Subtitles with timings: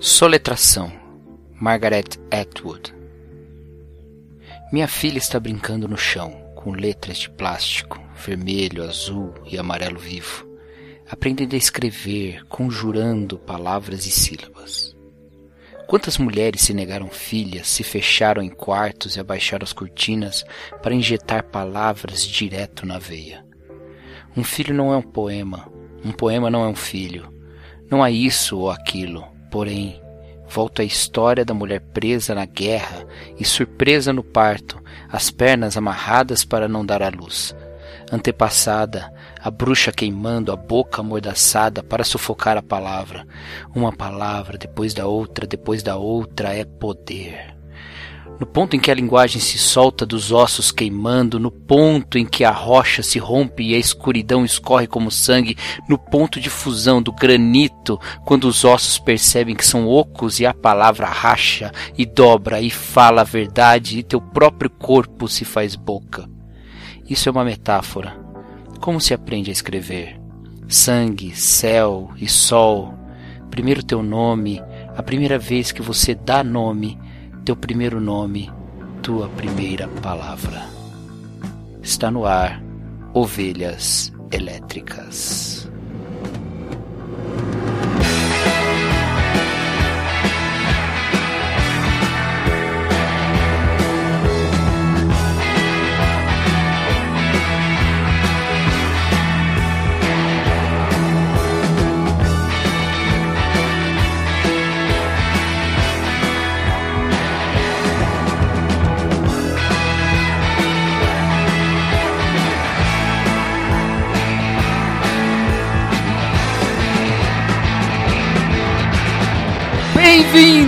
[0.00, 0.90] Soletração
[1.60, 2.99] Margaret Atwood
[4.72, 10.46] Minha filha está brincando no chão, com letras de plástico, vermelho, azul e amarelo vivo,
[11.08, 14.96] aprendendo a escrever, conjurando palavras e sílabas.
[15.86, 20.44] Quantas mulheres se negaram filhas, se fecharam em quartos e abaixaram as cortinas
[20.80, 23.44] para injetar palavras direto na veia?
[24.36, 25.68] Um filho não é um poema,
[26.04, 27.34] um poema não é um filho.
[27.90, 30.00] Não há isso ou aquilo Porém,
[30.48, 32.99] volto à história da mulher presa na guerra
[33.38, 37.54] e surpresa no parto, as pernas amarradas para não dar à luz.
[38.12, 43.26] Antepassada, a bruxa queimando a boca amordaçada para sufocar a palavra.
[43.74, 47.59] Uma palavra depois da outra, depois da outra é poder
[48.40, 52.42] no ponto em que a linguagem se solta dos ossos queimando, no ponto em que
[52.42, 57.12] a rocha se rompe e a escuridão escorre como sangue, no ponto de fusão do
[57.12, 62.70] granito, quando os ossos percebem que são ocos e a palavra racha e dobra e
[62.70, 66.26] fala a verdade e teu próprio corpo se faz boca.
[67.08, 68.18] Isso é uma metáfora.
[68.80, 70.18] Como se aprende a escrever?
[70.66, 72.94] Sangue, céu e sol.
[73.50, 74.62] Primeiro teu nome,
[74.96, 76.98] a primeira vez que você dá nome
[77.50, 78.48] teu primeiro nome,
[79.02, 80.68] tua primeira palavra.
[81.82, 82.62] Está no ar,
[83.12, 85.59] Ovelhas Elétricas.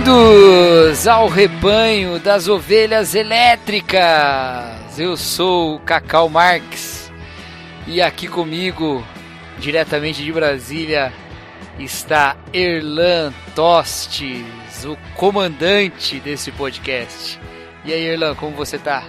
[0.03, 4.01] Bem-vindos ao rebanho das ovelhas elétricas.
[4.99, 7.09] Eu sou o Cacau Marx
[7.87, 9.01] e aqui comigo,
[9.57, 11.13] diretamente de Brasília,
[11.79, 14.43] está Erlan Tostes,
[14.83, 17.39] o comandante desse podcast.
[17.85, 19.05] E aí, Erlan, como você tá?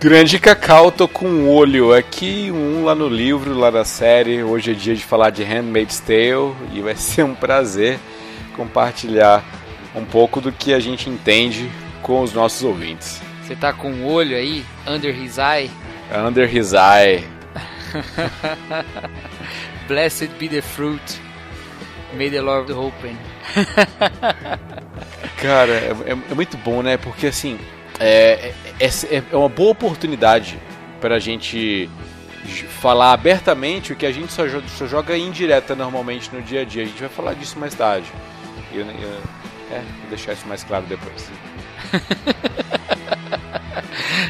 [0.00, 4.42] Grande Cacau, tô com um olho aqui, um lá no livro, lá da série.
[4.42, 7.98] Hoje é dia de falar de Handmaid's Tale e vai ser um prazer
[8.56, 9.44] compartilhar
[9.98, 11.70] um pouco do que a gente entende
[12.02, 13.20] com os nossos ouvintes.
[13.42, 15.70] Você tá com o olho aí, under his eye?
[16.26, 17.24] Under his eye.
[19.88, 21.20] Blessed be the fruit.
[22.14, 23.16] May the Lord open.
[25.40, 26.96] Cara, é, é, é, muito bom, né?
[26.96, 27.58] Porque assim,
[27.98, 30.58] é, é, é, é uma boa oportunidade
[31.00, 31.88] para a gente
[32.80, 34.44] falar abertamente o que a gente só,
[34.76, 36.82] só joga indireta normalmente no dia a dia.
[36.82, 38.10] A gente vai falar disso mais tarde.
[38.72, 39.22] Eu, eu,
[39.70, 41.30] é, vou deixar isso mais claro depois.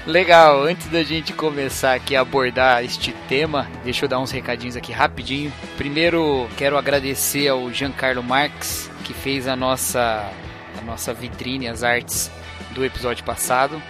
[0.06, 4.76] Legal, antes da gente começar aqui a abordar este tema, deixa eu dar uns recadinhos
[4.76, 5.52] aqui rapidinho.
[5.76, 10.30] Primeiro, quero agradecer ao Giancarlo Marx, que fez a nossa,
[10.78, 12.30] a nossa vitrine, as artes
[12.70, 13.80] do episódio passado.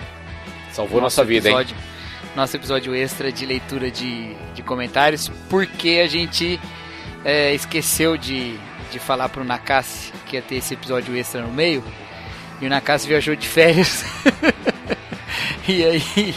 [0.73, 1.83] Salvou nossa vida, episódio, hein?
[2.37, 6.61] Nosso episódio extra de leitura de, de comentários, porque a gente
[7.25, 8.59] é, esqueceu de,
[8.91, 11.83] de falar pro Nakasi que ia ter esse episódio extra no meio.
[12.61, 14.05] E o Nakasi viajou de férias.
[15.69, 16.35] e aí,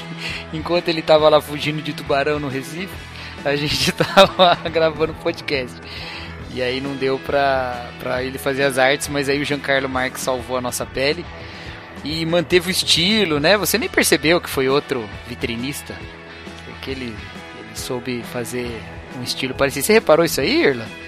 [0.53, 2.94] enquanto ele tava lá fugindo de tubarão no Recife,
[3.44, 5.75] a gente tava gravando podcast.
[6.53, 10.22] E aí não deu pra, pra ele fazer as artes, mas aí o Giancarlo Marques
[10.22, 11.25] salvou a nossa pele.
[12.03, 13.57] E manteve o estilo, né?
[13.57, 15.96] Você nem percebeu que foi outro vitrinista.
[16.81, 18.81] Que ele, ele soube fazer
[19.17, 19.85] um estilo parecido.
[19.85, 21.00] Você reparou isso aí, Irla?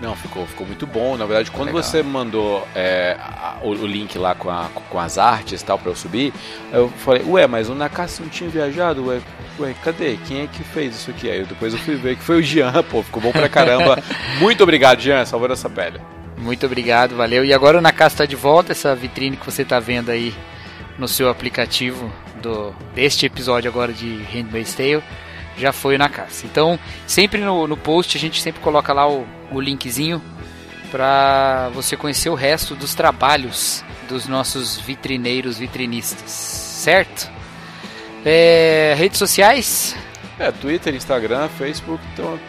[0.00, 1.16] Não, ficou, ficou muito bom.
[1.16, 1.82] Na verdade, quando Legal.
[1.82, 3.18] você mandou é,
[3.62, 6.32] o, o, link lá com, a, com as artes e tal pra eu subir,
[6.72, 9.06] eu falei, ué, mas o Nakasi não tinha viajado?
[9.06, 9.20] Ué,
[9.58, 10.16] ué, cadê?
[10.26, 11.30] Quem é que fez isso aqui?
[11.30, 14.02] Aí depois eu fui ver que foi o Jean, pô, ficou bom pra caramba.
[14.40, 16.00] muito obrigado, Jean, salvando essa pele.
[16.38, 17.44] Muito obrigado, valeu.
[17.44, 20.34] E agora o Nakasi tá de volta, essa vitrine que você tá vendo aí
[20.98, 22.10] no seu aplicativo
[22.40, 25.02] do, deste episódio agora de Handmaid's Tale
[25.60, 26.44] já foi na casa.
[26.44, 30.22] Então, sempre no, no post a gente sempre coloca lá o, o linkzinho
[30.90, 37.30] para você conhecer o resto dos trabalhos dos nossos vitrineiros vitrinistas, certo?
[38.24, 39.96] É, redes sociais?
[40.40, 42.02] É, Twitter, Instagram, Facebook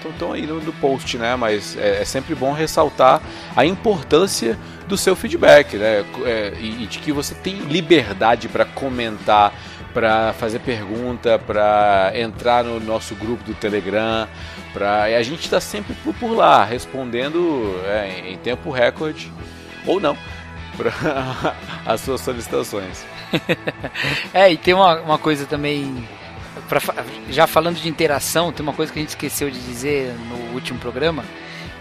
[0.08, 1.36] estão aí no, no, post, né?
[1.36, 3.22] Mas é, é, sempre bom ressaltar
[3.54, 6.06] a importância do seu feedback, né?
[6.26, 9.54] É, e, e de que você tem liberdade para comentar,
[9.94, 14.28] para fazer pergunta, para entrar no nosso grupo do Telegram,
[14.74, 19.32] para a gente está sempre por, por, lá respondendo é, em tempo recorde
[19.86, 20.18] ou não
[20.78, 21.56] para
[21.86, 23.06] as suas solicitações.
[24.34, 26.08] é, e tem uma, uma coisa também
[26.68, 26.80] pra,
[27.30, 30.80] já falando de interação, tem uma coisa que a gente esqueceu de dizer no último
[30.80, 31.24] programa,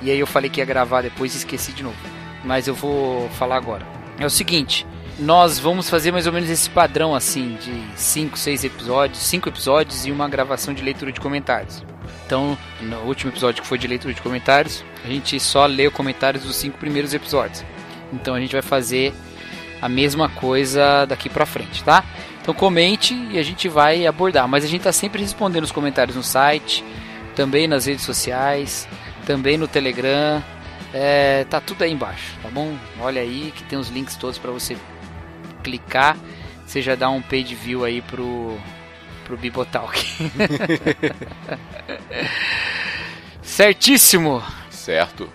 [0.03, 1.97] e aí eu falei que ia gravar depois e esqueci de novo.
[2.43, 3.87] Mas eu vou falar agora.
[4.19, 4.87] É o seguinte,
[5.20, 10.06] nós vamos fazer mais ou menos esse padrão assim de 5, 6 episódios, 5 episódios
[10.06, 11.84] e uma gravação de leitura de comentários.
[12.25, 15.93] Então, no último episódio que foi de leitura de comentários, a gente só lê os
[15.93, 17.64] comentários dos cinco primeiros episódios.
[18.12, 19.12] Então a gente vai fazer
[19.81, 22.05] a mesma coisa daqui pra frente, tá?
[22.40, 24.46] Então comente e a gente vai abordar.
[24.49, 26.84] Mas a gente está sempre respondendo os comentários no site,
[27.34, 28.88] também nas redes sociais,
[29.26, 30.43] também no Telegram.
[30.93, 32.76] É, tá tudo aí embaixo, tá bom?
[33.00, 34.76] Olha aí que tem os links todos para você
[35.61, 36.17] clicar.
[36.67, 38.57] Você já dá um page view aí pro,
[39.25, 40.01] pro Bibotalk.
[43.43, 44.43] Certíssimo!
[44.71, 45.29] Certo.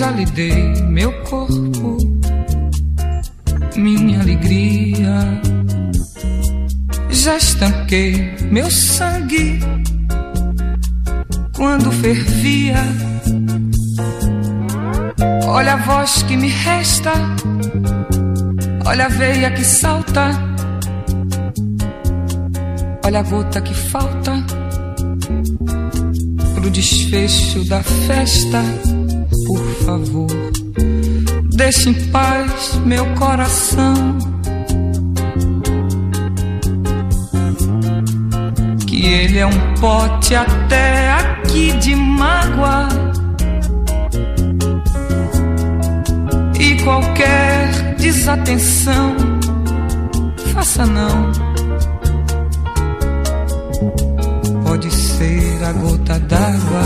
[0.00, 1.98] já lhe dei meu corpo,
[8.52, 9.58] meu sangue
[11.56, 12.76] quando fervia.
[15.48, 17.12] Olha a voz que me resta,
[18.86, 20.30] olha a veia que salta,
[23.04, 24.34] olha a gota que falta
[26.54, 28.62] pro desfecho da festa
[29.46, 30.30] por favor,
[31.52, 34.29] deixe em paz meu coração.
[39.00, 42.86] Que ele é um pote até aqui de mágoa.
[46.60, 49.16] E qualquer desatenção,
[50.52, 51.32] faça não.
[54.64, 56.82] Pode ser a gota d'água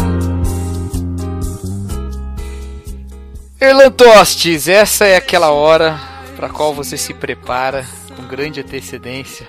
[3.60, 5.98] Erlantostes, essa é aquela hora
[6.36, 7.84] para qual você se prepara
[8.14, 9.48] com grande antecedência.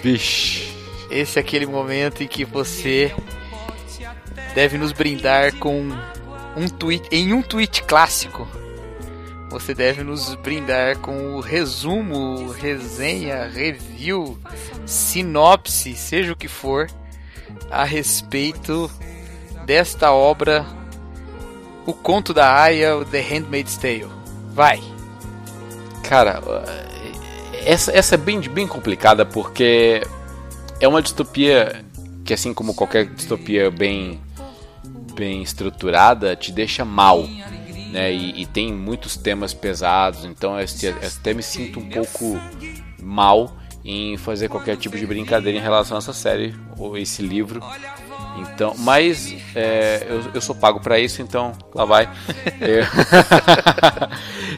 [0.00, 0.67] Vixe.
[1.10, 3.14] Esse é aquele momento em que você
[4.54, 5.88] deve nos brindar com
[6.56, 8.46] um tweet, em um tweet clássico.
[9.50, 14.38] Você deve nos brindar com o resumo, resenha, review,
[14.84, 16.86] sinopse, seja o que for,
[17.70, 18.90] a respeito
[19.64, 20.66] desta obra
[21.86, 24.08] o Conto da Aya, The Handmaid's Tale.
[24.52, 24.82] Vai.
[26.02, 26.42] Cara,
[27.64, 30.02] essa, essa é bem, bem complicada porque
[30.80, 31.84] é uma distopia
[32.24, 34.20] que, assim como qualquer distopia bem,
[35.14, 37.22] bem estruturada, te deixa mal.
[37.92, 38.12] Né?
[38.12, 40.66] E, e tem muitos temas pesados, então eu,
[41.18, 42.38] até me sinto um pouco
[43.02, 47.60] mal em fazer qualquer tipo de brincadeira em relação a essa série ou esse livro,
[48.40, 52.08] então, mas é, eu, eu sou pago para isso, então lá vai.
[52.60, 52.84] eu,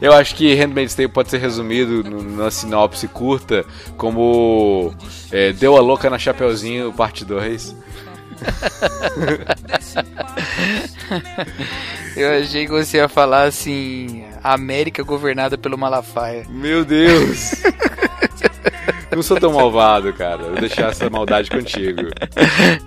[0.11, 3.65] eu acho que Handmaid's Tale pode ser resumido na sinopse curta
[3.97, 4.95] como
[5.31, 7.77] é, Deu a louca na Chapeuzinho, parte 2.
[12.17, 16.47] eu achei que você ia falar assim: América governada pelo Malafaia.
[16.49, 17.53] Meu Deus!
[19.12, 20.38] Não sou tão malvado, cara.
[20.38, 22.02] Vou deixar essa maldade contigo.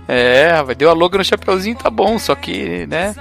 [0.08, 3.14] É, deu a logo no chapeuzinho, tá bom, só que, né?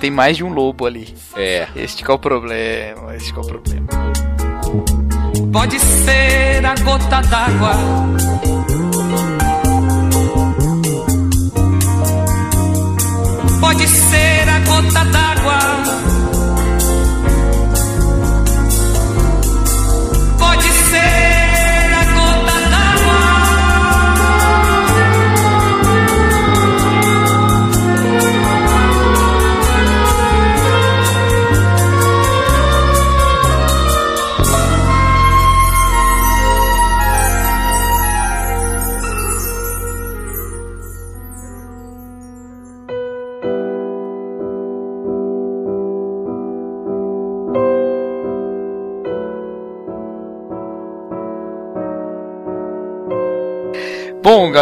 [0.00, 1.14] Tem mais de um lobo ali.
[1.36, 1.66] É.
[1.76, 3.86] Este é o problema, este é o problema.
[5.52, 7.72] Pode ser a gota d'água.
[13.60, 16.11] Pode ser a gota d'água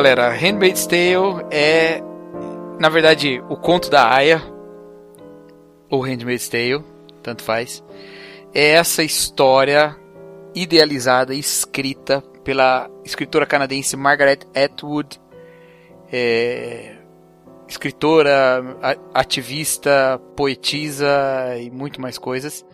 [0.01, 2.03] galera, Handmaid's Tale é,
[2.79, 4.41] na verdade, o conto da Aya,
[5.91, 6.83] ou Handmaid's Tale,
[7.23, 7.85] tanto faz.
[8.55, 9.95] É essa história
[10.55, 15.21] idealizada escrita pela escritora canadense Margaret Atwood,
[16.11, 16.95] é,
[17.69, 18.79] escritora,
[19.13, 21.11] ativista, poetisa
[21.61, 22.65] e muito mais coisas,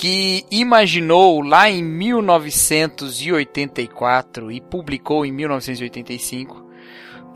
[0.00, 6.66] que imaginou lá em 1984 e publicou em 1985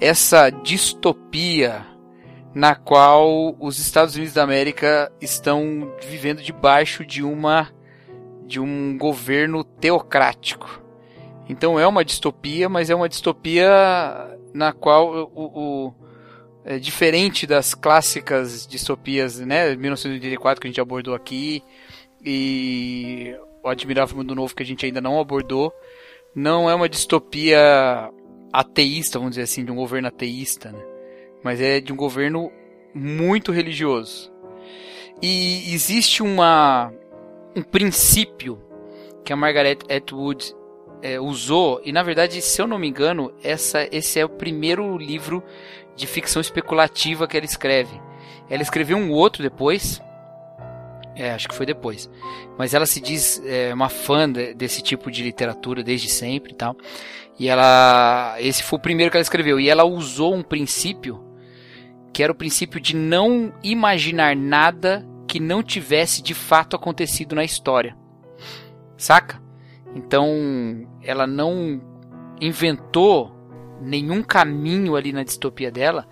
[0.00, 1.86] essa distopia
[2.54, 7.70] na qual os Estados Unidos da América estão vivendo debaixo de uma
[8.46, 10.82] de um governo teocrático.
[11.46, 13.68] Então é uma distopia, mas é uma distopia
[14.54, 15.92] na qual o, o
[16.64, 21.62] é diferente das clássicas distopias, né, 1984 que a gente abordou aqui
[22.24, 25.72] e o Admirável Mundo Novo que a gente ainda não abordou,
[26.34, 28.10] não é uma distopia
[28.52, 30.82] ateísta, vamos dizer assim, de um governo ateísta, né?
[31.42, 32.50] mas é de um governo
[32.94, 34.32] muito religioso.
[35.20, 36.92] E existe uma
[37.56, 38.60] um princípio
[39.24, 40.54] que a Margaret Atwood
[41.02, 44.96] é, usou, e na verdade, se eu não me engano, essa, esse é o primeiro
[44.98, 45.42] livro
[45.94, 48.00] de ficção especulativa que ela escreve.
[48.48, 50.00] Ela escreveu um outro depois,
[51.16, 52.10] é, acho que foi depois,
[52.58, 56.56] mas ela se diz é, uma fã de, desse tipo de literatura desde sempre e
[56.56, 56.76] tal.
[57.38, 61.24] E ela, esse foi o primeiro que ela escreveu, e ela usou um princípio
[62.12, 67.42] que era o princípio de não imaginar nada que não tivesse de fato acontecido na
[67.42, 67.96] história.
[68.96, 69.42] Saca?
[69.96, 71.82] Então, ela não
[72.40, 73.34] inventou
[73.80, 76.06] nenhum caminho ali na distopia dela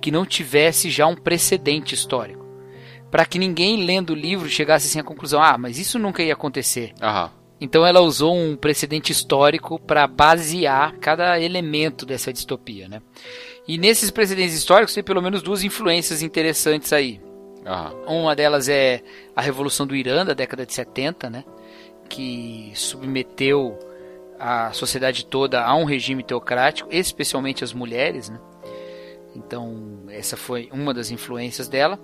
[0.00, 2.37] que não tivesse já um precedente histórico.
[3.10, 6.32] Para que ninguém lendo o livro chegasse assim à conclusão: ah, mas isso nunca ia
[6.32, 6.92] acontecer.
[7.00, 7.30] Uhum.
[7.60, 13.02] Então ela usou um precedente histórico para basear cada elemento dessa distopia, né?
[13.66, 17.20] E nesses precedentes históricos tem pelo menos duas influências interessantes aí.
[18.06, 18.20] Uhum.
[18.22, 19.02] Uma delas é
[19.34, 21.44] a Revolução do Irã da década de 70, né?
[22.08, 23.78] que submeteu
[24.38, 28.38] a sociedade toda a um regime teocrático, especialmente as mulheres, né?
[29.38, 31.98] Então, essa foi uma das influências dela.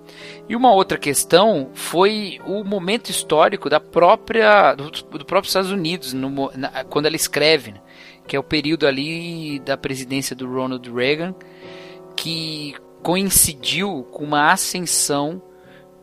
[0.48, 6.12] E uma outra questão foi o momento histórico da própria do, do próprio Estados Unidos,
[6.12, 7.80] no, na, quando ela escreve, né?
[8.26, 11.34] que é o período ali da presidência do Ronald Reagan,
[12.16, 15.42] que coincidiu com uma ascensão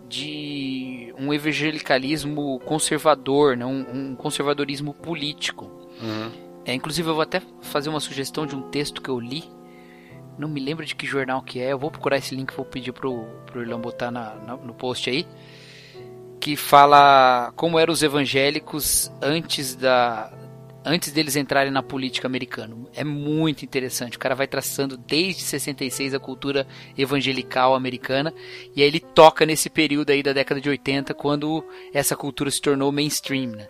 [0.08, 3.66] de um evangelicalismo conservador, né?
[3.66, 5.66] um, um conservadorismo político.
[6.02, 6.32] Uhum.
[6.66, 9.44] É, inclusive, eu vou até fazer uma sugestão de um texto que eu li.
[10.42, 11.72] Não me lembro de que jornal que é.
[11.72, 15.08] Eu vou procurar esse link, vou pedir pro, pro Irlão botar na, na, no post
[15.08, 15.28] aí.
[16.40, 20.34] Que fala como eram os evangélicos antes da,
[20.84, 22.76] antes deles entrarem na política americana.
[22.96, 24.18] É muito interessante.
[24.18, 26.66] O cara vai traçando desde 66 a cultura
[26.98, 28.34] evangelical americana
[28.76, 32.60] e aí ele toca nesse período aí da década de 80 quando essa cultura se
[32.60, 33.68] tornou mainstream, né?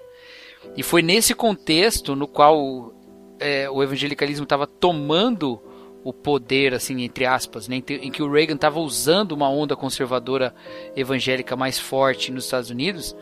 [0.78, 2.94] E foi nesse contexto no qual
[3.42, 5.62] é, o evangelicalismo estava tomando
[6.04, 10.54] o poder, assim, entre aspas, né, em que o Reagan estava usando uma onda conservadora
[10.96, 13.16] evangélica mais forte nos Estados Unidos,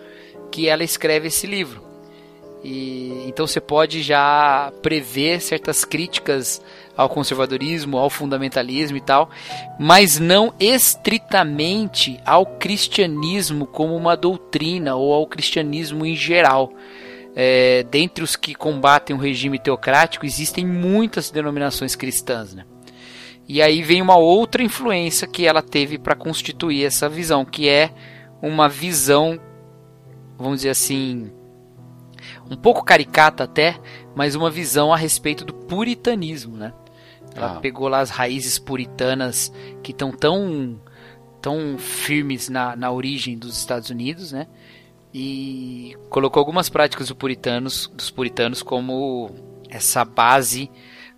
[0.51, 1.89] que ela escreve esse livro.
[2.63, 6.61] E, então você pode já prever certas críticas
[6.95, 9.29] ao conservadorismo, ao fundamentalismo e tal,
[9.79, 16.73] mas não estritamente ao cristianismo como uma doutrina ou ao cristianismo em geral.
[17.35, 22.53] É, dentre os que combatem o regime teocrático, existem muitas denominações cristãs.
[22.53, 22.65] Né?
[23.47, 27.91] E aí vem uma outra influência que ela teve para constituir essa visão, que é
[28.41, 29.39] uma visão,
[30.37, 31.31] vamos dizer assim,
[32.49, 33.79] um pouco caricata até,
[34.15, 36.73] mas uma visão a respeito do puritanismo, né?
[37.35, 37.59] Ela ah.
[37.59, 39.51] pegou lá as raízes puritanas
[39.83, 40.81] que estão tão,
[41.41, 44.47] tão firmes na, na origem dos Estados Unidos, né?
[45.13, 49.31] E colocou algumas práticas do puritanos, dos puritanos como
[49.69, 50.69] essa base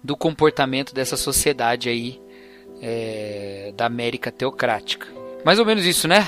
[0.04, 2.22] do comportamento dessa sociedade aí
[2.82, 5.08] é, da América teocrática.
[5.44, 6.28] Mais ou menos isso, né?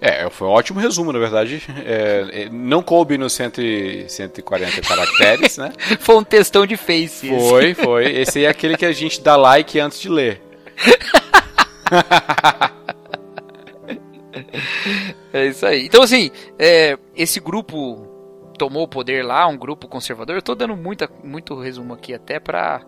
[0.00, 1.62] É, foi um ótimo resumo, na verdade.
[1.84, 5.72] É, é não coube nos 140 caracteres, né?
[5.98, 7.28] foi um textão de face.
[7.28, 7.82] Foi, esse.
[7.82, 8.06] foi.
[8.06, 10.40] Esse é aquele que a gente dá like antes de ler.
[15.32, 15.86] é isso aí.
[15.86, 18.06] Então, assim, é, esse grupo
[18.58, 20.36] tomou o poder lá, um grupo conservador.
[20.36, 22.82] Eu tô dando muita, muito resumo aqui até pra.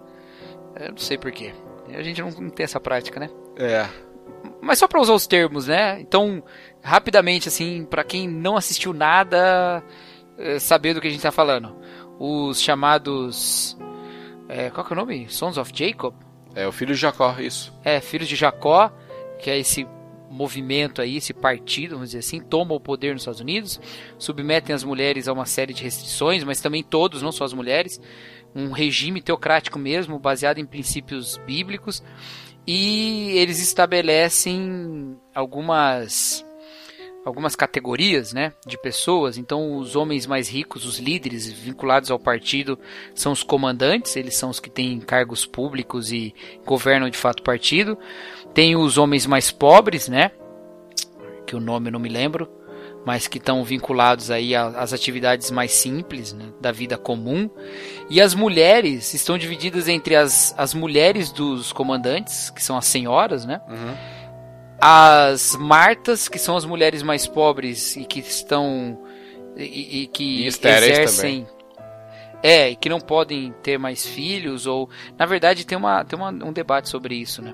[0.79, 1.53] Eu não sei porquê.
[1.93, 3.31] A gente não, não tem essa prática, né?
[3.57, 3.87] É.
[4.61, 6.01] Mas só para usar os termos, né?
[6.01, 6.43] Então,
[6.83, 9.83] rapidamente, assim, para quem não assistiu nada,
[10.39, 11.77] é, saber do que a gente está falando.
[12.19, 13.77] Os chamados
[14.49, 15.29] É, qual que é o nome?
[15.29, 16.13] Sons of Jacob?
[16.55, 17.73] É o filho de Jacó, isso.
[17.85, 18.91] É, filhos de Jacó,
[19.39, 19.87] que é esse
[20.31, 23.81] movimento aí, esse partido, vamos dizer assim, toma o poder nos Estados Unidos,
[24.17, 28.01] submetem as mulheres a uma série de restrições, mas também todos, não só as mulheres,
[28.55, 32.03] um regime teocrático mesmo, baseado em princípios bíblicos,
[32.67, 36.45] e eles estabelecem algumas
[37.25, 39.37] algumas categorias, né, de pessoas.
[39.37, 42.79] Então, os homens mais ricos, os líderes vinculados ao partido,
[43.15, 44.17] são os comandantes.
[44.17, 46.35] Eles são os que têm cargos públicos e
[46.65, 47.99] governam de fato o partido.
[48.53, 50.33] Tem os homens mais pobres, né,
[51.51, 52.49] que o nome eu não me lembro,
[53.05, 57.51] mas que estão vinculados aí às atividades mais simples né, da vida comum.
[58.09, 63.45] E as mulheres estão divididas entre as, as mulheres dos comandantes, que são as senhoras,
[63.45, 63.61] né?
[63.69, 63.95] Uhum.
[64.81, 68.99] As martas, que são as mulheres mais pobres e que estão.
[69.57, 71.45] e, e que e exercem.
[71.45, 71.61] Também.
[72.43, 74.89] É, e que não podem ter mais filhos, ou.
[75.19, 77.53] Na verdade, tem, uma, tem uma, um debate sobre isso, né?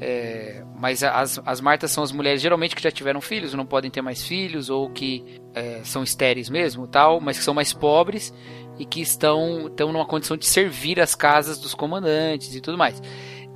[0.00, 3.90] É, mas as, as martas são as mulheres geralmente que já tiveram filhos, não podem
[3.90, 8.32] ter mais filhos, ou que é, são estéreis mesmo, tal, mas que são mais pobres
[8.78, 13.02] e que estão, estão numa condição de servir as casas dos comandantes e tudo mais.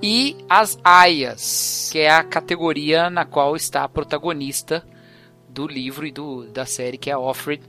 [0.02, 4.84] E as aias, que é a categoria na qual está a protagonista
[5.48, 7.62] do livro e do, da série, que é a Offred,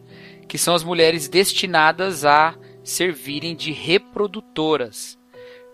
[0.48, 5.18] que são as mulheres destinadas a servirem de reprodutoras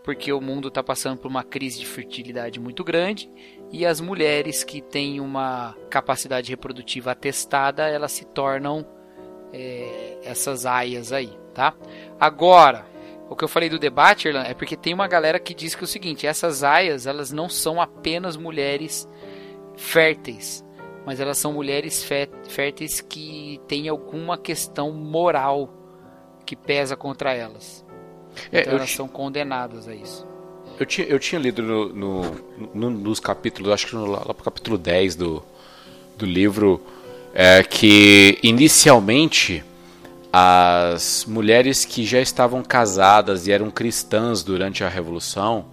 [0.10, 3.30] porque o mundo está passando por uma crise de fertilidade muito grande
[3.72, 8.84] e as mulheres que têm uma capacidade reprodutiva atestada elas se tornam
[9.54, 11.75] é, essas aias aí, tá?
[12.20, 12.88] Agora,
[13.30, 15.84] o que eu falei do debate, Erlan, é porque tem uma galera que diz que
[15.84, 19.08] é o seguinte: essas aias elas não são apenas mulheres
[19.78, 20.66] férteis,
[21.06, 22.04] mas elas são mulheres
[22.48, 25.72] férteis que têm alguma questão moral
[26.48, 27.88] que pesa contra elas.
[28.51, 30.25] É, então elas são condenadas a isso.
[30.79, 32.35] Eu tinha, eu tinha lido no, no,
[32.74, 35.44] no, nos capítulos, acho que no, lá pro capítulo 10 do,
[36.18, 36.81] do livro,
[37.33, 39.64] é, que inicialmente
[40.31, 45.66] as mulheres que já estavam casadas e eram cristãs durante a Revolução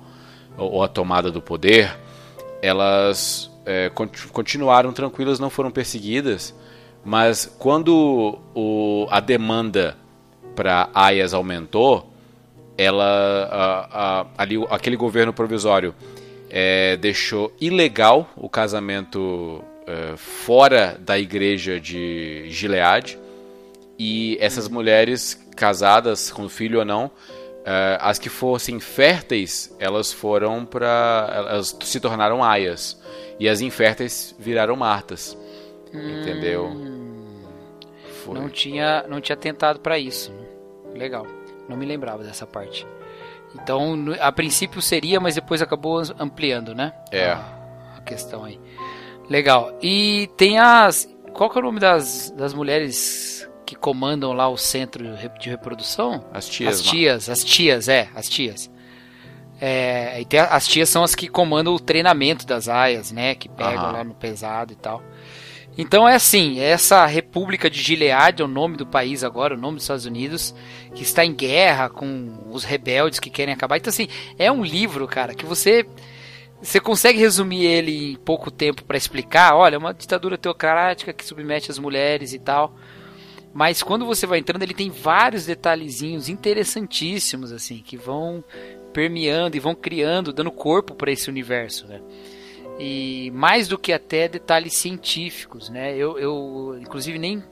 [0.56, 1.96] ou, ou a tomada do poder,
[2.62, 3.90] elas é,
[4.32, 6.54] continuaram tranquilas, não foram perseguidas,
[7.04, 9.96] mas quando o, a demanda
[10.54, 12.12] para aias aumentou,
[12.76, 15.94] ela a, a, ali aquele governo provisório
[16.50, 23.18] é, deixou ilegal o casamento é, fora da igreja de Gilead.
[23.98, 27.10] E essas mulheres casadas com filho ou não
[27.64, 33.00] é, as que fossem férteis elas foram para elas se tornaram aias.
[33.38, 35.36] E as inférteis viraram martas.
[35.92, 36.72] Hum, entendeu
[38.24, 38.34] Foi.
[38.34, 40.32] não tinha não tinha tentado para isso.
[40.94, 41.35] Legal
[41.68, 42.86] não me lembrava dessa parte.
[43.54, 46.92] Então, a princípio seria, mas depois acabou ampliando, né?
[47.10, 47.30] É.
[47.30, 48.60] A, questão aí.
[49.28, 49.76] Legal.
[49.82, 51.08] E tem as.
[51.32, 55.04] Qual que é o nome das, das mulheres que comandam lá o centro
[55.40, 56.24] de reprodução?
[56.32, 56.76] As tias.
[56.76, 58.70] As tias, as tias, é, as tias.
[59.60, 63.34] É, e tem, as tias são as que comandam o treinamento das aias, né?
[63.34, 65.02] Que pegam lá no pesado e tal.
[65.78, 69.74] Então é assim, essa República de Gilead é o nome do país agora, o nome
[69.74, 70.54] dos Estados Unidos,
[70.94, 73.76] que está em guerra com os rebeldes que querem acabar.
[73.76, 74.08] Então assim,
[74.38, 75.86] é um livro, cara, que você
[76.60, 81.24] você consegue resumir ele em pouco tempo para explicar, olha, é uma ditadura teocrática que
[81.24, 82.74] submete as mulheres e tal.
[83.52, 88.42] Mas quando você vai entrando, ele tem vários detalhezinhos interessantíssimos assim, que vão
[88.92, 92.00] permeando e vão criando, dando corpo para esse universo, né?
[92.78, 95.96] E mais do que até detalhes científicos, né?
[95.96, 97.42] Eu, eu inclusive nem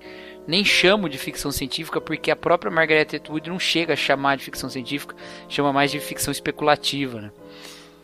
[0.46, 4.44] nem chamo de ficção científica porque a própria Margaret Atwood não chega a chamar de
[4.44, 5.16] ficção científica,
[5.48, 7.30] chama mais de ficção especulativa, né?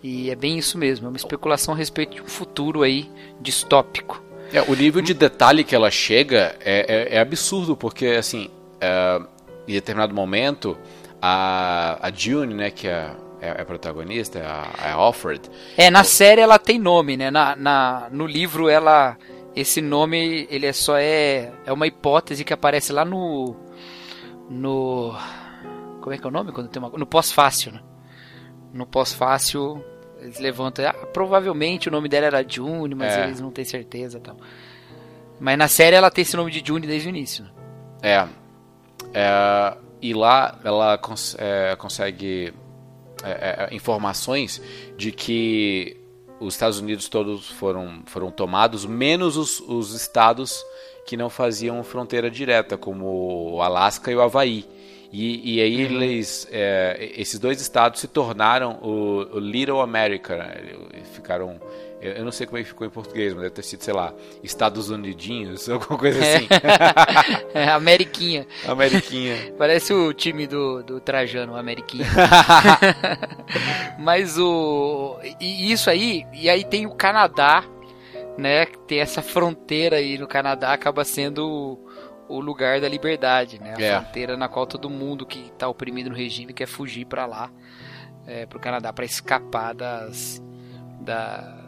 [0.02, 4.22] E é bem isso mesmo, é uma especulação a respeito de um futuro aí distópico.
[4.52, 8.48] É, o nível de detalhe que ela chega é, é, é absurdo, porque assim,
[8.80, 9.20] é,
[9.68, 10.76] em determinado momento,
[11.20, 15.40] a, a June, né, que é é, é protagonista, é a, é a Alfred.
[15.76, 17.31] É, na série ela tem nome, né?
[17.31, 19.16] Na, na, no livro ela.
[19.57, 21.53] Esse nome, ele é só é.
[21.66, 23.57] É uma hipótese que aparece lá no.
[24.48, 25.16] No.
[26.00, 26.53] Como é que é o nome?
[26.53, 27.81] Quando tem uma, no pós-fácil, né?
[28.72, 29.85] No pós-fácil,
[30.20, 30.87] eles levantam.
[30.87, 33.24] Ah, provavelmente o nome dela era June, mas é.
[33.24, 34.37] eles não têm certeza tal.
[35.40, 37.44] Mas na série ela tem esse nome de June desde o início.
[37.44, 37.50] Né?
[38.03, 38.29] É.
[39.14, 39.76] é.
[40.03, 42.55] E lá ela cons é, consegue
[43.24, 44.61] é, é, é, informações
[44.96, 45.96] de que
[46.38, 50.64] os Estados Unidos todos foram, foram tomados, menos os, os estados
[51.06, 54.64] que não faziam fronteira direta, como o Alasca e o Havaí.
[55.12, 56.02] E, e aí uhum.
[56.02, 60.72] eles, é, esses dois estados se tornaram o, o Little America, né?
[61.12, 61.61] ficaram
[62.00, 64.14] eu, não sei como é que ficou em português, mas deve ter sido, sei lá,
[64.42, 66.36] Estados Unidinhos, alguma coisa é.
[66.36, 66.48] assim.
[67.52, 68.46] É, Ameriquinha.
[68.66, 69.52] Ameriquinha.
[69.58, 72.06] Parece o time do, do Trajano, Ameriquinha.
[73.98, 75.18] mas o.
[75.40, 77.64] E isso aí, e aí tem o Canadá,
[78.38, 78.64] né?
[78.86, 83.74] Tem essa fronteira aí no Canadá, acaba sendo o, o lugar da liberdade, né?
[83.76, 84.00] A é.
[84.00, 87.50] fronteira na qual todo mundo que está oprimido no regime quer fugir para lá,
[88.26, 90.40] é, para o Canadá, para escapar das.
[91.00, 91.60] Da,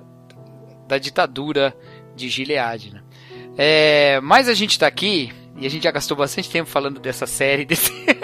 [0.86, 1.74] da ditadura
[2.14, 2.94] de Gilead.
[2.94, 3.02] Né?
[3.56, 7.26] É, mas a gente está aqui e a gente já gastou bastante tempo falando dessa
[7.26, 7.64] série.
[7.64, 7.92] Desse...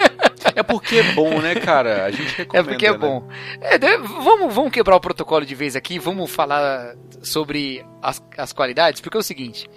[0.55, 2.05] É porque é bom, né, cara?
[2.05, 2.97] A gente recomenda, É porque é né?
[2.97, 3.27] bom.
[3.61, 8.99] É, vamos, vamos quebrar o protocolo de vez aqui, vamos falar sobre as, as qualidades,
[8.99, 9.69] porque é o seguinte: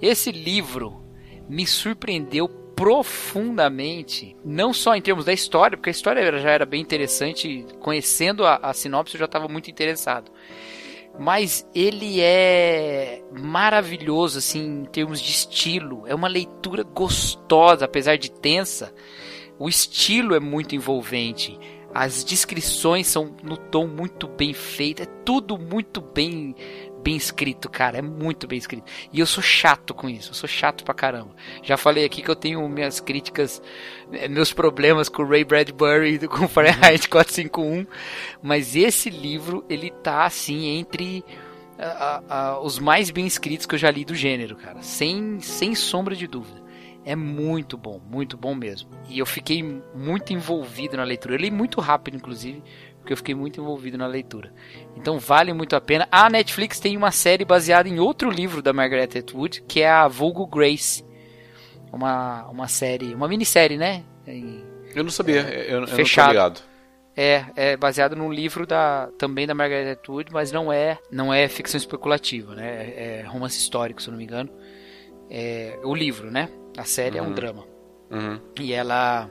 [0.00, 1.02] esse livro
[1.48, 6.80] me surpreendeu profundamente, não só em termos da história, porque a história já era bem
[6.80, 10.30] interessante, conhecendo a, a sinopse eu já estava muito interessado
[11.18, 16.04] mas ele é maravilhoso assim em termos de estilo.
[16.06, 18.92] É uma leitura gostosa, apesar de tensa.
[19.58, 21.58] O estilo é muito envolvente.
[21.92, 26.54] As descrições são no tom muito bem feito, é tudo muito bem
[27.00, 28.84] bem escrito, cara, é muito bem escrito.
[29.12, 31.30] E eu sou chato com isso, eu sou chato pra caramba.
[31.62, 33.62] Já falei aqui que eu tenho minhas críticas,
[34.12, 37.86] eh, meus problemas com o Ray Bradbury e com Fahrenheit 451,
[38.42, 41.24] mas esse livro, ele tá assim entre
[42.62, 46.26] os mais bem escritos que eu já li do gênero, cara, sem, sem sombra de
[46.26, 46.60] dúvida.
[47.04, 48.90] É muito bom, muito bom mesmo.
[49.08, 49.62] E eu fiquei
[49.94, 51.34] muito envolvido na leitura.
[51.34, 52.62] Eu li muito rápido, inclusive,
[53.10, 54.52] porque eu fiquei muito envolvido na leitura.
[54.96, 56.06] Então vale muito a pena.
[56.12, 60.06] A Netflix tem uma série baseada em outro livro da Margaret Atwood, que é a
[60.06, 61.04] Vulgo Grace.
[61.92, 64.04] Uma, uma série, uma minissérie, né?
[64.26, 66.26] Em, eu não sabia, é, eu, eu fechado.
[66.26, 66.62] não tô ligado.
[67.16, 71.48] É, é baseado num livro da também da Margaret Atwood, mas não é não é
[71.48, 72.68] ficção especulativa, né?
[72.68, 74.50] É, é romance histórico, se eu não me engano.
[75.28, 76.48] É, o livro, né?
[76.76, 77.24] A série uhum.
[77.24, 77.34] é um uhum.
[77.34, 77.64] drama.
[78.08, 78.40] Uhum.
[78.60, 79.28] E ela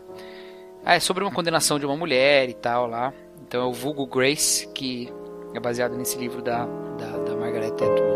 [0.83, 3.13] ah, é sobre uma condenação de uma mulher e tal lá.
[3.49, 5.11] Então é o vulgo Grace, que
[5.55, 6.67] é baseado nesse livro da,
[6.99, 8.08] da, da Margaret Atwood.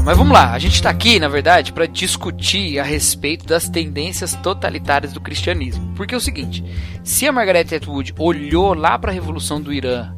[0.00, 4.34] Mas vamos lá, a gente está aqui, na verdade, para discutir a respeito das tendências
[4.36, 5.92] totalitárias do cristianismo.
[5.96, 6.64] Porque é o seguinte:
[7.02, 10.14] se a Margaret Atwood olhou lá para a Revolução do Irã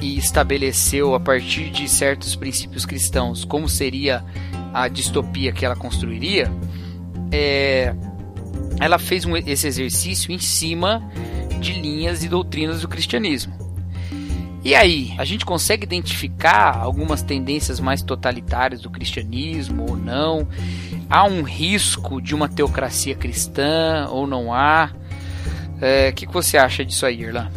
[0.00, 4.24] e estabeleceu, a partir de certos princípios cristãos, como seria
[4.72, 6.50] a distopia que ela construiria,
[7.32, 7.94] é,
[8.78, 11.02] ela fez um, esse exercício em cima
[11.60, 13.65] de linhas e doutrinas do cristianismo.
[14.66, 20.48] E aí, a gente consegue identificar algumas tendências mais totalitárias do cristianismo ou não?
[21.08, 24.90] Há um risco de uma teocracia cristã ou não há?
[25.80, 27.48] O é, que, que você acha disso aí, Irlan?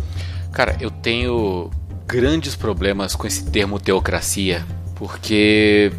[0.54, 1.72] Cara, eu tenho
[2.06, 5.92] grandes problemas com esse termo teocracia, porque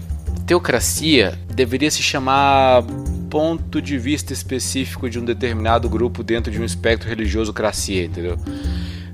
[0.47, 2.85] teocracia deveria se chamar
[3.29, 8.39] ponto de vista específico de um determinado grupo dentro de um espectro religioso cracia, entendeu?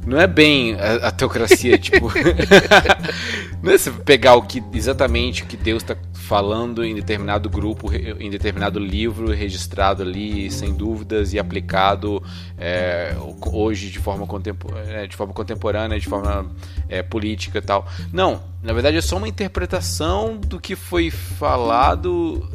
[0.07, 2.11] Não é bem a, a teocracia, tipo.
[3.61, 7.93] não é você pegar o que exatamente o que Deus está falando em determinado grupo,
[7.93, 12.23] em determinado livro, registrado ali, sem dúvidas, e aplicado
[12.59, 13.15] é,
[13.53, 14.27] hoje de forma,
[14.89, 16.51] é, de forma contemporânea, de forma
[16.89, 17.87] é, política e tal.
[18.13, 22.49] Não, na verdade é só uma interpretação do que foi falado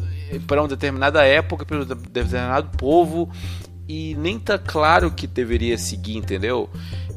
[0.48, 3.30] para uma determinada época, para um determinado povo,
[3.88, 6.70] e nem tá claro que deveria seguir, entendeu?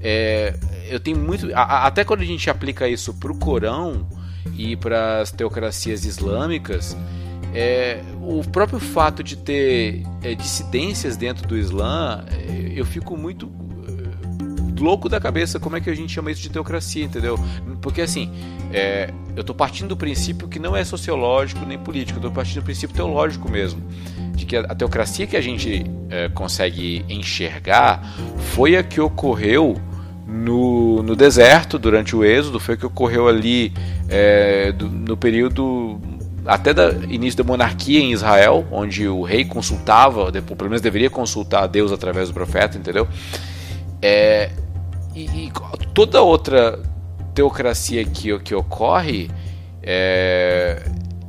[0.05, 0.55] É,
[0.91, 1.51] eu tenho muito.
[1.55, 4.07] A, até quando a gente aplica isso para o Corão
[4.55, 6.95] e para as teocracias islâmicas,
[7.55, 13.51] é, o próprio fato de ter é, dissidências dentro do Islã, é, eu fico muito
[13.89, 17.39] é, louco da cabeça como é que a gente chama isso de teocracia, entendeu?
[17.81, 18.31] Porque assim,
[18.73, 22.61] é, eu estou partindo do princípio que não é sociológico nem político, eu estou partindo
[22.61, 23.83] do princípio teológico mesmo
[24.35, 28.03] de que a teocracia que a gente é, consegue enxergar
[28.55, 29.81] foi a que ocorreu
[30.27, 33.73] no, no deserto durante o êxodo, foi o que ocorreu ali
[34.09, 36.01] é, do, no período
[36.47, 41.09] até da início da monarquia em Israel, onde o rei consultava, depois, pelo menos deveria
[41.09, 43.09] consultar a Deus através do profeta, entendeu?
[44.01, 44.51] É,
[45.15, 45.53] e, e,
[45.95, 46.79] toda outra
[47.35, 49.31] teocracia que, que ocorre
[49.83, 50.83] é,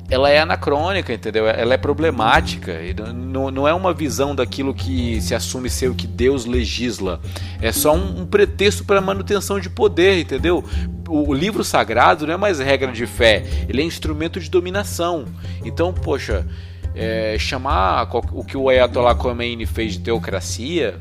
[0.09, 1.47] ela é anacrônica, entendeu?
[1.47, 2.79] Ela é problemática.
[3.13, 7.19] Não, não é uma visão daquilo que se assume ser o que Deus legisla.
[7.59, 10.63] É só um, um pretexto para manutenção de poder, entendeu?
[11.07, 15.25] O, o, livro sagrado não é mais regra de fé, ele é instrumento de dominação.
[15.63, 16.45] Então, poxa,
[16.93, 20.99] é, chamar o que o Ayatollah Khomeini fez de teocracia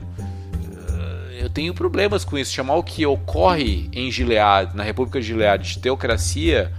[0.68, 2.52] eh, eu tenho problemas com isso.
[2.52, 6.72] Chamar o que ocorre em Gilead, na República de Gilead, de teocracia,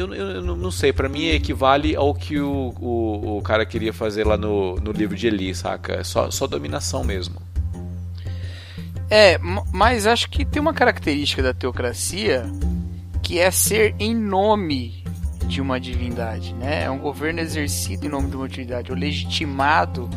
[0.00, 4.26] eu, eu, não sei, para mim equivale ao que o, o, o, cara queria fazer
[4.26, 5.94] lá no, no livro de Eli, saca?
[5.94, 7.36] É só, só dominação mesmo.
[9.10, 9.38] É,
[9.72, 12.44] mas acho que tem uma característica da teocracia
[13.22, 15.04] que é ser em nome
[15.46, 16.84] de uma divindade, né?
[16.84, 20.08] É um governo exercido em nome de uma divindade, ou legitimado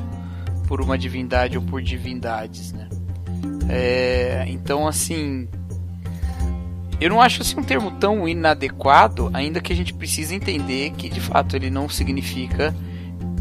[0.67, 2.87] por uma divindade ou por divindades, né?
[3.67, 5.47] É, então, assim,
[6.99, 11.09] eu não acho assim um termo tão inadequado, ainda que a gente precise entender que
[11.09, 12.73] de fato ele não significa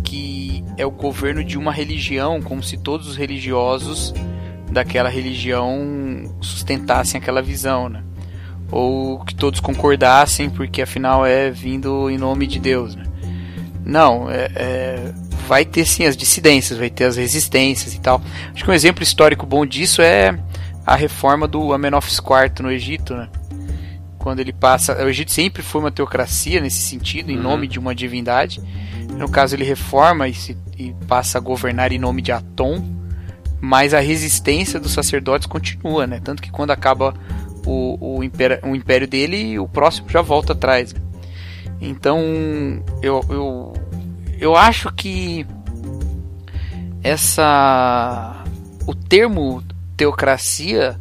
[0.03, 4.13] que é o governo de uma religião, como se todos os religiosos
[4.71, 8.03] daquela religião sustentassem aquela visão, né?
[8.71, 13.05] Ou que todos concordassem, porque afinal é vindo em nome de Deus, né?
[13.85, 15.13] Não, é, é,
[15.47, 18.23] vai ter sim as dissidências, vai ter as resistências e tal.
[18.55, 20.39] Acho que um exemplo histórico bom disso é
[20.87, 23.29] a reforma do Amenófis IV no Egito, né?
[24.23, 24.95] quando ele passa.
[25.05, 27.43] O Egito sempre foi uma teocracia nesse sentido, em uhum.
[27.43, 28.63] nome de uma divindade.
[29.19, 32.83] No caso, ele reforma e, se, e passa a governar em nome de Atom,
[33.61, 36.21] mas a resistência dos sacerdotes continua, né?
[36.23, 37.13] Tanto que quando acaba
[37.67, 40.95] o, o, império, o império dele, o próximo já volta atrás.
[41.81, 42.21] Então,
[43.03, 43.73] eu, eu,
[44.39, 45.45] eu acho que
[47.03, 48.45] essa
[48.87, 49.63] o termo
[50.03, 51.01] teocracia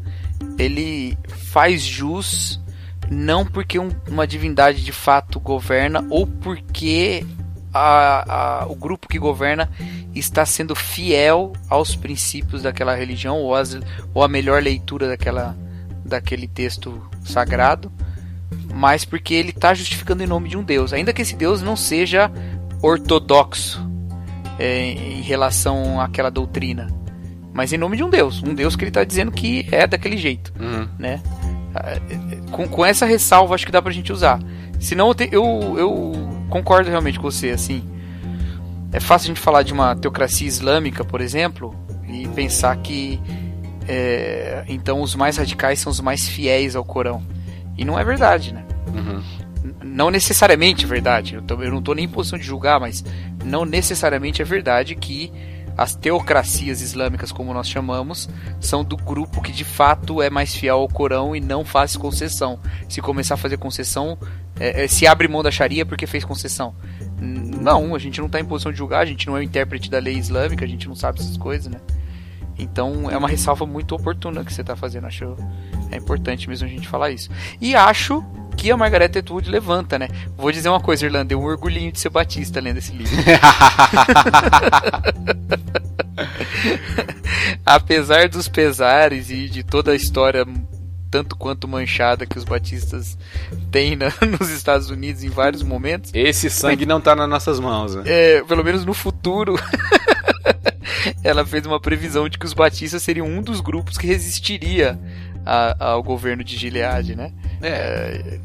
[0.59, 2.61] ele faz jus
[3.09, 7.25] não porque um, uma divindade de fato governa ou porque
[7.73, 9.69] a, a, o grupo que governa
[10.13, 13.77] está sendo fiel aos princípios daquela religião ou, as,
[14.13, 15.57] ou a melhor leitura daquela,
[16.05, 17.91] daquele texto sagrado,
[18.73, 21.75] mas porque ele está justificando em nome de um Deus, ainda que esse Deus não
[21.75, 22.31] seja
[22.81, 23.81] ortodoxo
[24.59, 27.00] é, em relação àquela doutrina,
[27.53, 30.17] mas em nome de um Deus, um Deus que ele está dizendo que é daquele
[30.17, 30.87] jeito, uhum.
[30.97, 31.21] né?
[32.51, 34.39] com, com essa ressalva acho que dá pra gente usar.
[34.79, 36.11] Senão eu, te, eu, eu
[36.49, 37.83] concordo realmente com você, assim.
[38.91, 41.73] É fácil a gente falar de uma teocracia islâmica, por exemplo,
[42.09, 43.21] e pensar que
[43.87, 47.23] é, então os mais radicais são os mais fiéis ao Corão.
[47.77, 48.65] E não é verdade, né?
[48.93, 49.23] Uhum.
[49.83, 51.35] Não necessariamente é verdade.
[51.35, 53.03] Eu, tô, eu não estou nem em posição de julgar, mas
[53.45, 55.31] não necessariamente é verdade que
[55.77, 58.29] as teocracias islâmicas, como nós chamamos,
[58.59, 62.59] são do grupo que de fato é mais fiel ao Corão e não faz concessão.
[62.87, 64.17] Se começar a fazer concessão,
[64.59, 66.75] é, é, se abre mão da Sharia porque fez concessão.
[67.19, 69.89] Não, a gente não está em posição de julgar, a gente não é o intérprete
[69.89, 71.79] da lei islâmica, a gente não sabe essas coisas, né?
[72.57, 75.07] Então é uma ressalva muito oportuna que você está fazendo.
[75.07, 75.35] Acho
[75.89, 77.29] é importante mesmo a gente falar isso.
[77.59, 78.23] E acho
[78.55, 80.07] que a Margaret Atwood levanta, né?
[80.37, 83.15] Vou dizer uma coisa, Irlanda, um orgulhinho de ser batista lendo esse livro.
[87.65, 90.45] Apesar dos pesares e de toda a história
[91.11, 93.17] tanto quanto manchada que os batistas
[93.69, 96.09] têm na, nos Estados Unidos em vários momentos.
[96.13, 97.93] Esse sangue não está nas nossas mãos.
[97.95, 98.03] Né?
[98.05, 99.59] É, pelo menos no futuro.
[101.23, 104.97] ela fez uma previsão de que os batistas seriam um dos grupos que resistiria
[105.45, 107.31] a, ao governo de Gilead, né?
[107.61, 107.67] É.
[107.69, 108.39] é.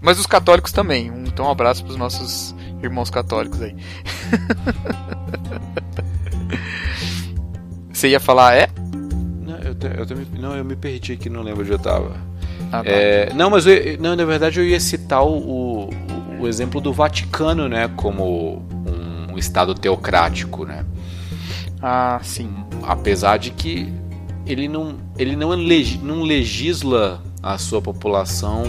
[0.00, 1.10] Mas os católicos também.
[1.26, 3.74] Então um abraço para os nossos irmãos católicos aí.
[7.92, 8.68] Você ia falar, é?
[9.40, 12.16] Não, eu, te, eu te, não, eu me perdi aqui, não lembro onde eu estava.
[12.70, 12.90] Ah, tá.
[12.90, 15.90] é, não, mas eu, não, na verdade eu ia citar o, o,
[16.40, 20.84] o exemplo do Vaticano, né, como um, um estado teocrático, né?
[21.80, 22.52] Ah, sim.
[22.82, 23.92] Apesar de que
[24.46, 28.64] ele não, ele não, leg, não legisla a sua população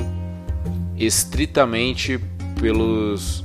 [0.98, 2.20] estritamente
[2.60, 3.44] pelos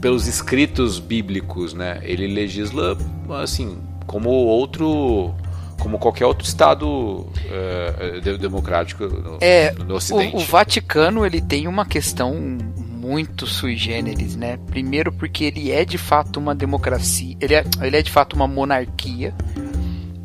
[0.00, 2.00] pelos escritos bíblicos, né?
[2.02, 2.98] Ele legisla
[3.40, 5.32] assim como outro
[5.78, 10.36] como qualquer outro estado é, democrático no, é, no Ocidente.
[10.36, 12.34] O, o, Vaticano ele tem uma questão
[12.76, 14.58] muito sui generis, né?
[14.68, 18.46] Primeiro porque ele é de fato uma democracia, ele é, ele é de fato uma
[18.46, 19.34] monarquia,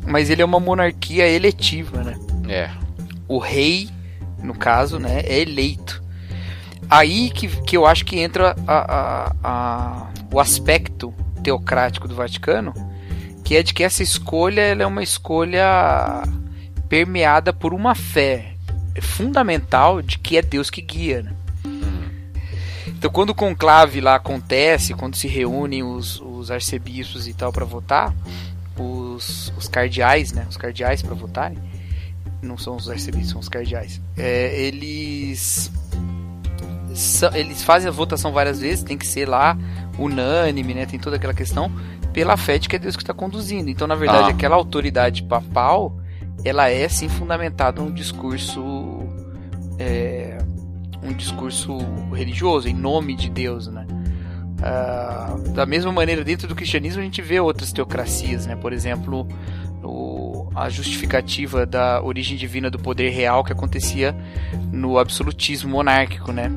[0.08, 2.18] mas ele é uma monarquia eletiva, né?
[2.48, 2.70] É.
[3.26, 3.88] O rei,
[4.42, 6.02] no caso, né, é eleito.
[6.90, 12.72] Aí que, que eu acho que entra a, a, a, o aspecto teocrático do Vaticano,
[13.44, 16.22] que é de que essa escolha é uma escolha
[16.88, 18.54] permeada por uma fé
[19.00, 21.22] fundamental de que é Deus que guia.
[21.22, 21.32] Né?
[22.86, 27.64] Então, quando o conclave lá acontece, quando se reúnem os, os arcebispos e tal para
[27.64, 28.12] votar,
[28.82, 30.46] os, os cardeais, né?
[30.48, 31.58] Os cardeais para votarem,
[32.42, 34.00] não são os arcebispos, são os cardeais.
[34.16, 35.72] É, eles
[37.34, 39.56] eles fazem a votação várias vezes, tem que ser lá
[39.98, 40.86] unânime, né?
[40.86, 41.70] Tem toda aquela questão
[42.12, 43.68] pela fé de que é Deus que está conduzindo.
[43.70, 44.30] Então, na verdade, ah.
[44.30, 45.96] aquela autoridade papal,
[46.44, 48.62] ela é sim fundamentada num discurso
[49.78, 50.38] é,
[51.02, 51.78] um discurso
[52.12, 53.86] religioso em nome de Deus, né?
[54.58, 58.56] Uh, da mesma maneira, dentro do cristianismo a gente vê outras teocracias, né?
[58.56, 59.26] Por exemplo,
[59.82, 64.16] o, a justificativa da origem divina do poder real que acontecia
[64.72, 66.50] no absolutismo monárquico, né?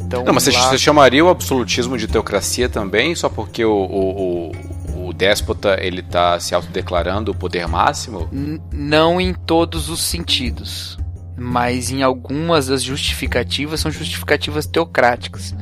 [0.00, 0.70] Então, Não, mas lá...
[0.70, 4.52] você chamaria o absolutismo de teocracia também, só porque o, o,
[4.94, 8.28] o, o déspota ele está se autodeclarando o poder máximo?
[8.32, 10.96] N não em todos os sentidos
[11.38, 15.54] mas em algumas das justificativas são justificativas teocráticas.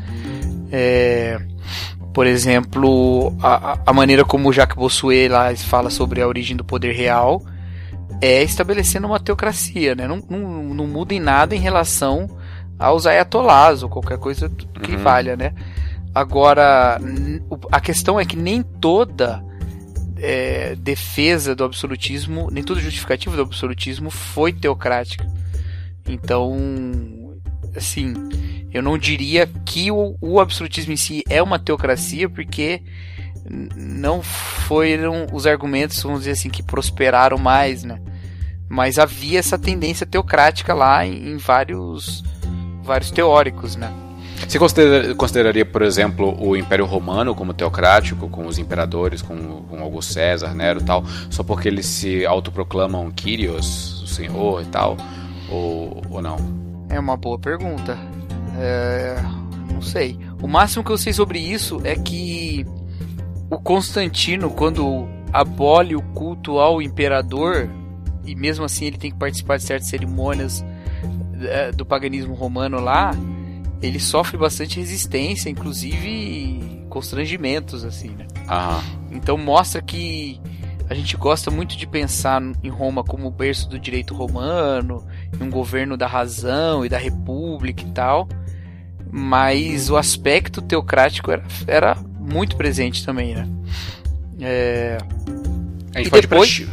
[0.71, 1.41] É,
[2.13, 6.93] por exemplo, a, a, maneira como Jacques Bossuet lá fala sobre a origem do poder
[6.93, 7.43] real
[8.21, 10.07] é estabelecendo uma teocracia, né?
[10.07, 12.29] não, não, não muda em nada em relação
[12.79, 14.49] aos ayatolás ou qualquer coisa
[14.83, 15.03] que uhum.
[15.03, 15.55] valha, né?
[16.15, 17.01] Agora,
[17.73, 19.45] a questão é que nem toda
[20.17, 25.27] é, defesa do absolutismo, nem toda justificativa do absolutismo foi teocrática.
[26.07, 26.57] Então,
[27.75, 28.15] assim,
[28.75, 32.83] eu não diria que o, o absolutismo em si é uma teocracia, porque
[33.77, 38.01] não foram os argumentos, vamos dizer assim, que prosperaram mais, né?
[38.69, 42.25] Mas havia essa tendência teocrática lá em, em vários,
[42.83, 43.93] vários teóricos, né?
[44.49, 49.81] Você considera, consideraria, por exemplo, o Império Romano como teocrático, com os imperadores, com, com
[49.81, 54.97] Augusto César, Nero e tal, só porque eles se autoproclamam Kyrios, o Senhor e tal?
[55.49, 56.37] Ou, ou não?
[56.89, 57.97] É uma boa pergunta.
[58.57, 59.17] É,
[59.73, 60.19] não sei.
[60.43, 62.65] O máximo que eu sei sobre isso é que
[63.51, 67.69] o Constantino, quando abole o culto ao imperador,
[68.25, 70.65] e mesmo assim ele tem que participar de certas cerimônias
[71.43, 73.13] é, do paganismo romano lá,
[73.83, 78.27] ele sofre bastante resistência, inclusive constrangimentos, assim, né?
[78.49, 78.83] Ah.
[79.11, 80.41] Então mostra que
[80.89, 85.05] a gente gosta muito de pensar em Roma como o berço do direito romano,
[85.39, 88.29] em um governo da razão e da república e tal,
[89.17, 93.49] mas o aspecto teocrático era, era muito presente também, né?
[94.41, 94.99] É...
[95.95, 96.67] A gente e pode depois...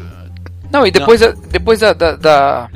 [0.71, 1.33] Não, e depois, Não.
[1.51, 2.69] depois da, da, da,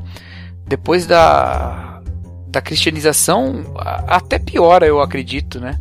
[0.67, 1.99] depois da,
[2.47, 3.73] da cristianização,
[4.06, 5.80] até piora, eu acredito, né?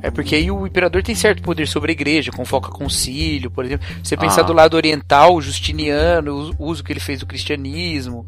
[0.00, 3.84] É porque aí o imperador tem certo poder sobre a igreja, convoca concílio, por exemplo.
[4.04, 4.44] Você pensar ah.
[4.44, 8.24] do lado oriental, Justiniano, o uso que ele fez do cristianismo.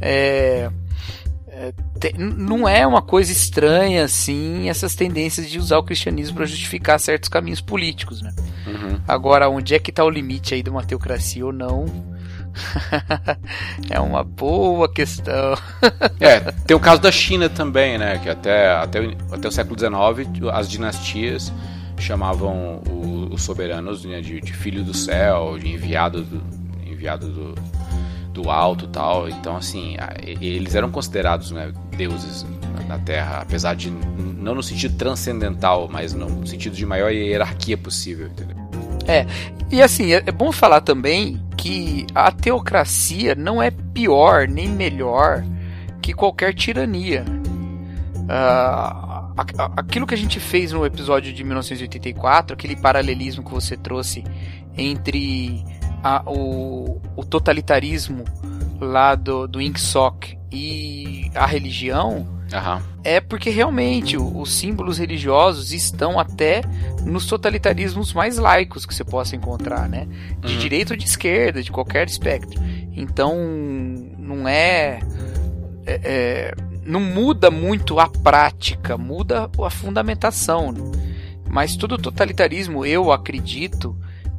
[0.00, 0.68] É,
[1.54, 6.46] é, te, não é uma coisa estranha assim essas tendências de usar o cristianismo para
[6.46, 8.32] justificar certos caminhos políticos, né?
[8.66, 8.98] Uhum.
[9.06, 11.84] Agora, onde é que está o limite aí de uma teocracia ou não?
[13.90, 15.54] é uma boa questão.
[16.18, 18.18] é, tem o caso da China também, né?
[18.18, 21.52] Que até, até, até o século XIX as dinastias
[21.98, 22.82] chamavam
[23.30, 26.42] os soberanos né, de, de, filho do céu, de enviado do,
[26.84, 27.54] enviado do,
[28.32, 29.28] do alto tal.
[29.28, 29.96] Então, assim,
[30.40, 32.46] eles eram considerados né, deuses
[32.88, 38.26] na Terra, apesar de não no sentido transcendental, mas no sentido de maior hierarquia possível,
[38.26, 38.56] entendeu?
[39.06, 39.26] É,
[39.70, 45.44] e assim, é, é bom falar também que a teocracia não é pior nem melhor
[46.00, 47.24] que qualquer tirania.
[48.22, 49.32] Uh,
[49.76, 54.24] aquilo que a gente fez no episódio de 1984, aquele paralelismo que você trouxe
[54.76, 55.64] entre
[56.02, 58.24] a, o, o, totalitarismo
[58.80, 62.82] lá do, do INCSOC e a religião, Uhum.
[63.02, 66.60] É porque realmente os símbolos religiosos estão até
[67.02, 70.06] nos totalitarismos mais laicos que você possa encontrar, né?
[70.40, 70.58] De uhum.
[70.58, 72.60] direita ou de esquerda, de qualquer espectro.
[72.94, 73.34] Então,
[74.18, 75.00] não é,
[75.86, 80.72] é, é não muda muito a prática, muda a fundamentação.
[80.72, 80.80] Né?
[81.48, 83.96] Mas todo totalitarismo, eu acredito,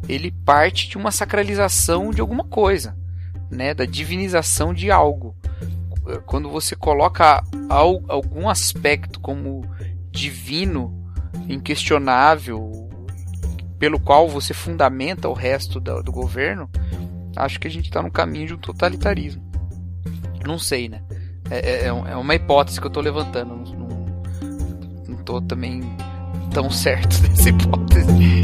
[0.08, 2.96] ele parte de uma sacralização de alguma coisa,
[3.50, 3.74] né?
[3.74, 5.36] Da divinização de algo
[6.26, 7.44] quando você coloca
[8.08, 9.66] algum aspecto como
[10.12, 10.94] divino,
[11.48, 12.90] inquestionável,
[13.80, 16.70] pelo qual você fundamenta o resto do, governo,
[17.36, 19.44] acho que a gente está no caminho de um totalitarismo.
[20.46, 21.02] Não sei, né?
[21.50, 23.56] É, é, é, é uma hipótese que eu estou levantando.
[25.08, 25.82] Não, tô também
[26.54, 28.44] tão certo dessa hipótese.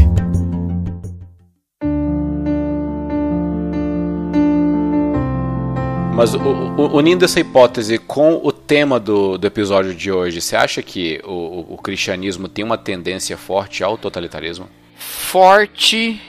[6.20, 11.22] Mas unindo essa hipótese com o tema do, do episódio de hoje, você acha que
[11.24, 14.68] o, o cristianismo tem uma tendência forte ao totalitarismo?
[14.98, 16.22] Forte,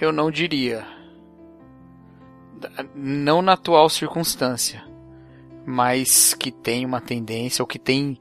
[0.00, 0.82] eu não diria.
[2.94, 4.82] Não na atual circunstância,
[5.66, 8.18] mas que tem uma tendência, ou que tem,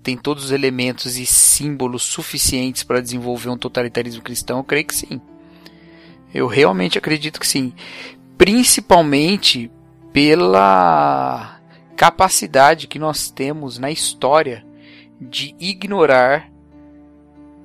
[0.00, 4.94] tem todos os elementos e símbolos suficientes para desenvolver um totalitarismo cristão, eu creio que
[4.94, 5.20] sim.
[6.32, 7.72] Eu realmente acredito que sim.
[8.38, 9.72] Principalmente
[10.16, 11.60] pela
[11.94, 14.64] capacidade que nós temos na história
[15.20, 16.50] de ignorar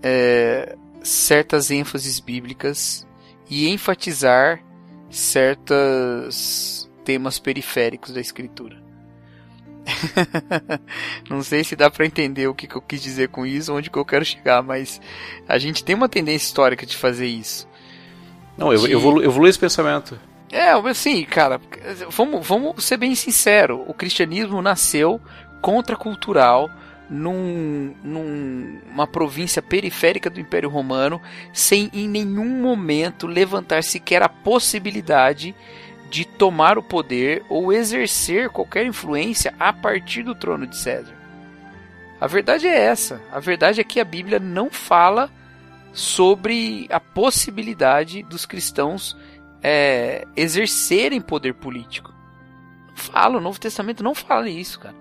[0.04, 3.08] é, certas ênfases bíblicas
[3.50, 4.62] e enfatizar
[5.10, 8.84] certos temas periféricos da escritura.
[11.30, 13.90] Não sei se dá para entender o que, que, eu quis dizer com isso, onde
[13.90, 15.00] que eu quero chegar, mas
[15.48, 17.66] a gente tem uma tendência histórica de fazer isso.
[18.58, 18.92] Não, eu, de...
[18.92, 20.20] evolui, evolui esse pensamento.
[20.52, 21.62] É, assim, cara,
[22.10, 23.82] vamos, vamos ser bem sinceros.
[23.88, 25.22] O cristianismo nasceu
[25.62, 26.70] contracultural
[27.10, 31.22] num, numa província periférica do Império Romano,
[31.54, 35.56] sem em nenhum momento levantar sequer a possibilidade
[36.10, 41.16] de tomar o poder ou exercer qualquer influência a partir do trono de César.
[42.20, 43.22] A verdade é essa.
[43.32, 45.30] A verdade é que a Bíblia não fala
[45.94, 49.18] sobre a possibilidade dos cristãos
[49.62, 52.14] é, exercerem poder político.
[52.88, 54.96] Não fala, o Novo Testamento não fala isso, cara.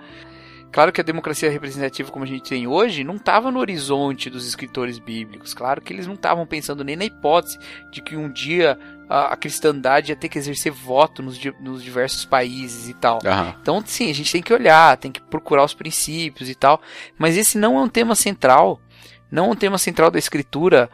[0.73, 4.47] Claro que a democracia representativa como a gente tem hoje não estava no horizonte dos
[4.47, 5.53] escritores bíblicos.
[5.53, 7.59] Claro que eles não estavam pensando nem na hipótese
[7.91, 12.25] de que um dia a, a cristandade ia ter que exercer voto nos, nos diversos
[12.25, 13.19] países e tal.
[13.25, 13.55] Uhum.
[13.61, 16.81] Então, sim, a gente tem que olhar, tem que procurar os princípios e tal.
[17.19, 18.81] Mas esse não é um tema central.
[19.29, 20.89] Não é um tema central da escritura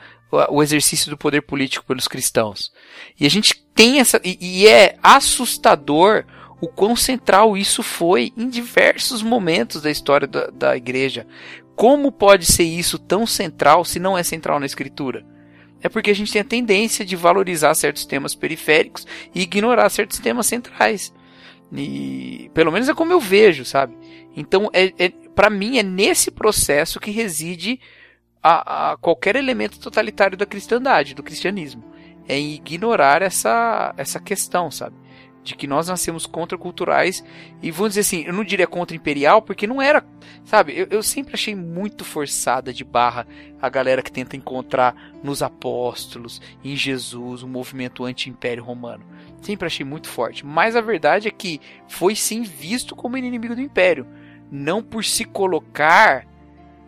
[0.50, 2.72] o exercício do poder político pelos cristãos.
[3.18, 4.20] E a gente tem essa.
[4.24, 6.24] E, e, é assustador
[6.60, 11.26] o quão central isso foi em diversos momentos da história da, da igreja.
[11.74, 15.24] Como pode ser isso tão central se não é central na escritura?
[15.82, 20.18] É porque a gente tem a tendência de valorizar certos temas periféricos e ignorar certos
[20.18, 21.12] temas centrais.
[21.72, 23.94] E pelo menos é como eu vejo, sabe?
[24.34, 27.78] Então, é, é para mim, é nesse processo que reside
[28.42, 31.84] a, a qualquer elemento totalitário da cristandade, do cristianismo.
[32.28, 34.96] É ignorar essa, essa questão, sabe?
[35.46, 37.24] de que nós nascemos contraculturais
[37.62, 40.04] e vamos dizer assim, eu não diria contra-imperial porque não era,
[40.44, 40.76] sabe?
[40.76, 43.26] Eu, eu, sempre achei muito forçada de barra
[43.62, 49.04] a galera que tenta encontrar nos apóstolos, em Jesus, um movimento anti-império romano.
[49.40, 50.44] Sempre achei muito forte.
[50.44, 54.06] Mas a verdade é que foi sim visto como inimigo do império,
[54.50, 56.26] não por se colocar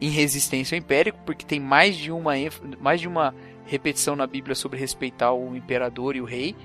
[0.00, 2.32] em resistência ao império, porque tem mais de uma
[2.80, 3.34] mais de uma
[3.64, 6.56] repetição na Bíblia sobre respeitar o imperador e o rei,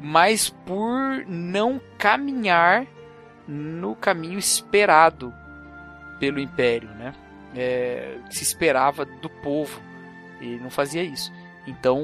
[0.00, 2.86] mas por não caminhar
[3.46, 5.32] no caminho esperado
[6.18, 7.14] pelo império, né?
[7.54, 9.80] É, se esperava do povo
[10.40, 11.30] e não fazia isso.
[11.66, 12.00] Então,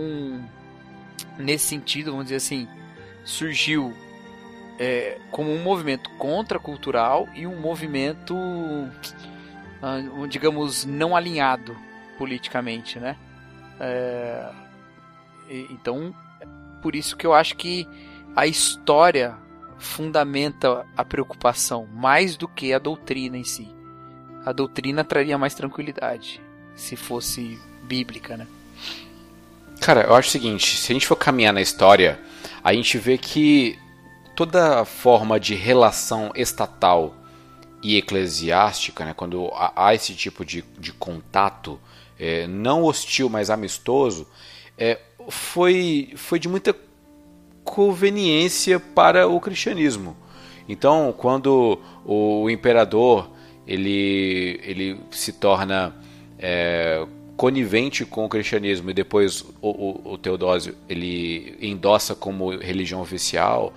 [1.38, 2.68] nesse sentido, vamos dizer assim,
[3.24, 3.94] surgiu
[4.78, 8.34] é, como um movimento contracultural e um movimento
[9.82, 11.76] ah, digamos, não alinhado
[12.16, 13.16] politicamente, né?
[13.80, 14.50] É,
[15.70, 16.14] então,
[16.82, 17.88] por isso que eu acho que
[18.34, 19.36] a história
[19.78, 23.68] fundamenta a preocupação mais do que a doutrina em si.
[24.44, 26.40] A doutrina traria mais tranquilidade
[26.74, 28.46] se fosse bíblica, né?
[29.80, 32.20] Cara, eu acho o seguinte, se a gente for caminhar na história,
[32.62, 33.78] a gente vê que
[34.34, 37.14] toda forma de relação estatal
[37.82, 41.78] e eclesiástica, né, quando há esse tipo de, de contato,
[42.18, 44.26] é, não hostil, mas amistoso,
[44.76, 44.98] é,
[45.28, 46.74] foi, foi de muita
[47.62, 50.16] conveniência para o cristianismo.
[50.68, 53.30] Então, quando o imperador
[53.66, 55.94] ele, ele se torna
[56.38, 57.06] é,
[57.36, 63.72] conivente com o cristianismo e depois o, o, o Teodósio ele endossa como religião oficial,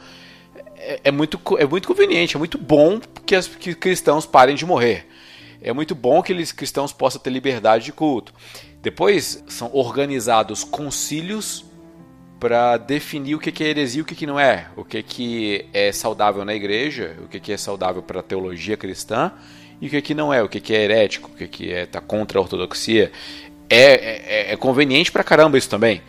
[0.82, 4.65] é, é, muito, é muito conveniente, é muito bom que, as, que cristãos parem de
[4.65, 5.07] morrer.
[5.61, 8.34] É muito bom que eles cristãos possam ter liberdade de culto.
[8.82, 11.63] Depois são organizados concílios
[12.39, 16.43] para definir o que é heresia e o que não é, o que é saudável
[16.43, 19.32] na igreja, o que é saudável para a teologia cristã
[19.79, 22.41] e o que não é, o que é herético, o que é tá contra a
[22.41, 23.11] ortodoxia.
[23.69, 26.01] É, é, é conveniente para caramba isso também.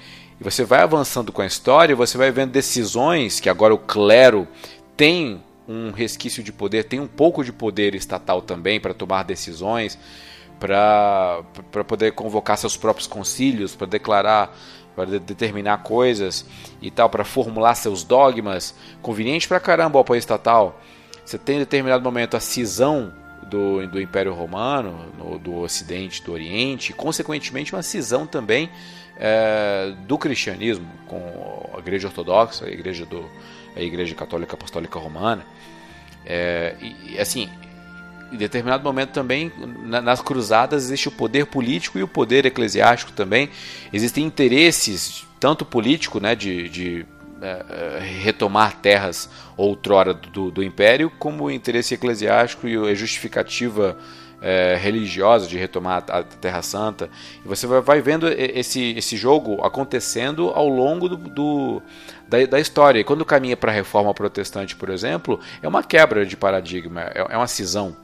[0.43, 4.49] E você vai avançando com a história, você vai vendo decisões que agora o clero
[4.97, 9.97] tem um resquício de poder, tem um pouco de poder estatal também para tomar decisões,
[10.59, 11.45] para
[11.87, 14.53] poder convocar seus próprios concílios, para declarar,
[14.97, 16.45] para de, determinar coisas
[16.81, 18.75] e tal, para formular seus dogmas.
[19.01, 20.81] Conveniente para caramba o apoio estatal.
[21.25, 23.15] Você tem em determinado momento a cisão
[23.49, 28.69] do, do Império Romano, no, do Ocidente, do Oriente, e consequentemente uma cisão também
[29.25, 33.25] é, do cristianismo com a Igreja Ortodoxa, a Igreja, do,
[33.77, 35.47] a igreja Católica Apostólica Romana.
[36.27, 37.49] É, e, assim,
[38.33, 39.53] em determinado momento também,
[39.85, 43.49] nas cruzadas, existe o poder político e o poder eclesiástico também.
[43.93, 47.07] Existem interesses, tanto político, né, de, de
[47.41, 53.97] é, é, retomar terras outrora do, do império, como o interesse eclesiástico e a justificativa
[54.43, 57.09] é, religiosa de retomar a Terra Santa.
[57.45, 61.83] E você vai, vendo esse, esse jogo acontecendo ao longo do, do
[62.29, 62.99] da, da, história.
[62.99, 67.27] E quando caminha para a reforma protestante, por exemplo, é uma quebra de paradigma, é,
[67.31, 67.97] é uma cisão.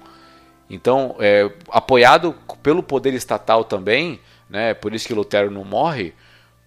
[0.70, 6.14] Então, é, apoiado pelo poder estatal também, né, por isso que Lutero não morre,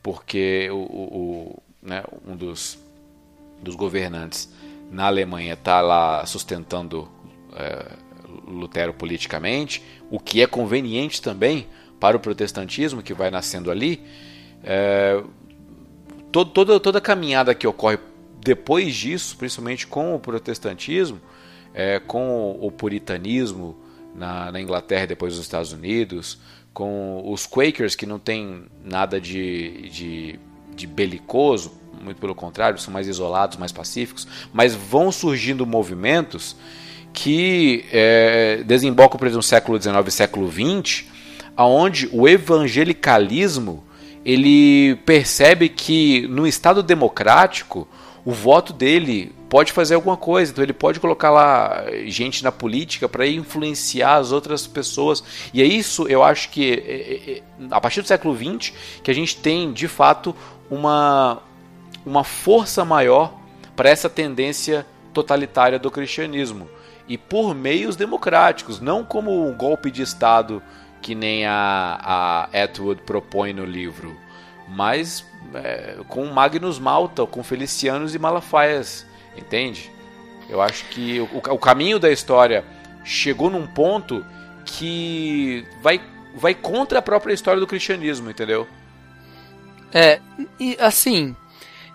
[0.04, 2.78] porque o, o, né, um dos,
[3.62, 4.52] dos governantes
[4.92, 7.08] na Alemanha está lá sustentando
[7.56, 7.86] é,
[8.46, 11.68] Lutero politicamente, o que é conveniente também
[12.00, 14.02] para o protestantismo que vai nascendo ali.
[14.64, 15.22] É,
[16.32, 18.00] todo, toda, toda a caminhada que ocorre
[18.44, 21.22] depois disso, principalmente com o protestantismo,
[21.74, 23.78] é, com o puritanismo
[24.16, 26.40] na, na Inglaterra e depois nos Estados Unidos,
[26.74, 30.40] com os Quakers que não tem nada de, de
[30.76, 36.56] de belicoso, muito pelo contrário, são mais isolados, mais pacíficos, mas vão surgindo movimentos
[37.14, 41.06] que é, desembocam, por exemplo, no século XIX e século XX,
[41.56, 43.84] aonde o evangelicalismo
[44.24, 47.88] ele percebe que no Estado democrático
[48.24, 53.10] o voto dele pode fazer alguma coisa, então ele pode colocar lá gente na política
[53.10, 55.24] para influenciar as outras pessoas.
[55.54, 57.42] E é isso, eu acho que é, é, é,
[57.72, 58.72] a partir do século XX
[59.04, 60.36] que a gente tem de fato
[60.70, 61.42] uma,
[62.06, 63.34] uma força maior
[63.76, 66.70] para essa tendência totalitária do cristianismo.
[67.12, 70.64] E por meios democráticos, não como um golpe de Estado
[71.02, 74.16] que nem a, a Atwood propõe no livro,
[74.70, 79.06] mas é, com Magnus Malta, com Felicianos e Malafaias,
[79.36, 79.92] entende?
[80.48, 82.64] Eu acho que o, o caminho da história
[83.04, 84.26] chegou num ponto
[84.64, 86.00] que vai,
[86.36, 88.66] vai contra a própria história do cristianismo, entendeu?
[89.94, 90.22] É,
[90.58, 91.36] e assim,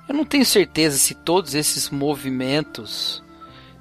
[0.06, 3.24] eu não tenho certeza se todos esses movimentos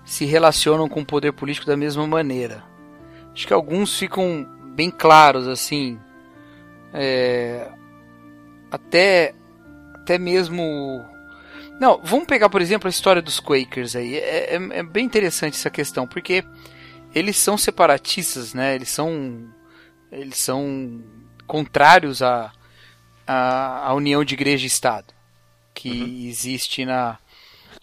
[0.05, 2.63] se relacionam com o poder político da mesma maneira.
[3.33, 5.99] Acho que alguns ficam bem claros, assim.
[6.93, 7.69] É,
[8.71, 9.33] até,
[9.95, 11.03] até mesmo.
[11.79, 14.15] Não, vamos pegar, por exemplo, a história dos Quakers aí.
[14.15, 16.43] É, é, é bem interessante essa questão, porque
[17.13, 18.75] eles são separatistas, né?
[18.75, 19.49] Eles são.
[20.11, 21.03] Eles são
[21.45, 22.51] contrários a
[23.27, 25.13] a, a união de igreja e Estado
[25.73, 26.27] que uhum.
[26.29, 27.17] existe na,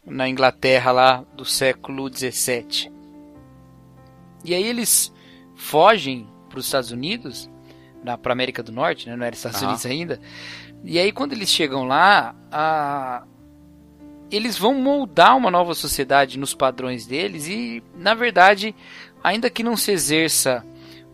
[0.05, 2.91] na Inglaterra lá do século XVII.
[4.45, 5.13] E aí eles
[5.55, 7.49] fogem para os Estados Unidos,
[8.23, 9.17] para a América do Norte, né?
[9.17, 9.63] não era Estados.
[9.63, 10.21] Unidos ainda.
[10.85, 13.25] E aí quando eles chegam lá, a,
[14.31, 18.75] eles vão moldar uma nova sociedade nos padrões deles e, na verdade,
[19.23, 20.65] ainda que não se exerça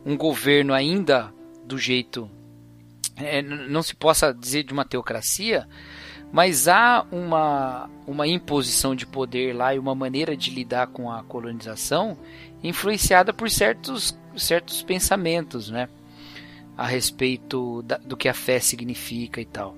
[0.06, 1.32] um governo ainda
[1.64, 2.30] do jeito
[3.16, 5.68] é, não se possa dizer de uma teocracia,
[6.32, 11.22] mas há uma, uma imposição de poder lá e uma maneira de lidar com a
[11.22, 12.16] colonização
[12.62, 15.88] influenciada por certos, certos pensamentos, né?
[16.76, 19.76] A respeito da, do que a fé significa e tal.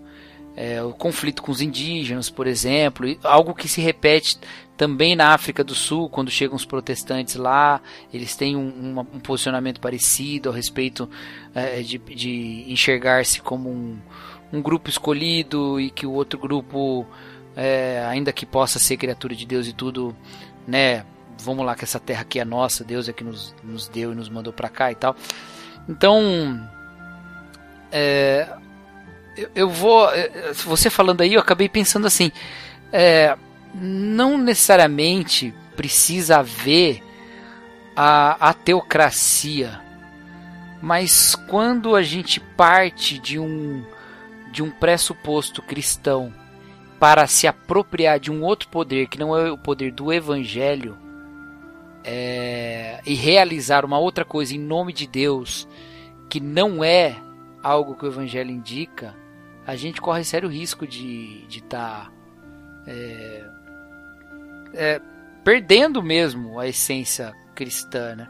[0.57, 4.39] É, o conflito com os indígenas, por exemplo, algo que se repete
[4.77, 7.81] também na África do Sul, quando chegam os protestantes lá,
[8.13, 11.09] eles têm um, um, um posicionamento parecido a respeito
[11.55, 13.99] é, de, de enxergar-se como um,
[14.53, 17.07] um, grupo escolhido e que o outro grupo,
[17.57, 20.15] é, ainda que possa ser criatura de Deus e tudo,
[20.67, 21.05] né?
[21.39, 24.15] Vamos lá, que essa terra aqui é nossa, Deus é que nos, nos deu e
[24.15, 25.17] nos mandou para cá e tal.
[25.89, 26.69] Então,
[27.91, 28.49] é,
[29.37, 30.13] eu, eu, vou.
[30.13, 32.31] É, você falando aí, eu acabei pensando assim.
[32.93, 33.37] É,
[33.75, 37.03] não necessariamente precisa haver
[37.95, 39.81] a, a teocracia,
[40.83, 43.85] mas quando a gente parte de um,
[44.51, 46.33] de um pressuposto cristão
[46.99, 50.99] para se apropriar de um outro poder que não é o poder do evangelho
[52.05, 55.69] é, e realizar uma outra coisa em nome de Deus
[56.29, 57.17] que não é
[57.63, 59.15] algo que o evangelho indica,
[59.67, 62.13] a gente corre sério risco de estar tá,
[62.87, 63.45] é,
[64.75, 65.01] é,
[65.45, 68.29] perdendo mesmo a essência cristã, né?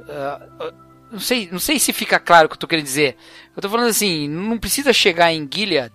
[0.00, 3.16] Uh, não sei, não sei se fica claro o que eu tô querendo dizer.
[3.54, 5.92] Eu tô falando assim, não precisa chegar em Gilead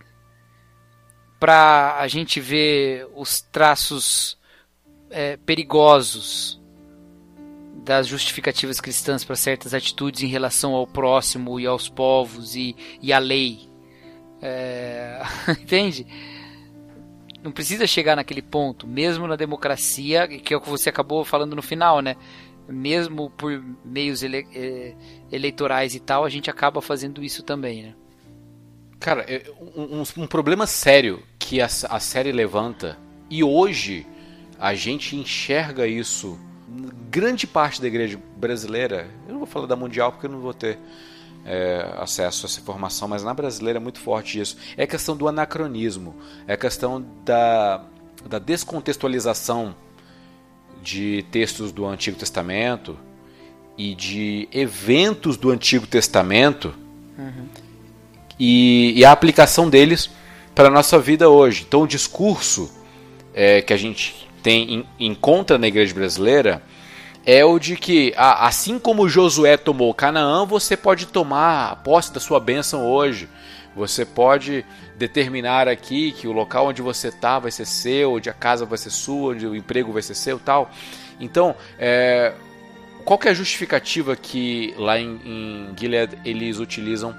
[1.40, 4.38] para a gente ver os traços
[5.10, 6.62] é, perigosos
[7.84, 13.14] das justificativas cristãs para certas atitudes em relação ao próximo e aos povos e, e
[13.14, 13.70] à lei.
[14.42, 15.22] É,
[15.62, 16.06] entende?
[17.44, 21.56] Não precisa chegar naquele ponto, mesmo na democracia, que é o que você acabou falando
[21.56, 22.18] no final, né?
[22.68, 24.96] Mesmo por meios ele, é,
[25.32, 27.96] eleitorais e tal, a gente acaba fazendo isso também, né?
[29.00, 29.44] Cara, é,
[29.76, 32.98] um, um, problema sério que a, a série levanta,
[33.30, 34.08] e hoje
[34.58, 36.40] a gente enxerga isso
[37.10, 40.54] grande parte da igreja brasileira, eu não vou falar da mundial porque eu não vou
[40.54, 40.78] ter
[41.46, 44.58] é, acesso a essa informação, mas na brasileira é muito forte isso.
[44.76, 46.16] É a questão do anacronismo,
[46.48, 47.86] é a questão da,
[48.28, 49.76] da descontextualização
[50.86, 52.96] de textos do Antigo Testamento
[53.76, 56.76] e de eventos do Antigo Testamento
[57.18, 57.48] uhum.
[58.40, 60.12] e, e, a aplicação deles
[60.54, 61.66] para a nossa vida hoje.
[61.68, 62.72] Então, o discurso
[63.34, 66.62] é, que a gente tem encontra na igreja brasileira
[67.26, 72.40] é o de que, assim como Josué tomou Canaã, você pode tomar posse da sua
[72.40, 73.28] bênção hoje.
[73.76, 74.66] Você pode
[74.98, 78.78] determinar aqui que o local onde você está vai ser seu, onde a casa vai
[78.78, 80.72] ser sua, onde o emprego vai ser seu tal.
[81.20, 82.34] Então, é,
[83.04, 87.16] qual é a justificativa que lá em, em Gilead eles utilizam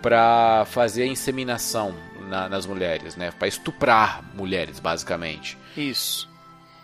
[0.00, 1.94] para fazer a inseminação
[2.28, 3.32] na, nas mulheres, né?
[3.36, 5.58] Para estuprar mulheres, basicamente.
[5.76, 6.28] Isso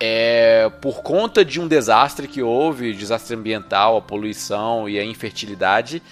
[0.04, 6.02] é, por conta de um desastre que houve, desastre ambiental, a poluição e a infertilidade,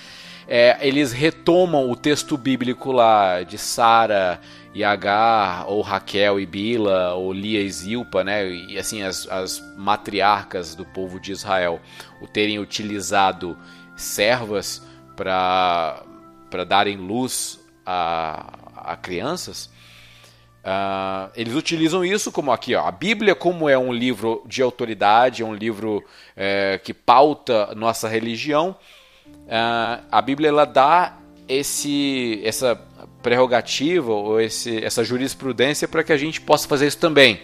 [0.52, 4.40] é, eles retomam o texto bíblico lá de Sara
[4.74, 8.48] e Agar, ou Raquel e Bila, ou Lia e Zilpa, né?
[8.50, 11.80] E assim, as, as matriarcas do povo de Israel,
[12.20, 13.56] o terem utilizado
[13.94, 14.82] servas
[15.14, 16.02] para
[16.66, 19.70] darem luz a, a crianças.
[20.64, 25.42] Uh, eles utilizam isso como aqui, ó, a Bíblia, como é um livro de autoridade,
[25.42, 26.04] é um livro
[26.36, 28.76] é, que pauta nossa religião,
[30.10, 31.18] a Bíblia ela dá
[31.48, 32.76] esse, essa
[33.22, 37.40] prerrogativa ou esse, essa jurisprudência para que a gente possa fazer isso também.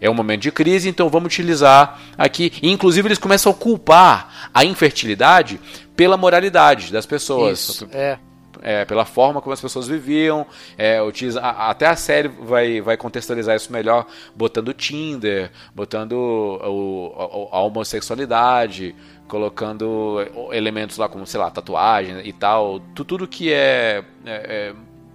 [0.00, 2.52] É um momento de crise, então vamos utilizar aqui.
[2.62, 5.60] E, inclusive, eles começam a culpar a infertilidade
[5.96, 7.58] pela moralidade das pessoas.
[7.58, 8.18] Isso, é
[8.62, 10.46] é, pela forma como as pessoas viviam.
[10.76, 17.56] É, utiliza, até a série vai, vai contextualizar isso melhor, botando Tinder, botando o, a,
[17.56, 18.94] a homossexualidade,
[19.28, 20.16] colocando
[20.50, 22.80] elementos lá como, sei lá, tatuagem e tal.
[22.94, 24.74] Tudo que é, é, é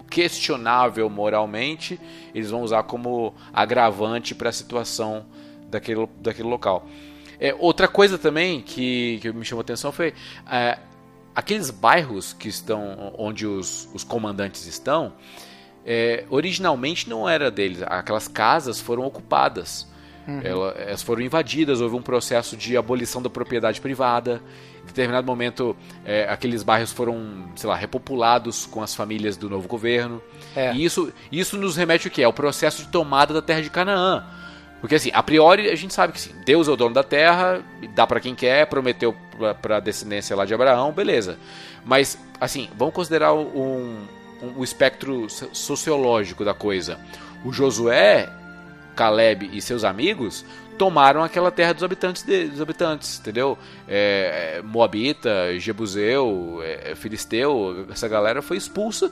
[0.09, 1.99] questionável moralmente,
[2.33, 5.25] eles vão usar como agravante para a situação
[5.69, 6.87] daquele, daquele local.
[7.39, 10.13] É, outra coisa também que, que me chamou atenção foi
[10.49, 10.77] é,
[11.35, 15.13] aqueles bairros que estão onde os, os comandantes estão,
[15.85, 17.81] é, originalmente não era deles.
[17.83, 19.91] Aquelas casas foram ocupadas.
[20.27, 20.41] Uhum.
[20.43, 24.41] Elas foram invadidas, houve um processo de abolição da propriedade privada.
[24.83, 29.67] Em determinado momento, é, aqueles bairros foram, sei lá, repopulados com as famílias do novo
[29.67, 30.21] governo.
[30.55, 30.73] É.
[30.73, 32.23] E isso, isso nos remete o quê?
[32.23, 34.23] Ao processo de tomada da terra de Canaã.
[34.83, 37.63] Porque assim, a priori a gente sabe que sim, Deus é o dono da terra,
[37.95, 39.15] dá para quem quer, prometeu
[39.61, 41.39] para a descendência lá de Abraão, beleza.
[41.85, 44.05] Mas assim, vamos considerar um,
[44.41, 46.99] um, um espectro sociológico da coisa.
[47.45, 48.29] O Josué,
[48.95, 50.45] Caleb e seus amigos
[50.77, 53.57] tomaram aquela terra dos habitantes, de, dos habitantes entendeu?
[53.87, 59.11] É, é Moabita, Jebuseu, é, Filisteu, essa galera foi expulsa,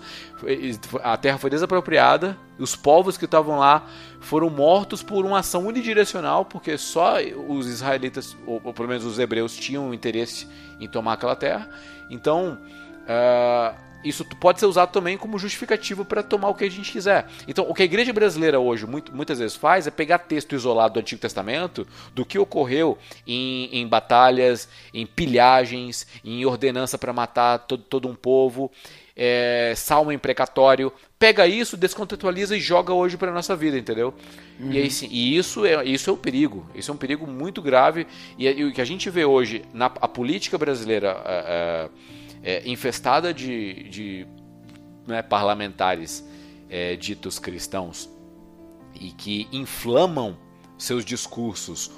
[1.03, 3.85] a terra foi desapropriada, os povos que estavam lá
[4.19, 7.15] foram mortos por uma ação unidirecional, porque só
[7.47, 10.47] os israelitas, ou, ou pelo menos os hebreus, tinham interesse
[10.79, 11.69] em tomar aquela terra.
[12.09, 12.59] Então,
[13.03, 17.27] uh, isso pode ser usado também como justificativo para tomar o que a gente quiser.
[17.47, 20.95] Então, o que a igreja brasileira hoje muito, muitas vezes faz é pegar texto isolado
[20.95, 27.59] do Antigo Testamento, do que ocorreu em, em batalhas, em pilhagens, em ordenança para matar
[27.59, 28.71] todo, todo um povo,
[29.15, 30.91] é, salmo imprecatório.
[31.19, 34.13] Pega isso, descontextualiza e joga hoje para nossa vida, entendeu?
[34.59, 34.71] Uhum.
[34.71, 36.65] E, aí, sim, e isso é isso é um perigo.
[36.73, 38.07] Isso é um perigo muito grave.
[38.37, 41.21] E, e o que a gente vê hoje na a política brasileira.
[41.25, 44.27] É, é, é, infestada de, de
[45.07, 46.25] né, parlamentares
[46.69, 48.09] é, ditos cristãos
[48.99, 50.37] e que inflamam
[50.77, 51.91] seus discursos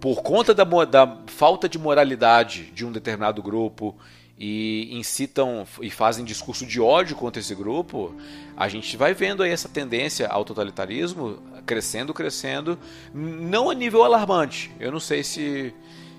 [0.00, 3.96] por conta da, da falta de moralidade de um determinado grupo
[4.36, 8.12] e incitam e fazem discurso de ódio contra esse grupo,
[8.56, 12.76] a gente vai vendo aí essa tendência ao totalitarismo crescendo, crescendo,
[13.14, 14.72] não a nível alarmante.
[14.80, 15.72] Eu não sei se,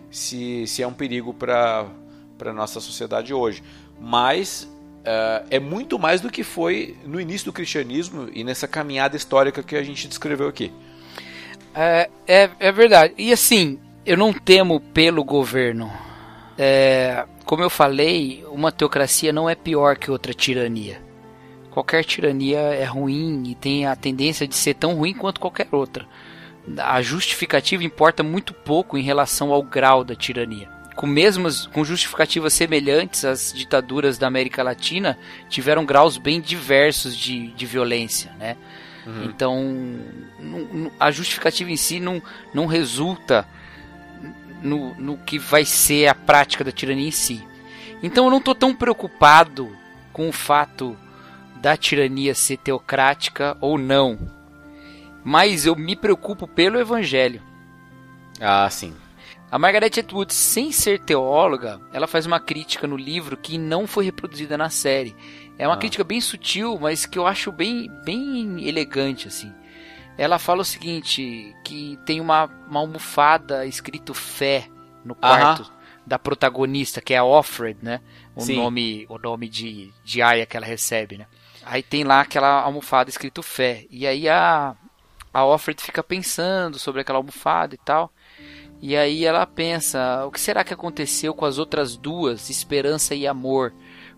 [0.09, 1.85] se, se é um perigo para
[2.47, 3.63] a nossa sociedade hoje,
[3.99, 4.63] mas
[5.03, 9.61] uh, é muito mais do que foi no início do cristianismo e nessa caminhada histórica
[9.61, 10.71] que a gente descreveu aqui.
[11.75, 13.13] É, é, é verdade.
[13.17, 15.91] E assim, eu não temo pelo governo.
[16.57, 21.01] É, como eu falei, uma teocracia não é pior que outra tirania.
[21.71, 26.05] Qualquer tirania é ruim e tem a tendência de ser tão ruim quanto qualquer outra.
[26.77, 30.69] A justificativa importa muito pouco em relação ao grau da tirania.
[30.95, 35.17] Com mesmas, com justificativas semelhantes, as ditaduras da América Latina
[35.49, 38.55] tiveram graus bem diversos de, de violência, né?
[39.05, 39.23] Uhum.
[39.25, 39.99] Então,
[40.99, 42.21] a justificativa em si não,
[42.53, 43.45] não resulta
[44.61, 47.45] no, no que vai ser a prática da tirania em si.
[48.01, 49.75] Então eu não estou tão preocupado
[50.11, 50.97] com o fato
[51.55, 54.19] da tirania ser teocrática ou não.
[55.23, 57.41] Mas eu me preocupo pelo evangelho.
[58.39, 58.93] Ah, sim.
[59.53, 64.03] A Margaret Atwood, sem ser teóloga, ela faz uma crítica no livro que não foi
[64.03, 65.15] reproduzida na série.
[65.59, 65.77] É uma ah.
[65.77, 69.53] crítica bem sutil, mas que eu acho bem, bem elegante, assim.
[70.17, 74.67] Ela fala o seguinte, que tem uma, uma almofada escrito fé
[75.05, 75.71] no quarto
[76.03, 78.01] da protagonista, que é a Offred, né?
[78.35, 78.55] O Sim.
[78.55, 81.27] nome, o nome de, de Aya que ela recebe, né?
[81.63, 83.85] Aí tem lá aquela almofada escrito fé.
[83.91, 84.75] E aí a,
[85.31, 88.11] a Offred fica pensando sobre aquela almofada e tal.
[88.85, 93.25] E aí ela pensa, o que será que aconteceu com as outras duas, esperança e
[93.25, 93.73] amor?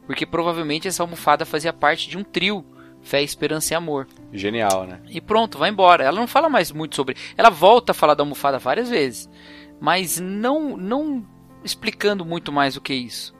[0.08, 2.66] Porque provavelmente essa almofada fazia parte de um trio
[3.00, 4.08] Fé, Esperança e Amor.
[4.34, 5.00] Genial, né?
[5.08, 6.04] E pronto, vai embora.
[6.04, 7.16] Ela não fala mais muito sobre.
[7.38, 9.30] Ela volta a falar da almofada várias vezes,
[9.80, 11.24] mas não, não
[11.64, 13.35] explicando muito mais do que isso.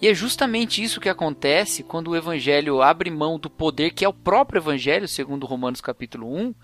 [0.00, 4.08] E é justamente isso que acontece quando o evangelho abre mão do poder que é
[4.08, 6.54] o próprio evangelho, segundo Romanos capítulo 1,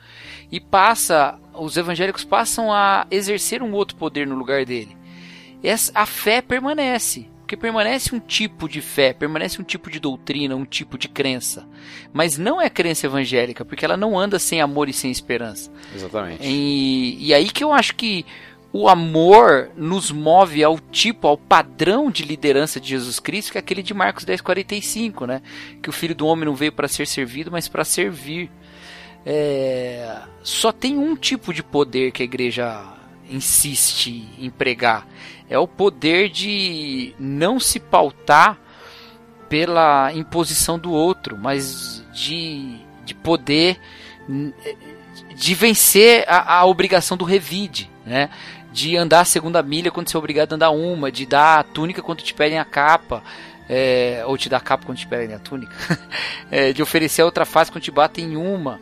[0.51, 4.97] e passa, os evangélicos passam a exercer um outro poder no lugar dele.
[5.62, 7.28] Essa, a fé permanece.
[7.41, 11.64] Porque permanece um tipo de fé, permanece um tipo de doutrina, um tipo de crença.
[12.12, 15.70] Mas não é crença evangélica, porque ela não anda sem amor e sem esperança.
[15.95, 16.41] Exatamente.
[16.43, 18.26] E, e aí que eu acho que
[18.81, 23.61] o amor nos move ao tipo, ao padrão de liderança de Jesus Cristo, que é
[23.61, 25.43] aquele de Marcos 10,45, né?
[25.83, 28.51] Que o filho do homem não veio para ser servido, mas para servir.
[29.24, 30.18] É...
[30.43, 32.85] Só tem um tipo de poder que a igreja
[33.29, 35.07] insiste em pregar
[35.49, 38.59] é o poder de não se pautar
[39.49, 43.79] pela imposição do outro, mas de, de poder
[45.37, 48.29] de vencer a, a obrigação do revide, né?
[48.77, 51.62] De andar a segunda milha quando você é obrigado a andar uma, de dar a
[51.62, 53.22] túnica quando te pedem a capa,
[53.66, 55.74] é, ou te dar a capa quando te pedem a túnica,
[56.53, 58.79] é, de oferecer a outra face quando te batem em uma.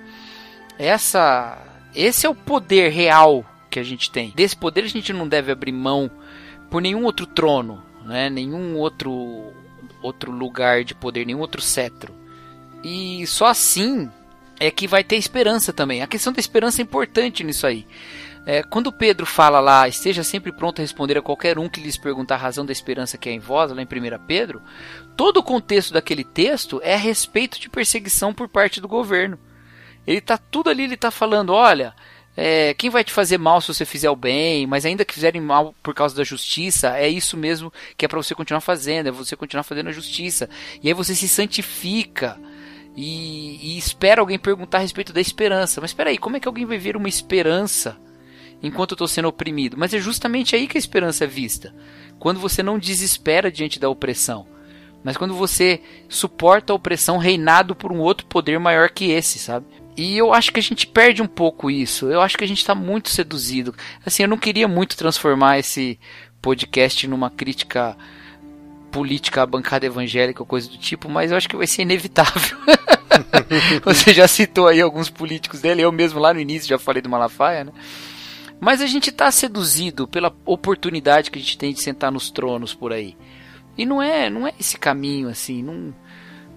[0.77, 1.57] Essa,
[1.95, 4.33] esse é o poder real que a gente tem.
[4.35, 6.11] Desse poder a gente não deve abrir mão
[6.69, 8.29] por nenhum outro trono, né?
[8.29, 9.53] nenhum outro,
[10.03, 12.13] outro lugar de poder, nenhum outro cetro.
[12.83, 14.11] E só assim
[14.59, 16.03] é que vai ter esperança também.
[16.03, 17.87] A questão da esperança é importante nisso aí.
[18.47, 21.97] É, quando Pedro fala lá, esteja sempre pronto a responder a qualquer um que lhes
[21.97, 24.63] perguntar a razão da esperança que é em vós, lá em 1 Pedro,
[25.17, 29.39] todo o contexto daquele texto é a respeito de perseguição por parte do governo.
[30.07, 31.95] Ele está tudo ali, ele está falando, olha,
[32.37, 35.41] é, quem vai te fazer mal se você fizer o bem, mas ainda que fizerem
[35.41, 39.11] mal por causa da justiça, é isso mesmo que é para você continuar fazendo, é
[39.11, 40.51] você continuar fazendo a justiça.
[40.83, 42.39] E aí você se santifica
[42.95, 45.81] e, e espera alguém perguntar a respeito da esperança.
[45.81, 47.97] Mas espera aí, como é que alguém vai ver uma esperança
[48.67, 49.77] enquanto eu estou sendo oprimido?
[49.79, 51.75] Mas é justamente aí que a esperança é vista.
[52.19, 54.47] Quando você não desespera diante da opressão,
[55.05, 59.67] mas quando você suporta a opressão reinado por um outro poder maior que esse, sabe?
[59.97, 62.11] E eu acho que a gente perde um pouco isso.
[62.11, 63.75] Eu acho que a gente está muito seduzido.
[64.05, 66.01] Assim, eu não queria muito transformar esse
[66.41, 67.97] podcast numa crítica
[68.91, 72.57] política à bancada evangélica ou coisa do tipo, mas eu acho que vai ser inevitável.
[73.85, 77.09] Você já citou aí alguns políticos dele, eu mesmo lá no início já falei do
[77.09, 77.73] Malafaia, né?
[78.65, 82.73] Mas a gente está seduzido pela oportunidade que a gente tem de sentar nos tronos
[82.73, 83.15] por aí.
[83.77, 85.95] E não é, não é esse caminho assim, não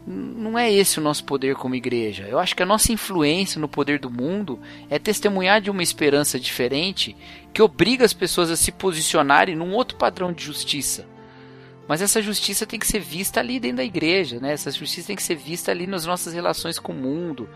[0.09, 2.23] não é esse o nosso poder como igreja.
[2.23, 4.57] Eu acho que a nossa influência no poder do mundo
[4.89, 7.13] é testemunhar de uma esperança diferente
[7.53, 11.05] que obriga as pessoas a se posicionarem num outro padrão de justiça.
[11.89, 14.53] Mas essa justiça tem que ser vista ali dentro da igreja, né?
[14.53, 17.49] Essa justiça tem que ser vista ali nas nossas relações com o mundo.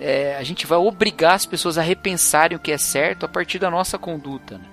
[0.00, 3.58] É, a gente vai obrigar as pessoas a repensarem o que é certo a partir
[3.58, 4.56] da nossa conduta.
[4.56, 4.64] Né?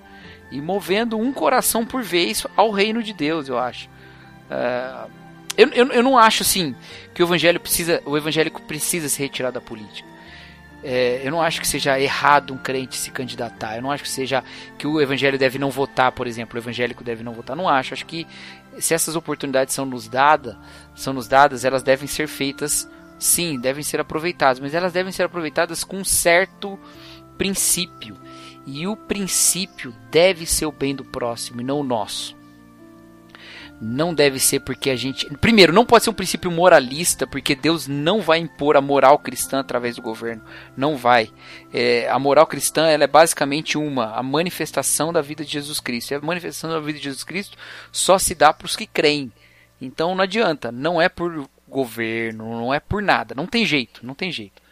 [0.50, 3.88] E movendo um coração por vez ao reino de Deus, eu acho.
[4.50, 5.10] Uh,
[5.56, 6.74] eu, eu, eu não acho assim
[7.12, 10.08] que o evangelho precisa, o evangélico precisa se retirar da política.
[10.82, 13.76] É, eu não acho que seja errado um crente se candidatar.
[13.76, 14.44] Eu não acho que seja
[14.78, 17.56] que o evangelho deve não votar, por exemplo, o evangélico deve não votar.
[17.56, 17.94] Não acho.
[17.94, 18.26] Acho que
[18.78, 20.56] se essas oportunidades são nos dadas,
[20.94, 25.24] são nos dadas, elas devem ser feitas, sim, devem ser aproveitadas, mas elas devem ser
[25.24, 26.78] aproveitadas com um certo
[27.36, 28.16] princípio.
[28.66, 32.38] E o princípio deve ser o bem do próximo e não o nosso
[33.80, 35.26] não deve ser porque a gente.
[35.38, 39.60] Primeiro, não pode ser um princípio moralista, porque Deus não vai impor a moral cristã
[39.60, 40.42] através do governo.
[40.76, 41.30] Não vai.
[41.72, 46.10] É, a moral cristã ela é basicamente uma, a manifestação da vida de Jesus Cristo.
[46.10, 47.56] E a manifestação da vida de Jesus Cristo
[47.92, 49.32] só se dá para os que creem.
[49.80, 50.72] Então não adianta.
[50.72, 53.34] Não é por governo, não é por nada.
[53.34, 54.62] Não tem jeito, não tem jeito.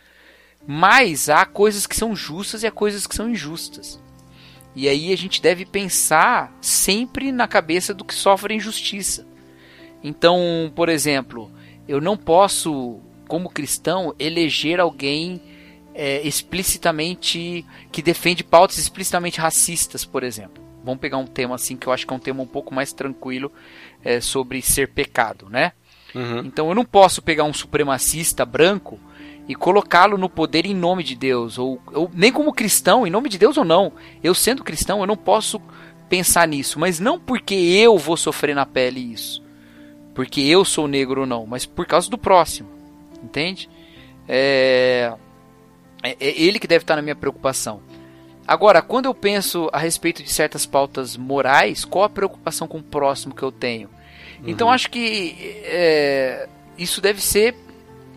[0.67, 4.01] Mas há coisas que são justas e há coisas que são injustas.
[4.75, 9.27] E aí a gente deve pensar sempre na cabeça do que sofre injustiça.
[10.03, 11.51] Então, por exemplo,
[11.89, 15.41] eu não posso, como cristão, eleger alguém
[15.95, 20.63] é, explicitamente que defende pautas explicitamente racistas, por exemplo.
[20.85, 22.93] Vamos pegar um tema assim que eu acho que é um tema um pouco mais
[22.93, 23.51] tranquilo
[24.05, 25.73] é, sobre ser pecado, né?
[26.17, 26.39] Uhum.
[26.47, 28.99] Então eu não posso pegar um supremacista branco
[29.47, 33.29] e colocá-lo no poder em nome de Deus, ou, ou, nem como cristão, em nome
[33.29, 33.93] de Deus ou não.
[34.25, 35.61] Eu sendo cristão, eu não posso
[36.09, 39.43] pensar nisso, mas não porque eu vou sofrer na pele isso,
[40.15, 42.69] porque eu sou negro ou não, mas por causa do próximo,
[43.23, 43.69] entende?
[44.27, 45.13] É,
[46.03, 47.83] é, é ele que deve estar na minha preocupação.
[48.49, 52.83] Agora, quando eu penso a respeito de certas pautas morais, qual a preocupação com o
[52.83, 53.91] próximo que eu tenho?
[54.45, 57.55] Então, acho que é, isso deve ser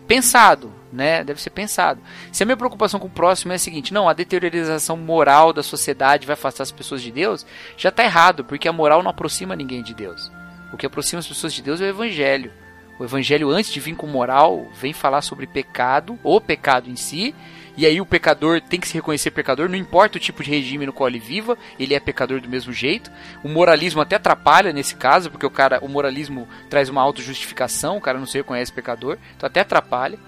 [0.06, 1.22] pensado né?
[1.24, 2.00] Deve ser pensado.
[2.32, 5.62] Se a minha preocupação com o próximo é a seguinte, não, a deteriorização moral da
[5.62, 7.46] sociedade vai afastar as pessoas de Deus,
[7.76, 10.30] já está errado, porque a moral não aproxima ninguém de Deus.
[10.72, 12.52] O que aproxima as pessoas de Deus é o evangelho.
[12.98, 17.34] O evangelho, antes de vir com moral, vem falar sobre pecado, o pecado em si,
[17.80, 20.84] e aí o pecador tem que se reconhecer pecador, não importa o tipo de regime
[20.84, 23.10] no qual ele viva, ele é pecador do mesmo jeito.
[23.42, 28.00] O moralismo até atrapalha nesse caso, porque o cara, o moralismo traz uma autojustificação, o
[28.00, 30.18] cara não se reconhece pecador, então até atrapalha.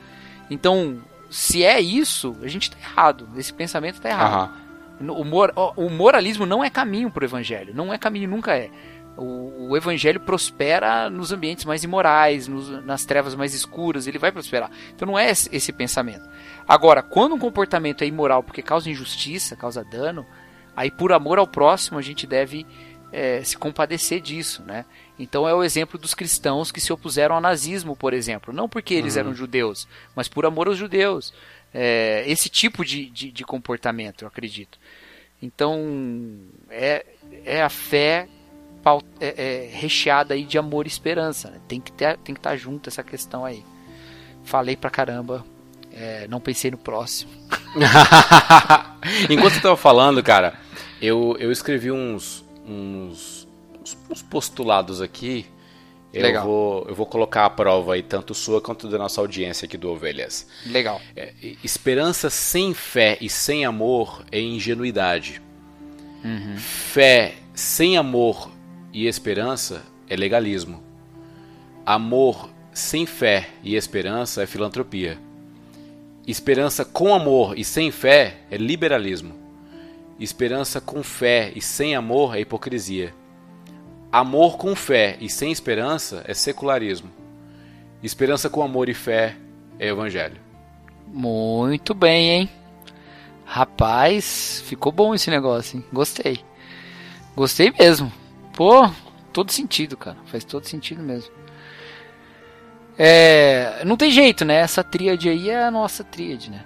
[0.49, 3.29] Então, se é isso, a gente está errado.
[3.37, 4.55] Esse pensamento está errado.
[4.99, 5.21] Uhum.
[5.21, 7.75] O, mor o moralismo não é caminho para o evangelho.
[7.75, 8.71] Não é caminho, nunca é.
[9.17, 14.33] O, o, evangelho prospera nos ambientes mais imorais, nos, nas trevas mais escuras, ele vai
[14.33, 14.71] prosperar.
[14.95, 16.27] Então não é esse, esse, pensamento.
[16.67, 20.27] Agora, quando um comportamento é imoral porque causa injustiça, causa dano,
[20.77, 22.67] aí por amor ao próximo a gente deve
[23.13, 24.87] é, se compadecer disso, né?
[25.19, 28.53] Então é o exemplo dos cristãos que se opuseram ao nazismo, por exemplo.
[28.53, 29.21] Não porque eles uhum.
[29.21, 29.87] eram judeus,
[30.17, 31.35] mas por amor aos judeus.
[31.75, 34.79] É, esse tipo de, de, de, comportamento, eu acredito.
[35.41, 35.79] Então
[36.71, 37.05] é,
[37.45, 38.29] é a fé
[39.21, 41.51] é, é recheada aí de amor e esperança.
[41.51, 41.61] Né?
[41.69, 43.65] Tem que ter, tem que estar junto essa questão aí.
[44.45, 45.45] Falei pra caramba.
[45.95, 47.31] É, não pensei no próximo.
[49.29, 50.55] Enquanto você estava falando, cara,
[51.01, 53.49] eu, eu escrevi uns, uns,
[54.11, 55.47] uns postulados aqui.
[56.13, 56.45] Eu Legal.
[56.45, 59.91] vou, eu vou colocar a prova aí, tanto sua quanto da nossa audiência aqui do
[59.91, 60.47] Ovelhas.
[60.67, 61.01] Legal.
[61.17, 61.33] É,
[61.65, 65.41] esperança sem fé e sem amor é ingenuidade.
[66.23, 66.57] Uhum.
[66.57, 68.51] Fé sem amor
[68.93, 70.83] e esperança é legalismo.
[71.85, 75.19] Amor sem fé e esperança é filantropia.
[76.27, 79.35] Esperança com amor e sem fé é liberalismo.
[80.21, 83.13] Esperança com fé e sem amor é hipocrisia.
[84.13, 87.11] Amor com fé e sem esperança é secularismo.
[88.03, 89.37] Esperança com amor e fé
[89.79, 90.41] é evangelho.
[91.09, 92.51] Muito bem, hein?
[93.45, 95.85] Rapaz, ficou bom esse negócio, hein?
[95.93, 96.39] Gostei.
[97.35, 98.13] Gostei mesmo.
[98.55, 98.89] Pô,
[99.33, 100.17] todo sentido, cara.
[100.27, 101.42] Faz todo sentido mesmo.
[102.99, 104.57] É, não tem jeito, né?
[104.57, 106.63] Essa tríade aí é a nossa tríade, né?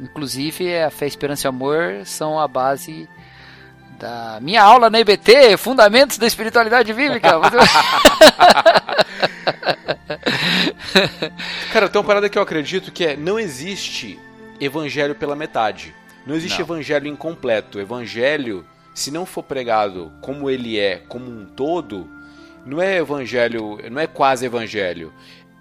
[0.00, 3.08] Inclusive, a fé, esperança e amor são a base
[3.98, 7.40] da minha aula na EBT, Fundamentos da Espiritualidade Bíblica.
[11.72, 14.18] Cara, tem uma parada que eu acredito que é: não existe
[14.60, 15.94] evangelho pela metade.
[16.26, 16.66] Não existe não.
[16.66, 17.80] evangelho incompleto.
[17.80, 22.10] Evangelho, se não for pregado como ele é, como um todo,
[22.64, 25.12] não é evangelho, não é quase evangelho.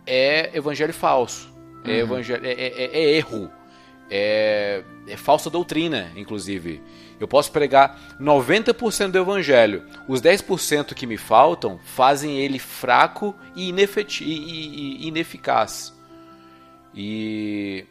[0.05, 1.53] É evangelho falso.
[1.83, 1.99] É, uhum.
[1.99, 3.51] evangelho, é, é, é erro
[4.09, 6.81] é, é falsa doutrina, inclusive.
[7.19, 9.83] Eu posso pregar 90% do evangelho.
[10.07, 15.93] Os 10% que me faltam fazem ele fraco e, e, e ineficaz.
[16.93, 17.85] E,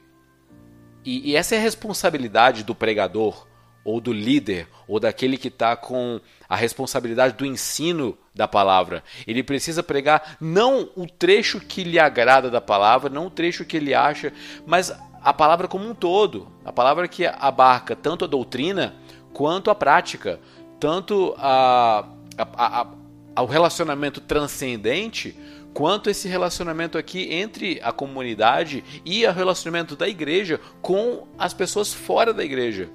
[1.05, 3.47] e, essa é a responsabilidade do pregador
[3.85, 9.05] ou do líder, ou daquele que está com a responsabilidade do ensino da palavra.
[9.27, 13.77] Ele precisa pregar não o trecho que lhe agrada da palavra, não o trecho que
[13.77, 14.33] ele acha,
[14.67, 16.49] mas a palavra como um todo.
[16.65, 18.95] A palavra que abarca tanto a doutrina
[19.33, 20.41] quanto a prática,
[20.81, 22.07] tanto a,
[22.39, 22.87] a, a,
[23.35, 25.37] ao relacionamento transcendente
[25.75, 31.93] quanto esse relacionamento aqui entre a comunidade e o relacionamento da igreja com as pessoas
[31.93, 32.89] fora da igreja.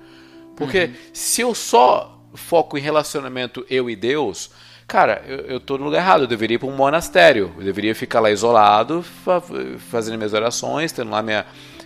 [0.59, 0.93] Porque uhum.
[1.13, 4.51] se eu só foco em relacionamento eu e Deus,
[4.85, 6.21] cara, eu, eu tô no lugar errado.
[6.23, 7.51] Eu deveria ir para um monastério.
[7.57, 9.41] Eu deveria ficar lá isolado, fa
[9.89, 11.45] fazendo minhas orações, tendo lá minha,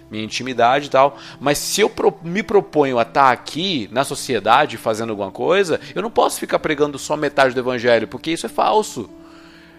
[0.10, 1.18] minha intimidade e tal.
[1.40, 5.80] Mas se eu pro, me proponho a estar tá aqui na sociedade fazendo alguma coisa,
[5.94, 9.10] eu não posso ficar pregando só metade do evangelho, porque isso é falso.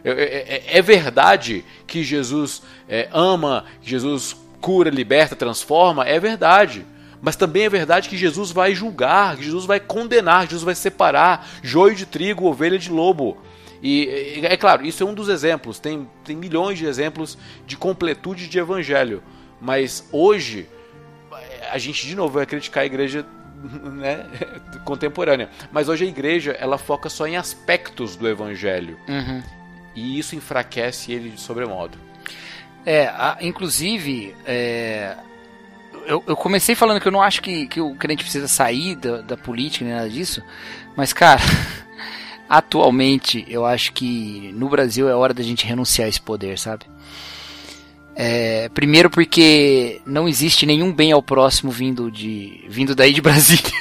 [0.04, 6.20] É, é, é, é verdade que Jesus é, ama, que Jesus cura, liberta, transforma, é
[6.20, 6.86] verdade.
[7.24, 10.74] Mas também é verdade que Jesus vai julgar, que Jesus vai condenar, que Jesus vai
[10.74, 13.38] separar joio de trigo, ovelha de lobo.
[13.82, 18.46] E é claro, isso é um dos exemplos, tem, tem milhões de exemplos de completude
[18.46, 19.22] de evangelho.
[19.58, 20.68] Mas hoje,
[21.70, 23.24] a gente de novo vai criticar a igreja
[23.96, 24.26] né,
[24.84, 25.48] contemporânea.
[25.72, 28.98] Mas hoje a igreja ela foca só em aspectos do evangelho.
[29.08, 29.42] Uhum.
[29.94, 31.96] E isso enfraquece ele de sobremodo.
[32.84, 35.16] É, a, inclusive, é,
[36.06, 39.20] eu, eu, comecei falando que eu não acho que, que o crente precisa sair da,
[39.20, 40.42] da política nem nada disso,
[40.96, 41.40] mas cara,
[42.48, 46.86] atualmente eu acho que no Brasil é hora da gente renunciar a esse poder, sabe?
[48.16, 53.72] É, primeiro porque não existe nenhum bem ao próximo vindo de vindo daí de Brasília.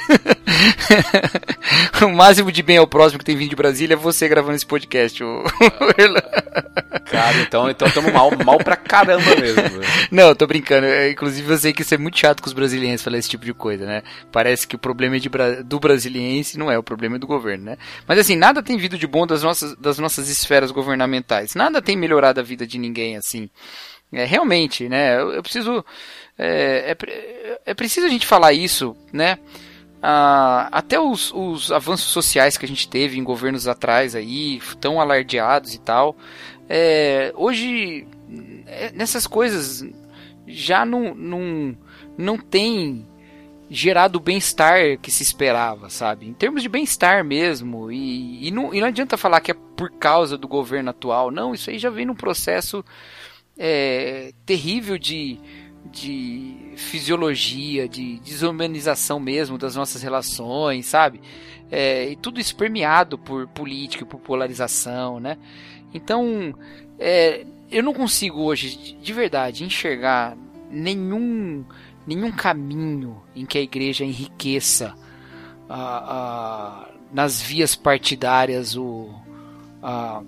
[2.02, 4.66] o máximo de bem ao próximo que tem vindo de Brasília é você gravando esse
[4.66, 5.44] podcast, o...
[7.10, 9.62] Cara, então então estamos mal, mal pra caramba mesmo.
[10.10, 10.86] Não, eu tô brincando.
[10.86, 13.44] É, inclusive eu sei que isso é muito chato com os brasileiros falar esse tipo
[13.44, 14.02] de coisa, né?
[14.32, 15.30] Parece que o problema é de,
[15.64, 17.76] do brasiliense não é, o problema é do governo, né?
[18.06, 21.54] Mas assim, nada tem vindo de bom das nossas, das nossas esferas governamentais.
[21.54, 23.48] Nada tem melhorado a vida de ninguém assim.
[24.14, 25.20] É, realmente, né?
[25.20, 25.84] Eu, eu preciso.
[26.38, 29.38] É, é, é, preciso a gente falar isso, né?
[30.02, 35.00] Ah, até os, os, avanços sociais que a gente teve em governos atrás aí, tão
[35.00, 36.16] alardeados e tal.
[36.68, 38.06] É, hoje,
[38.66, 39.84] é, nessas coisas
[40.46, 41.76] já não, não,
[42.18, 43.06] não tem
[43.70, 46.28] gerado o bem-estar que se esperava, sabe?
[46.28, 47.90] Em termos de bem-estar mesmo.
[47.90, 51.30] E, e, não, e não adianta falar que é por causa do governo atual.
[51.30, 52.84] Não, isso aí já vem num processo
[53.58, 55.38] é, terrível de,
[55.90, 61.20] de fisiologia, de desumanização mesmo das nossas relações, sabe?
[61.70, 65.38] É, e tudo isso permeado por política, por polarização, né?
[65.92, 66.54] Então,
[66.98, 70.36] é, eu não consigo hoje, de verdade, enxergar
[70.70, 71.64] nenhum,
[72.06, 74.94] nenhum caminho em que a igreja enriqueça
[75.68, 79.08] a, a, nas vias partidárias o,
[79.82, 80.22] a,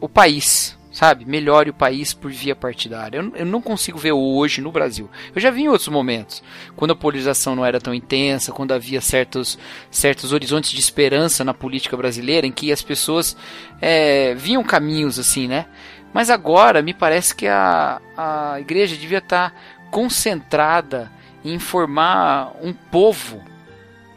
[0.00, 1.26] o país, sabe?
[1.26, 3.18] Melhore o país por via partidária.
[3.18, 5.10] Eu, eu, não consigo ver hoje no Brasil.
[5.34, 6.42] Eu já vi em outros momentos,
[6.74, 9.58] quando a polarização não era tão intensa, quando havia certos,
[9.90, 13.36] certos horizontes de esperança na política brasileira, em que as pessoas
[13.78, 15.66] é, viam caminhos assim, né?
[16.14, 19.54] Mas agora me parece que a, a igreja devia estar
[19.90, 21.12] concentrada
[21.44, 23.44] em formar um povo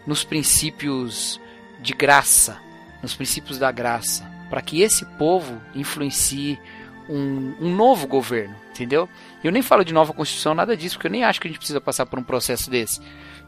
[0.08, 1.42] nos princípios
[1.82, 2.58] de graça,
[3.04, 6.60] nos princípios da graça para que esse povo influencie
[7.10, 9.10] um, um, novo governo, entendeu?
[9.44, 11.60] Eu nem falo de nova constituição, nada disso, porque eu nem acho que a gente
[11.60, 13.02] precisa passar por um processo desse.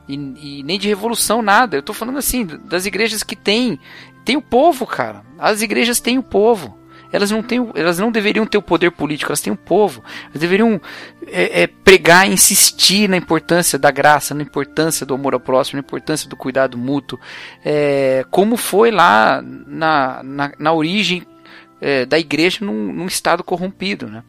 [0.08, 1.76] E, e nem de revolução, nada.
[1.76, 3.80] Eu estou falando assim, das igrejas que tem.
[4.26, 5.24] Tem o povo, cara.
[5.38, 6.78] As igrejas têm o povo
[7.12, 10.04] elas não, têm, elas não deveriam ter o poder político, elas têm o povo.
[10.30, 10.80] Elas deveriam
[11.28, 15.86] é, é, pregar, insistir na importância da graça, na importância do amor ao próximo, na
[15.86, 17.20] importância do cuidado mútuo,
[17.64, 21.26] é, como foi lá na, na, na origem
[21.82, 24.08] é, da igreja num, num estado corrompido.
[24.08, 24.24] Né?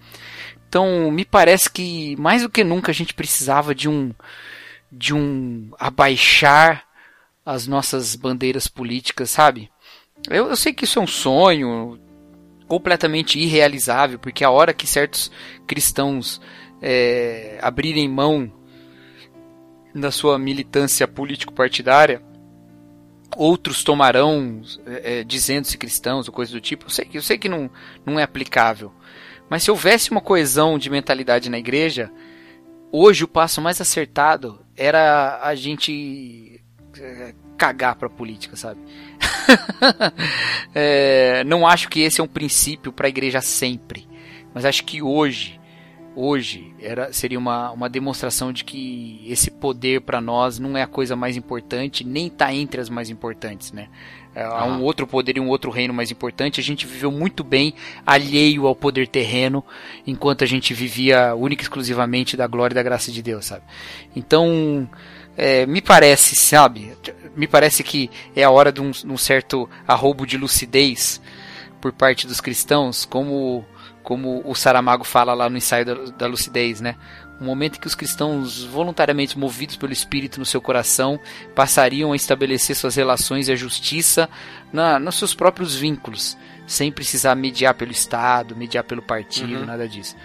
[0.68, 4.12] Então, me parece que mais do que nunca a gente precisava de um,
[4.90, 6.84] de um abaixar
[7.44, 9.70] as nossas bandeiras políticas, sabe?
[10.30, 11.98] Eu, eu sei que isso é um sonho,
[12.72, 15.30] completamente irrealizável, porque a hora que certos
[15.66, 16.40] cristãos
[16.80, 18.50] é, abrirem mão
[19.94, 22.22] da sua militância político-partidária,
[23.36, 26.86] outros tomarão é, é, dizendo-se cristãos ou coisa do tipo.
[26.86, 27.70] Eu sei, eu sei que não,
[28.06, 28.90] não é aplicável.
[29.50, 32.10] Mas se houvesse uma coesão de mentalidade na igreja,
[32.90, 36.64] hoje o passo mais acertado era a gente
[36.98, 38.80] é, cagar pra política, sabe?
[40.74, 44.07] é, não acho que esse é um princípio para a igreja sempre,
[44.55, 45.61] mas acho que hoje
[46.14, 50.86] hoje era, seria uma, uma demonstração de que esse poder para nós não é a
[50.86, 53.88] coisa mais importante, nem está entre as mais importantes, né?
[54.34, 56.59] É, há um outro poder e um outro reino mais importante.
[56.59, 57.74] A gente viveu muito bem
[58.07, 59.62] alheio ao poder terreno,
[60.07, 63.64] enquanto a gente vivia única e exclusivamente da glória e da graça de Deus, sabe?
[64.16, 64.88] Então,
[65.36, 66.92] é, me parece, sabe?
[67.36, 71.20] Me parece que é a hora de um, um certo arrobo de lucidez
[71.80, 73.64] por parte dos cristãos, como
[74.02, 76.96] como o Saramago fala lá no ensaio da, da lucidez, né?
[77.40, 81.18] Um momento em que os cristãos, voluntariamente movidos pelo Espírito no seu coração,
[81.54, 84.28] passariam a estabelecer suas relações e a justiça
[84.72, 89.66] na, nos seus próprios vínculos, sem precisar mediar pelo Estado, mediar pelo partido, uhum.
[89.66, 90.16] nada disso.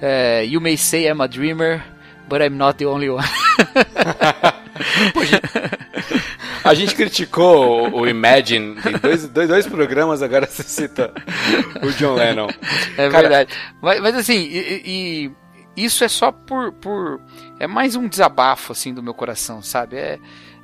[0.00, 1.82] É, you may say I'm a dreamer,
[2.28, 3.24] but I'm not the only one.
[6.64, 11.12] A gente criticou o Imagine, tem dois, dois, dois programas, agora você cita
[11.82, 12.48] o John Lennon.
[12.96, 13.54] É Cara, verdade.
[13.82, 15.30] Mas, mas assim, e,
[15.76, 17.20] e, isso é só por, por.
[17.60, 19.96] É mais um desabafo, assim, do meu coração, sabe?
[19.96, 20.18] É.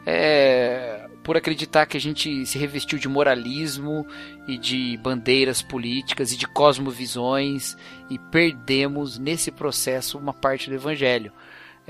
[0.07, 4.07] é por acreditar que a gente se revestiu de moralismo
[4.49, 7.77] e de bandeiras políticas e de cosmovisões
[8.09, 11.33] e perdemos nesse processo uma parte do evangelho.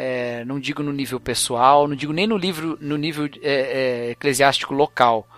[0.03, 4.11] É, não digo no nível pessoal, não digo nem no, livro, no nível é, é,
[4.13, 5.29] eclesiástico local,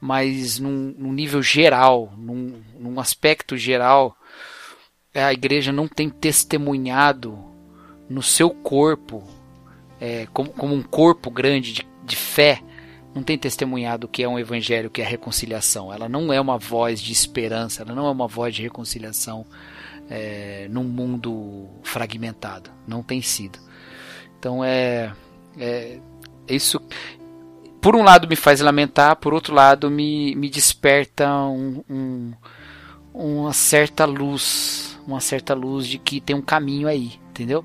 [0.00, 4.16] mas num, num nível geral, num, num, aspecto geral,
[5.12, 7.36] a igreja não tem testemunhado
[8.08, 9.24] no seu corpo,
[10.00, 12.62] é, como, como, um corpo grande de, de fé,
[13.12, 15.92] não tem testemunhado o que é um evangelho, que é reconciliação.
[15.92, 19.44] Ela não é uma voz de esperança, ela não é uma voz de reconciliação
[20.08, 22.70] é, num mundo fragmentado.
[22.86, 23.66] Não tem sido.
[24.46, 25.12] Então é,
[25.58, 25.98] é
[26.48, 26.80] isso.
[27.80, 32.32] Por um lado me faz lamentar, por outro lado me, me desperta um, um,
[33.12, 37.64] uma certa luz, uma certa luz de que tem um caminho aí, entendeu?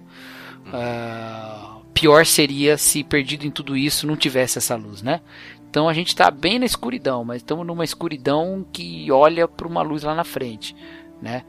[0.73, 5.21] Uh, pior seria se perdido em tudo isso não tivesse essa luz, né?
[5.69, 9.83] Então a gente está bem na escuridão, mas estamos numa escuridão que olha para uma
[9.83, 10.75] luz lá na frente,
[11.21, 11.43] né?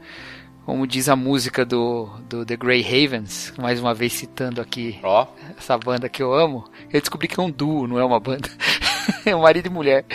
[0.65, 5.27] Como diz a música do, do The Grey Havens, mais uma vez citando aqui oh.
[5.57, 8.49] essa banda que eu amo, eu descobri que é um duo, não é uma banda.
[9.25, 10.05] é um marido e mulher.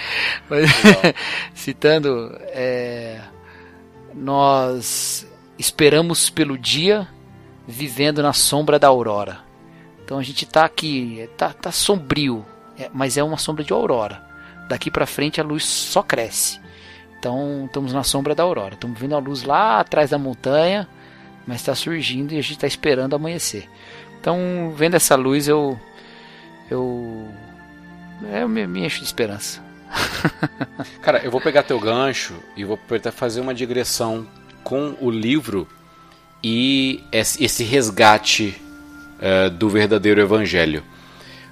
[0.49, 0.71] Mas,
[1.55, 3.21] citando, é,
[4.15, 5.27] nós
[5.59, 7.07] esperamos pelo dia
[7.67, 9.41] vivendo na sombra da aurora.
[10.03, 12.45] Então a gente está aqui, tá, tá sombrio,
[12.79, 14.27] é, mas é uma sombra de aurora.
[14.67, 16.59] Daqui para frente a luz só cresce.
[17.19, 18.75] Então estamos na sombra da aurora.
[18.75, 20.89] Estamos vendo a luz lá atrás da montanha,
[21.47, 23.69] mas está surgindo e a gente está esperando amanhecer.
[24.21, 25.79] Então, vendo essa luz, eu.
[26.71, 27.29] Eu.
[28.33, 29.63] Eu me, me encho de esperança.
[31.01, 32.79] Cara, eu vou pegar teu gancho e vou
[33.13, 34.27] fazer uma digressão
[34.65, 35.69] com o livro
[36.43, 38.61] e esse resgate
[39.19, 40.83] uh, do verdadeiro evangelho.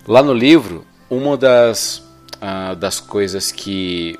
[0.06, 1.98] Lá no livro, uma das,
[2.36, 4.18] uh, das coisas que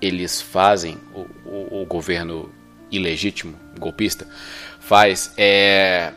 [0.00, 2.50] eles fazem, o, o, o governo
[2.90, 4.26] ilegítimo, golpista,
[4.80, 6.12] faz é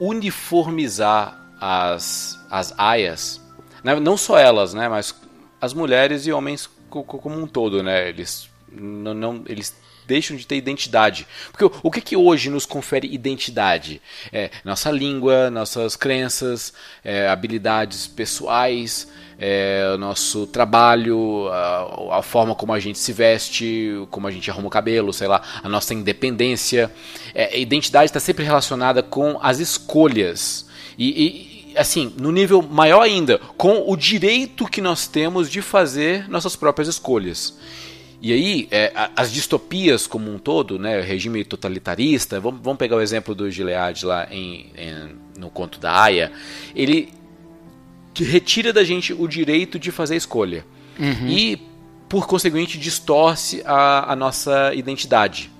[0.00, 3.40] uniformizar as, as aias,
[3.84, 3.94] né?
[4.00, 5.14] não só elas, né, mas
[5.60, 9.74] as mulheres e homens como um todo, né, eles não, não eles
[10.06, 11.26] deixam de ter identidade.
[11.50, 14.02] Porque o, o que, que hoje nos confere identidade?
[14.32, 16.72] É nossa língua, nossas crenças,
[17.04, 19.08] é, habilidades pessoais,
[19.44, 24.48] é, o nosso trabalho, a, a, forma como a gente se veste, como a gente
[24.48, 26.88] arruma o cabelo, sei lá, a nossa independência.
[27.34, 30.68] É, a identidade está sempre relacionada com as escolhas.
[30.96, 36.28] E, e, assim, no nível maior ainda, com o direito que nós temos de fazer
[36.28, 37.58] nossas próprias escolhas.
[38.20, 43.00] E aí, é, as distopias como um todo, né, regime totalitarista, vamos, vamos pegar o
[43.00, 46.30] exemplo do Gilead lá em, em, no conto da Aya,
[46.76, 47.12] ele
[48.12, 50.64] que retira da gente o direito de fazer escolha.
[50.98, 51.28] Uhum.
[51.28, 51.60] E,
[52.08, 55.50] por conseguinte, distorce a, a nossa identidade.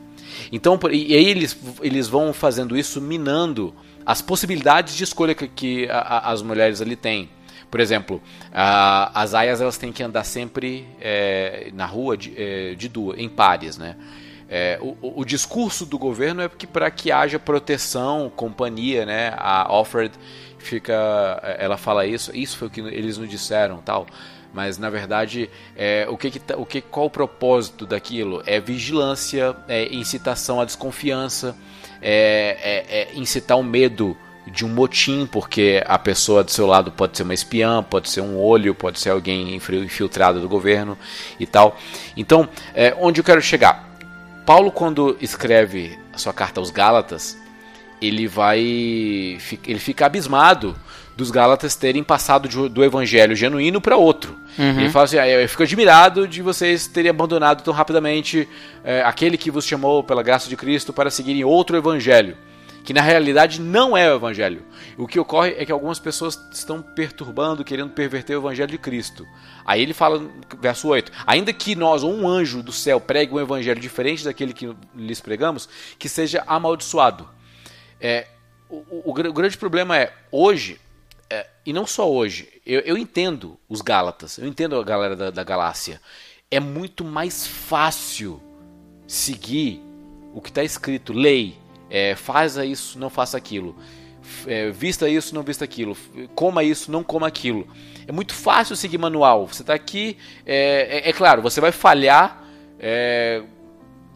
[0.50, 3.74] Então, e aí eles, eles vão fazendo isso minando
[4.04, 7.28] as possibilidades de escolha que, que a, a, as mulheres ali têm.
[7.70, 8.20] Por exemplo,
[8.52, 13.18] a, as aias elas têm que andar sempre é, na rua de, é, de duas,
[13.18, 13.96] em pares, né?
[14.54, 19.32] É, o, o, discurso do governo é que para que haja proteção, companhia, né?
[19.38, 20.12] A Alfred
[20.62, 20.94] fica,
[21.58, 24.06] ela fala isso, isso foi o que eles nos disseram, tal.
[24.52, 28.42] Mas na verdade, é, o que, que tá, o que qual o propósito daquilo?
[28.46, 31.56] É vigilância, é incitação à desconfiança,
[32.00, 34.16] é, é, é incitar o medo
[34.46, 38.20] de um motim, porque a pessoa do seu lado pode ser uma espiã, pode ser
[38.20, 40.98] um olho, pode ser alguém infiltrado do governo
[41.38, 41.76] e tal.
[42.16, 43.88] Então, é, onde eu quero chegar?
[44.44, 47.38] Paulo, quando escreve a sua carta aos Gálatas,
[48.02, 48.58] ele vai.
[48.60, 50.76] Ele fica abismado
[51.16, 54.34] dos Gálatas terem passado do evangelho genuíno para outro.
[54.58, 54.80] Uhum.
[54.80, 58.48] Ele fala assim: ah, Eu fico admirado de vocês terem abandonado tão rapidamente
[58.84, 62.36] é, aquele que vos chamou pela graça de Cristo para seguirem outro evangelho.
[62.84, 64.64] Que na realidade não é o evangelho.
[64.98, 69.24] O que ocorre é que algumas pessoas estão perturbando, querendo perverter o evangelho de Cristo.
[69.64, 70.20] Aí ele fala,
[70.60, 74.52] verso 8: Ainda que nós ou um anjo do céu pregue um evangelho diferente daquele
[74.52, 77.28] que lhes pregamos, que seja amaldiçoado.
[78.02, 78.26] É,
[78.68, 80.80] o, o, o, grande problema é, hoje,
[81.30, 85.30] é, e não só hoje, eu, eu, entendo os Gálatas, eu entendo a galera da,
[85.30, 86.00] da Galácia.
[86.50, 88.42] É muito mais fácil
[89.06, 89.80] seguir
[90.34, 91.56] o que está escrito, lei,
[91.88, 93.76] é, faça isso, não faça aquilo,
[94.48, 95.96] é, vista isso, não vista aquilo,
[96.34, 97.68] coma isso, não coma aquilo.
[98.06, 99.46] É muito fácil seguir manual.
[99.46, 102.42] Você está aqui, é, é, é, claro, você vai falhar
[102.80, 103.42] é,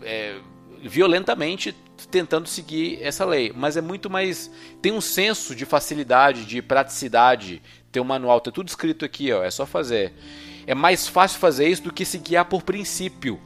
[0.03, 0.37] é,
[0.83, 1.73] violentamente
[2.11, 4.51] tentando seguir essa lei, mas é muito mais
[4.83, 9.43] tem um senso de facilidade, de praticidade, ter um manual, ter tudo escrito aqui, ó,
[9.43, 10.13] é só fazer.
[10.67, 13.41] É mais fácil fazer isso do que se guiar por princípio.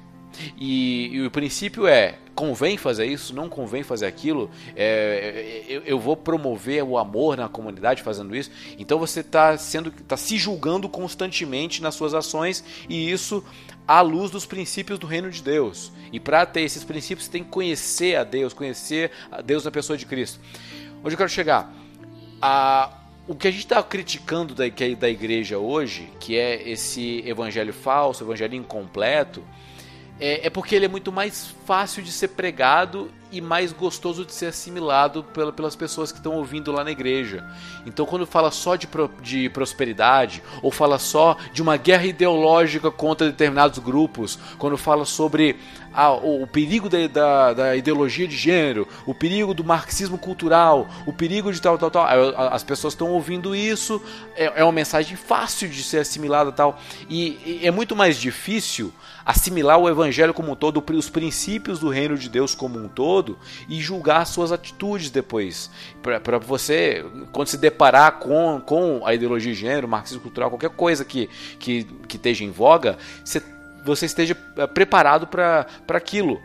[0.59, 4.51] E, e, o princípio é: convém fazer isso, não convém fazer aquilo.
[4.75, 8.51] É, eu, eu, vou promover o amor na comunidade fazendo isso.
[8.79, 13.45] Então você está sendo, está se julgando constantemente nas suas ações e isso
[13.87, 15.93] à luz dos princípios do reino de Deus.
[16.13, 19.71] E para ter esses princípios, você tem que conhecer a Deus, conhecer a Deus na
[19.71, 20.41] pessoa de Cristo.
[21.03, 21.73] Onde eu quero chegar?
[22.41, 24.65] A, o que a gente está criticando da,
[24.99, 29.43] da igreja hoje, que é esse evangelho falso, evangelho incompleto,
[30.21, 34.33] é, é, porque ele é muito mais fácil de ser pregado e mais gostoso de
[34.33, 37.45] ser assimilado pela, pelas pessoas que estão ouvindo lá na igreja.
[37.87, 42.91] Então, quando fala só de, pro, de prosperidade, ou fala só de uma guerra ideológica
[42.91, 45.57] contra determinados grupos, quando fala sobre
[46.23, 51.13] o, o, perigo da, da, da, ideologia de gênero, o perigo do marxismo cultural, o
[51.13, 52.07] perigo de tal, tal, tal,
[52.53, 54.03] as pessoas estão ouvindo isso,
[54.35, 58.93] é, é, uma mensagem fácil de ser assimilada tal, e, e é muito mais difícil
[59.25, 63.39] assimilar o evangelho como um todo, os princípios do reino de Deus como um todo
[63.69, 65.71] e julgar suas atitudes depois.
[66.03, 71.05] Para você, quando se deparar com, com a ideologia de gênero, marxismo cultural, qualquer coisa
[71.05, 71.29] que,
[71.59, 73.43] que, que esteja em voga, você,
[73.85, 76.41] você esteja eh, preparado para aquilo.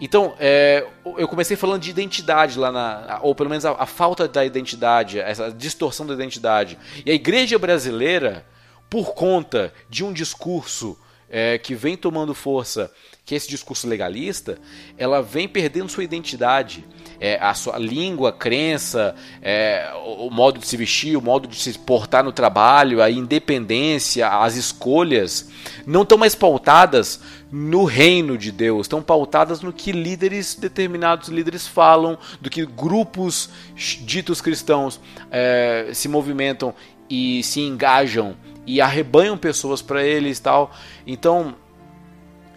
[0.00, 0.86] Então, é,
[1.16, 3.20] eu comecei falando de identidade lá na.
[3.22, 6.76] Ou pelo menos a, a, falta da identidade, essa distorção da identidade.
[7.06, 8.44] E a igreja brasileira,
[8.90, 10.98] por conta de um discurso
[11.34, 12.92] é, que vem tomando força,
[13.24, 14.56] que é esse discurso legalista,
[14.96, 16.84] ela vem perdendo sua identidade.
[17.18, 21.56] É, a sua língua, a crença, é, o, modo de se vestir, o modo de
[21.56, 25.48] se portar no trabalho, a independência, as escolhas,
[25.84, 27.20] não estão mais pautadas
[27.50, 33.50] no reino de Deus, estão pautadas no que líderes, determinados líderes falam, do que grupos
[33.74, 35.00] ditos cristãos
[35.32, 36.74] é, se movimentam
[37.10, 38.36] e se engajam
[38.66, 40.70] e arrebanham pessoas para eles tal.
[41.06, 41.54] Então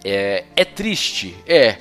[0.04, 1.78] é, é triste, é,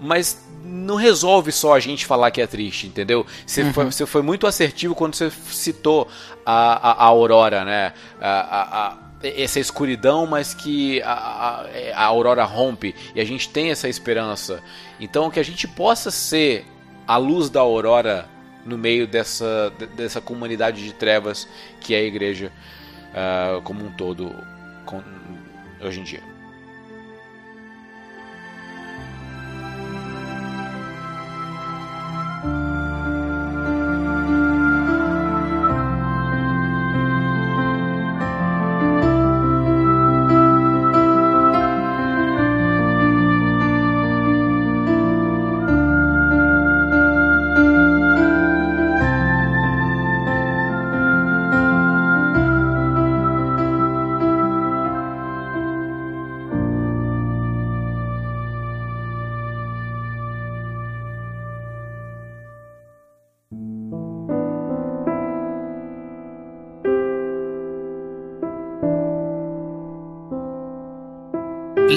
[0.00, 3.26] mas não resolve só a gente falar que é triste, entendeu?
[3.46, 3.72] Você, uhum.
[3.72, 6.08] foi, você foi muito assertivo quando você citou
[6.44, 7.92] a, a, a Aurora, né?
[8.20, 13.88] A, a, essa escuridão, mas que a, a, Aurora rompe e a gente tem essa
[13.88, 14.62] esperança.
[15.00, 16.64] Então, que a gente possa ser
[17.06, 18.28] a luz da Aurora
[18.64, 21.48] no meio dessa, dessa comunidade de trevas
[21.80, 22.52] que é a igreja
[23.12, 24.34] uh, como um todo
[24.84, 25.02] com,
[25.80, 26.37] hoje em dia.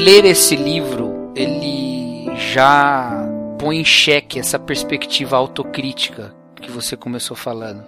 [0.01, 3.23] Ler esse livro, ele já
[3.59, 7.83] põe em xeque essa perspectiva autocrítica que você começou falando.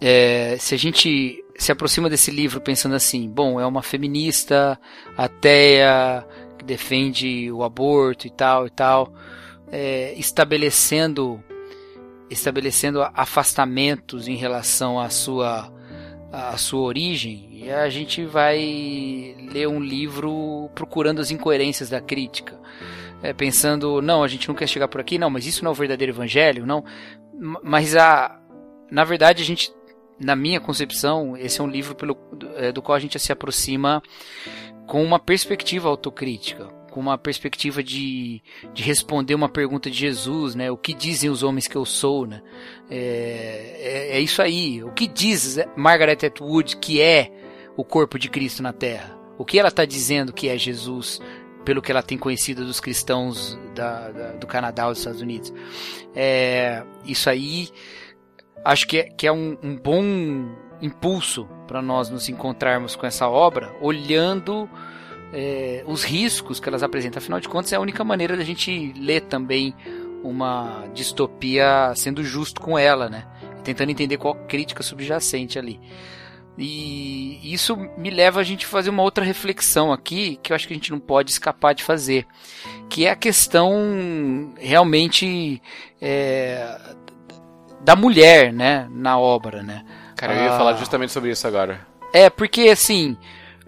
[0.00, 4.80] É, se a gente se aproxima desse livro pensando assim, bom, é uma feminista
[5.14, 6.26] ateia
[6.58, 9.12] que defende o aborto e tal e tal,
[9.70, 11.44] é, estabelecendo
[12.30, 15.70] estabelecendo afastamentos em relação à sua
[16.32, 22.58] à sua origem, e a gente vai ler um livro procurando as incoerências da crítica.
[23.22, 25.72] É, pensando, não, a gente não quer chegar por aqui, não, mas isso não é
[25.72, 26.84] o verdadeiro evangelho, não.
[27.62, 28.40] mas a,
[28.90, 29.72] na verdade a gente,
[30.18, 33.30] na minha concepção, esse é um livro pelo, do, é, do qual a gente se
[33.30, 34.02] aproxima
[34.86, 38.42] com uma perspectiva autocrítica, com uma perspectiva de,
[38.74, 40.70] de responder uma pergunta de Jesus, né?
[40.70, 42.42] O que dizem os homens que eu sou, né?
[42.90, 44.84] É, é, é isso aí.
[44.84, 47.32] O que diz Margaret Atwood que é
[47.76, 49.18] o corpo de Cristo na Terra?
[49.38, 51.18] O que ela está dizendo que é Jesus,
[51.64, 55.52] pelo que ela tem conhecido dos cristãos da, da, do Canadá ou dos Estados Unidos?
[56.14, 57.70] É, isso aí
[58.62, 60.04] acho que é, que é um, um bom
[60.82, 64.68] impulso para nós nos encontrarmos com essa obra, olhando
[65.32, 67.18] é, os riscos que elas apresentam.
[67.18, 69.74] Afinal de contas, é a única maneira da gente ler também
[70.22, 73.26] uma distopia sendo justo com ela, né?
[73.64, 75.80] Tentando entender qual crítica subjacente ali.
[76.56, 80.74] E isso me leva a gente fazer uma outra reflexão aqui, que eu acho que
[80.74, 82.26] a gente não pode escapar de fazer,
[82.90, 85.62] que é a questão realmente
[86.00, 86.78] é,
[87.80, 89.82] da mulher, né, na obra, né?
[90.14, 91.86] Cara, eu ia ah, falar justamente sobre isso agora.
[92.12, 93.16] É, porque assim,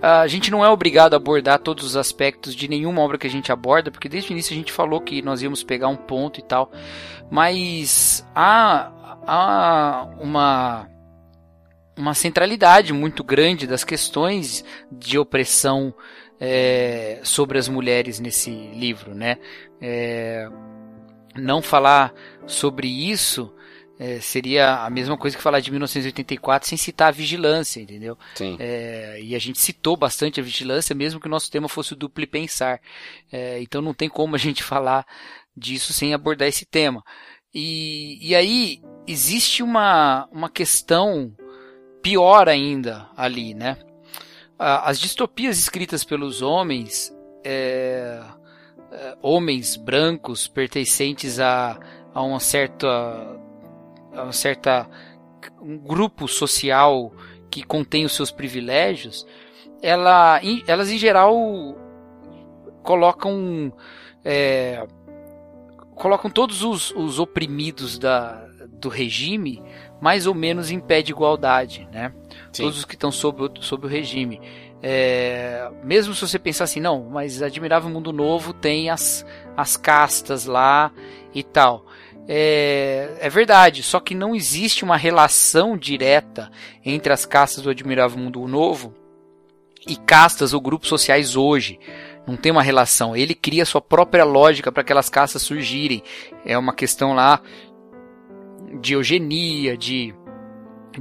[0.05, 3.31] a gente não é obrigado a abordar todos os aspectos de nenhuma obra que a
[3.31, 6.39] gente aborda, porque desde o início a gente falou que nós íamos pegar um ponto
[6.39, 6.71] e tal,
[7.31, 8.93] mas há,
[9.27, 10.89] há uma
[11.97, 15.95] uma centralidade muito grande das questões de opressão
[16.41, 19.39] é, sobre as mulheres nesse livro, né?
[19.81, 20.49] É,
[21.37, 22.13] não falar
[22.47, 23.55] sobre isso
[23.99, 28.19] é, seria a mesma coisa que falar de 1984 sem citar a vigilância, entendeu?
[28.35, 28.57] Sim.
[28.59, 31.97] É, e a gente citou bastante a vigilância, mesmo que o nosso tema fosse o
[31.97, 32.81] duplo pensar.
[33.31, 35.07] É, então não tem como a gente falar
[35.57, 37.05] disso sem abordar esse tema.
[37.55, 41.33] E, e aí existe uma, uma questão
[42.03, 43.79] pior ainda ali, né?
[44.59, 47.12] As distopias escritas pelos homens,
[47.45, 48.21] é,
[48.93, 51.79] é, homens brancos pertencentes a,
[52.15, 53.34] a uma certa
[54.23, 54.89] uma certa
[55.61, 57.12] um grupo social
[57.51, 59.27] que contém os seus privilégios,
[59.82, 61.35] ela, elas em geral
[62.82, 63.73] colocam
[64.24, 64.86] é,
[65.95, 68.47] colocam todos os, os oprimidos da,
[68.81, 69.62] do regime
[70.01, 72.12] mais ou menos em pé de igualdade, né?
[72.53, 72.65] Sim.
[72.65, 74.41] Todos os que estão sob, sob o regime.
[74.82, 79.24] É, mesmo se você pensar assim, não, mas Admirável Mundo Novo tem as,
[79.57, 80.93] as castas lá
[81.35, 81.86] e tal.
[82.27, 86.51] É, é verdade, só que não existe uma relação direta
[86.85, 88.95] entre as castas do Admirável Mundo Novo
[89.87, 91.79] e castas ou grupos sociais hoje.
[92.27, 93.15] Não tem uma relação.
[93.15, 96.03] Ele cria sua própria lógica para aquelas castas surgirem.
[96.45, 97.41] É uma questão lá
[98.81, 100.15] de eugenia, de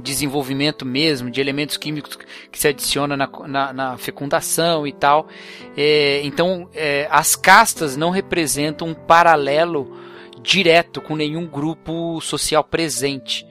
[0.02, 2.18] desenvolvimento mesmo, de elementos químicos
[2.50, 5.28] que se adicionam na, na, na fecundação e tal.
[5.76, 9.96] É, então, é, as castas não representam um paralelo
[10.44, 13.46] direto com nenhum grupo social presente.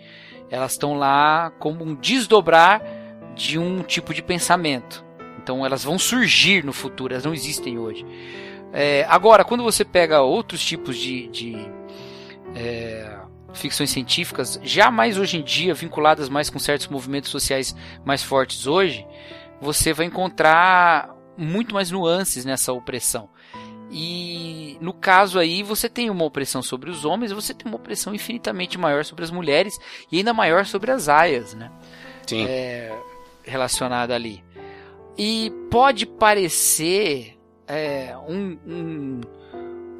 [0.49, 2.81] Elas estão lá como um desdobrar
[3.35, 5.03] de um tipo de pensamento.
[5.41, 8.05] Então elas vão surgir no futuro, elas não existem hoje.
[8.71, 11.55] É, agora, quando você pega outros tipos de, de
[12.55, 13.19] é,
[13.53, 17.75] ficções científicas, já mais hoje em dia, vinculadas mais com certos movimentos sociais
[18.05, 19.05] mais fortes hoje,
[19.59, 23.29] você vai encontrar muito mais nuances nessa opressão.
[23.95, 28.13] E no caso aí, você tem uma opressão sobre os homens, você tem uma opressão
[28.15, 29.77] infinitamente maior sobre as mulheres
[30.11, 31.71] e ainda maior sobre as aias, né?
[32.25, 32.47] Sim.
[32.47, 32.91] É,
[33.43, 34.43] relacionada ali.
[35.15, 37.37] E pode parecer
[37.67, 39.21] é, um, um,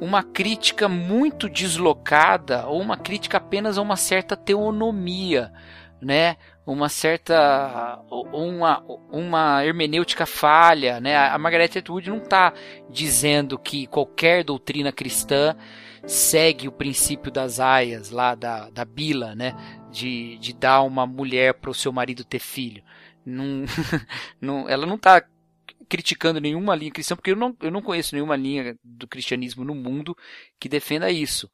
[0.00, 5.52] uma crítica muito deslocada ou uma crítica apenas a uma certa teonomia,
[6.00, 6.36] né?
[6.66, 11.16] Uma certa uma, uma hermenêutica falha, né?
[11.16, 12.52] A Margaret Atwood não está
[12.88, 15.54] dizendo que qualquer doutrina cristã
[16.06, 19.54] segue o princípio das aias lá da, da Bila, né?
[19.90, 22.82] De, de dar uma mulher para o seu marido ter filho.
[23.24, 23.64] Não,
[24.40, 25.22] não, ela não está
[25.88, 29.74] criticando nenhuma linha cristã, porque eu não, eu não conheço nenhuma linha do cristianismo no
[29.74, 30.16] mundo
[30.58, 31.50] que defenda isso.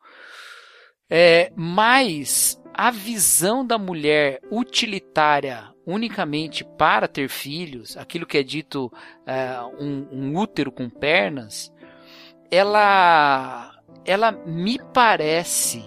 [1.09, 8.91] É, mas a visão da mulher utilitária unicamente para ter filhos, aquilo que é dito
[9.27, 11.71] é, um, um, útero com pernas,
[12.51, 13.71] ela,
[14.03, 15.85] ela me parece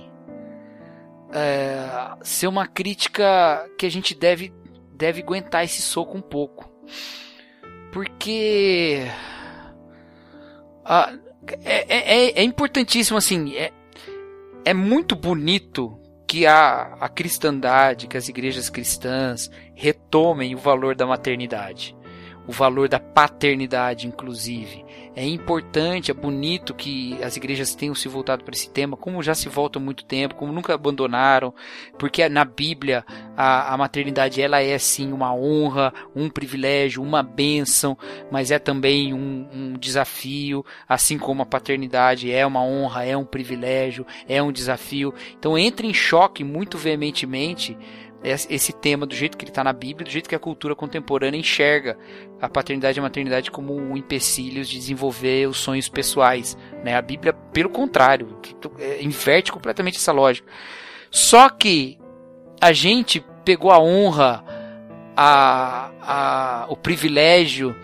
[1.31, 4.53] é, ser uma crítica que a gente deve,
[4.93, 6.71] deve aguentar esse soco um pouco.
[7.91, 9.07] Porque
[10.85, 11.11] ah,
[11.63, 13.55] é, é, é importantíssimo assim.
[13.55, 13.71] É,
[14.63, 16.02] é muito bonito
[16.34, 21.95] que a, a cristandade, que as igrejas cristãs retomem o valor da maternidade.
[22.47, 24.82] o valor da paternidade, inclusive.
[25.15, 29.35] É importante, é bonito que as igrejas tenham se voltado para esse tema, como já
[29.35, 31.53] se volta há muito tempo, como nunca abandonaram,
[31.99, 33.06] porque na Bíblia
[33.38, 37.95] a, a maternidade ela é sim uma honra, um privilégio, uma bênção,
[38.31, 43.26] mas é também um, um desafio, assim como a paternidade é uma honra, é um
[43.26, 45.14] privilégio, é um desafio.
[45.38, 47.77] Então entra em choque muito veementemente
[48.23, 51.37] esse tema do jeito que ele está na Bíblia, do jeito que a cultura contemporânea
[51.37, 51.97] enxerga
[52.41, 56.57] a paternidade e a maternidade como um empecilho de desenvolver os sonhos pessoais.
[56.83, 56.95] Né?
[56.95, 58.39] A Bíblia, pelo contrário,
[58.79, 60.49] é, inverte completamente essa lógica.
[61.11, 61.99] Só que
[62.61, 64.43] a gente pegou a honra,
[65.17, 67.75] a, a, o privilégio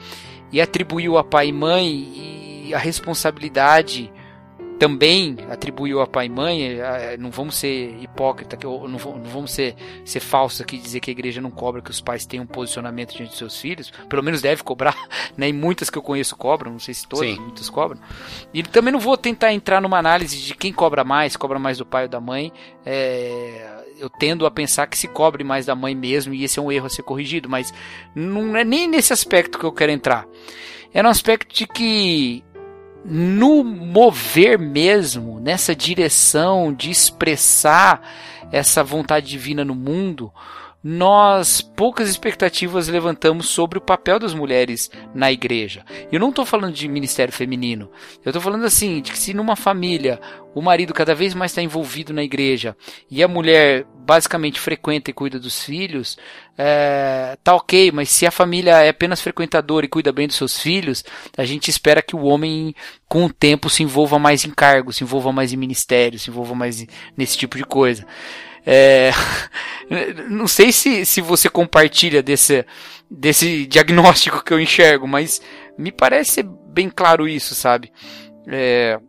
[0.52, 4.11] e atribuiu a pai e mãe e a responsabilidade
[4.80, 6.78] também atribuiu a pai e mãe,
[7.20, 9.76] não vamos ser hipócrita, não vamos ser,
[10.06, 13.14] ser falsos aqui dizer que a igreja não cobra que os pais tenham um posicionamento
[13.14, 14.96] diante de seus filhos, pelo menos deve cobrar,
[15.36, 15.50] né?
[15.50, 17.42] E muitas que eu conheço cobram, não sei se todas, Sim.
[17.42, 18.00] muitas cobram.
[18.54, 21.86] E também não vou tentar entrar numa análise de quem cobra mais, cobra mais do
[21.86, 22.52] pai ou da mãe.
[22.86, 26.62] É, eu tendo a pensar que se cobre mais da mãe mesmo e esse é
[26.62, 27.74] um erro a ser corrigido, mas
[28.16, 30.26] não é nem nesse aspecto que eu quero entrar.
[30.94, 32.44] É no aspecto de que
[33.06, 38.02] no mover mesmo, nessa direção de expressar
[38.52, 40.32] essa vontade divina no mundo,
[40.84, 45.86] nós poucas expectativas levantamos sobre o papel das mulheres na igreja.
[46.12, 47.92] Eu não estou falando de ministério feminino.
[48.24, 50.20] Eu estou falando assim, de que se numa família
[50.56, 52.76] o marido cada vez mais está envolvido na igreja
[53.12, 56.18] e a mulher basicamente frequenta e cuida dos filhos,
[56.58, 60.60] é, tá ok, mas se a família é apenas frequentadora e cuida bem dos seus
[60.60, 61.04] filhos,
[61.38, 62.74] a gente espera que o homem,
[63.08, 66.56] com o tempo, se envolva mais em cargos, se envolva mais em ministério, se envolva
[66.56, 68.06] mais nesse tipo de coisa.
[68.72, 69.10] É,
[70.30, 72.64] não sei se, se você compartilha desse,
[73.10, 75.41] desse diagnóstico que eu enxergo, mas
[75.76, 77.91] me parece bem claro isso, sabe?
[78.48, 79.00] É,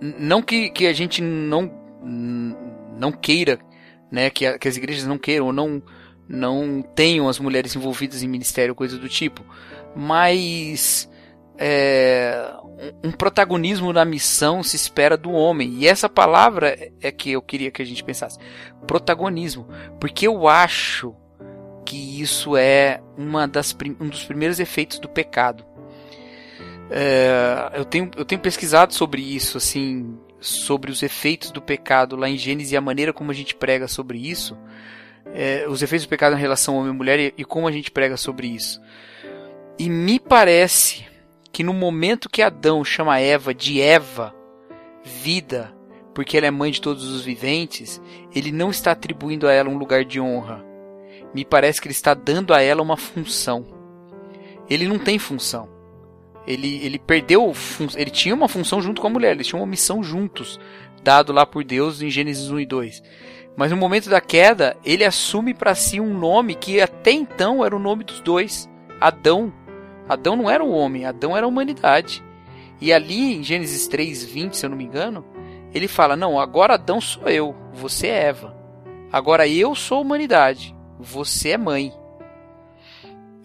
[0.00, 1.70] não que, que a gente não,
[2.98, 3.60] não queira,
[4.10, 5.80] né, que, a, que as igrejas não queiram ou não,
[6.28, 9.44] não tenham as mulheres envolvidas em ministério, coisa do tipo,
[9.94, 11.08] mas
[11.56, 12.52] é,
[13.02, 15.74] um protagonismo na missão se espera do homem.
[15.78, 18.38] E essa palavra é que eu queria que a gente pensasse.
[18.86, 19.66] Protagonismo.
[19.98, 21.14] Porque eu acho
[21.84, 25.64] que isso é uma das, um dos primeiros efeitos do pecado.
[26.90, 32.28] É, eu, tenho, eu tenho pesquisado sobre isso, assim, sobre os efeitos do pecado lá
[32.28, 34.56] em Gênesis e a maneira como a gente prega sobre isso.
[35.32, 37.90] É, os efeitos do pecado em relação homem e mulher e, e como a gente
[37.90, 38.80] prega sobre isso.
[39.78, 41.04] E me parece
[41.56, 44.36] que no momento que Adão chama Eva de Eva,
[45.02, 45.74] vida,
[46.14, 47.98] porque ela é mãe de todos os viventes,
[48.34, 50.62] ele não está atribuindo a ela um lugar de honra.
[51.32, 53.64] Me parece que ele está dando a ela uma função.
[54.68, 55.66] Ele não tem função.
[56.46, 57.50] Ele, ele perdeu.
[57.96, 60.60] Ele tinha uma função junto com a mulher, eles tinham uma missão juntos,
[61.02, 63.02] dado lá por Deus em Gênesis 1 e 2.
[63.56, 67.74] Mas no momento da queda, ele assume para si um nome que até então era
[67.74, 68.68] o nome dos dois:
[69.00, 69.50] Adão
[70.08, 72.22] Adão não era o homem, Adão era a humanidade.
[72.80, 75.24] E ali em Gênesis 3:20, se eu não me engano,
[75.72, 78.56] ele fala: "Não, agora Adão sou eu, você é Eva.
[79.12, 81.92] Agora eu sou a humanidade, você é mãe.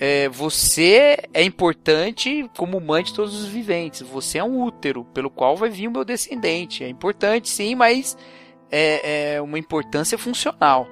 [0.03, 4.01] É, você é importante como mãe de todos os viventes.
[4.01, 6.83] Você é um útero pelo qual vai vir o meu descendente.
[6.83, 8.17] É importante, sim, mas
[8.71, 10.87] é, é uma importância funcional.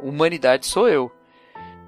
[0.00, 1.10] Humanidade sou eu.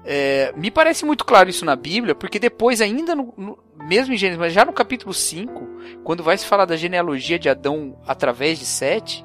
[0.03, 4.17] É, me parece muito claro isso na Bíblia, porque depois, ainda no, no, mesmo em
[4.17, 5.67] Gênesis, mas já no capítulo 5,
[6.03, 9.23] quando vai se falar da genealogia de Adão através de Sete,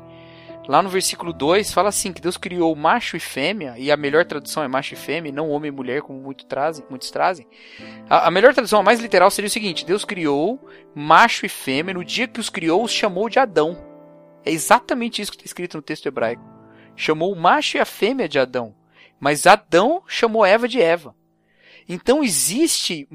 [0.69, 4.27] lá no versículo 2 fala assim: que Deus criou macho e fêmea, e a melhor
[4.27, 7.47] tradução é macho e fêmea, não homem e mulher, como muito trazem, muitos trazem.
[8.09, 10.61] A, a melhor tradução, a mais literal, seria o seguinte: Deus criou
[10.95, 13.77] macho e fêmea, no dia que os criou, os chamou de Adão.
[14.45, 16.43] É exatamente isso que está escrito no texto hebraico.
[16.95, 18.75] Chamou o macho e a fêmea de Adão.
[19.19, 21.15] Mas Adão chamou Eva de Eva.
[21.89, 23.09] Então existe,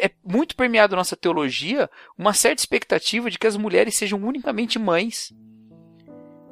[0.00, 4.78] é muito permeado na nossa teologia, uma certa expectativa de que as mulheres sejam unicamente
[4.78, 5.32] mães.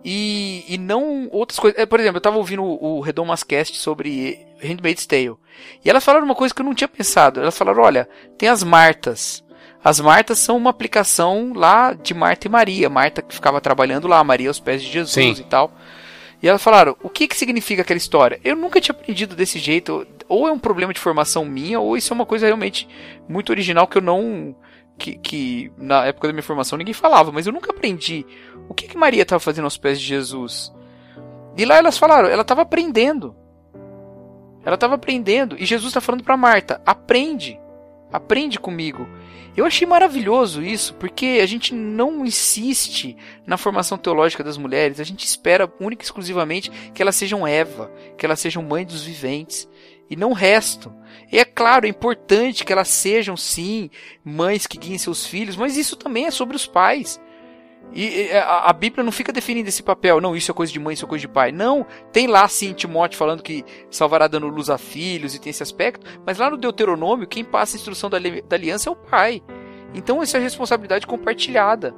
[0.05, 1.79] E, e não outras coisas.
[1.79, 5.37] É, por exemplo, eu estava ouvindo o, o Redomas Cast sobre Handmaid's Tale.
[5.85, 7.41] E elas falaram uma coisa que eu não tinha pensado.
[7.41, 9.45] Elas falaram: olha, tem as Martas.
[9.85, 12.91] As Martas são uma aplicação lá de Marta e Maria.
[12.91, 15.43] Marta que ficava trabalhando lá, Maria aos pés de Jesus Sim.
[15.43, 15.73] e tal.
[16.43, 18.41] E elas falaram: o que, que significa aquela história?
[18.43, 20.07] Eu nunca tinha aprendido desse jeito.
[20.29, 22.89] Ou é um problema de formação minha, ou isso é uma coisa realmente
[23.29, 24.55] muito original que eu não.
[24.99, 28.27] Que, que na época da minha formação ninguém falava, mas eu nunca aprendi.
[28.69, 30.73] O que, que Maria estava fazendo aos pés de Jesus?
[31.57, 33.37] E lá elas falaram: ela estava aprendendo.
[34.65, 35.57] Ela estava aprendendo.
[35.59, 37.59] E Jesus está falando para Marta: aprende.
[38.13, 39.07] aprende comigo.
[39.55, 43.17] Eu achei maravilhoso isso, porque a gente não insiste
[43.47, 47.93] na formação teológica das mulheres, a gente espera única e exclusivamente que elas sejam Eva,
[48.17, 49.69] que elas sejam mãe dos viventes,
[50.09, 50.93] e não o resto.
[51.31, 53.91] E é claro, é importante que elas sejam, sim,
[54.25, 57.21] mães que guiem seus filhos, mas isso também é sobre os pais.
[57.95, 60.95] E a, a, Bíblia não fica definindo esse papel, não, isso é coisa de mãe,
[60.95, 61.53] isso é coisa de pai.
[61.53, 65.63] Não, tem lá sim Timóteo falando que salvará dando luz a filhos e tem esse
[65.63, 68.19] aspecto, mas lá no Deuteronômio, quem passa a instrução da,
[68.51, 69.43] aliança é o pai.
[69.95, 71.95] Então isso é responsabilidade compartilhada.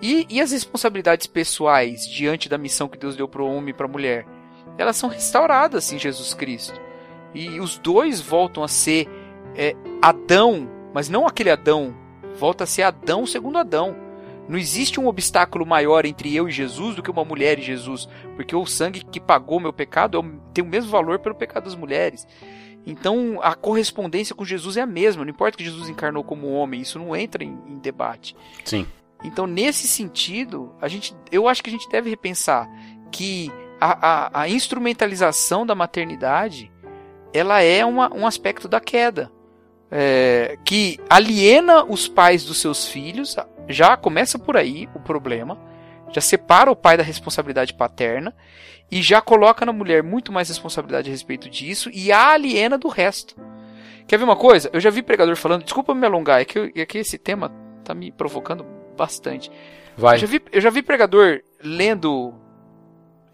[0.00, 3.74] E, e as responsabilidades pessoais diante da missão que Deus deu para o homem e
[3.74, 4.26] para a mulher?
[4.78, 6.80] Elas são restauradas em Jesus Cristo.
[7.34, 9.08] E os dois voltam a ser
[9.54, 11.94] é, Adão, mas não aquele Adão,
[12.38, 14.05] volta a ser Adão segundo Adão.
[14.48, 18.08] Não existe um obstáculo maior entre eu e Jesus do que uma mulher e Jesus,
[18.36, 20.22] porque o sangue que pagou meu pecado
[20.54, 22.26] tem o mesmo valor pelo pecado das mulheres.
[22.86, 26.80] Então a correspondência com Jesus é a mesma, não importa que Jesus encarnou como homem,
[26.80, 28.36] isso não entra em, em debate.
[28.64, 28.86] Sim.
[29.24, 32.68] Então nesse sentido, a gente, eu acho que a gente deve repensar
[33.10, 33.50] que
[33.80, 36.70] a, a, a instrumentalização da maternidade
[37.32, 39.30] ela é uma, um aspecto da queda.
[39.88, 43.36] É, que aliena os pais dos seus filhos,
[43.68, 45.58] já começa por aí o problema,
[46.12, 48.34] já separa o pai da responsabilidade paterna
[48.90, 52.88] e já coloca na mulher muito mais responsabilidade a respeito disso e a aliena do
[52.88, 53.34] resto.
[54.06, 54.70] Quer ver uma coisa?
[54.72, 57.52] Eu já vi pregador falando, desculpa me alongar, é que, é que esse tema
[57.84, 58.64] tá me provocando
[58.96, 59.50] bastante.
[59.96, 60.16] Vai.
[60.16, 62.34] Eu já vi, eu já vi pregador lendo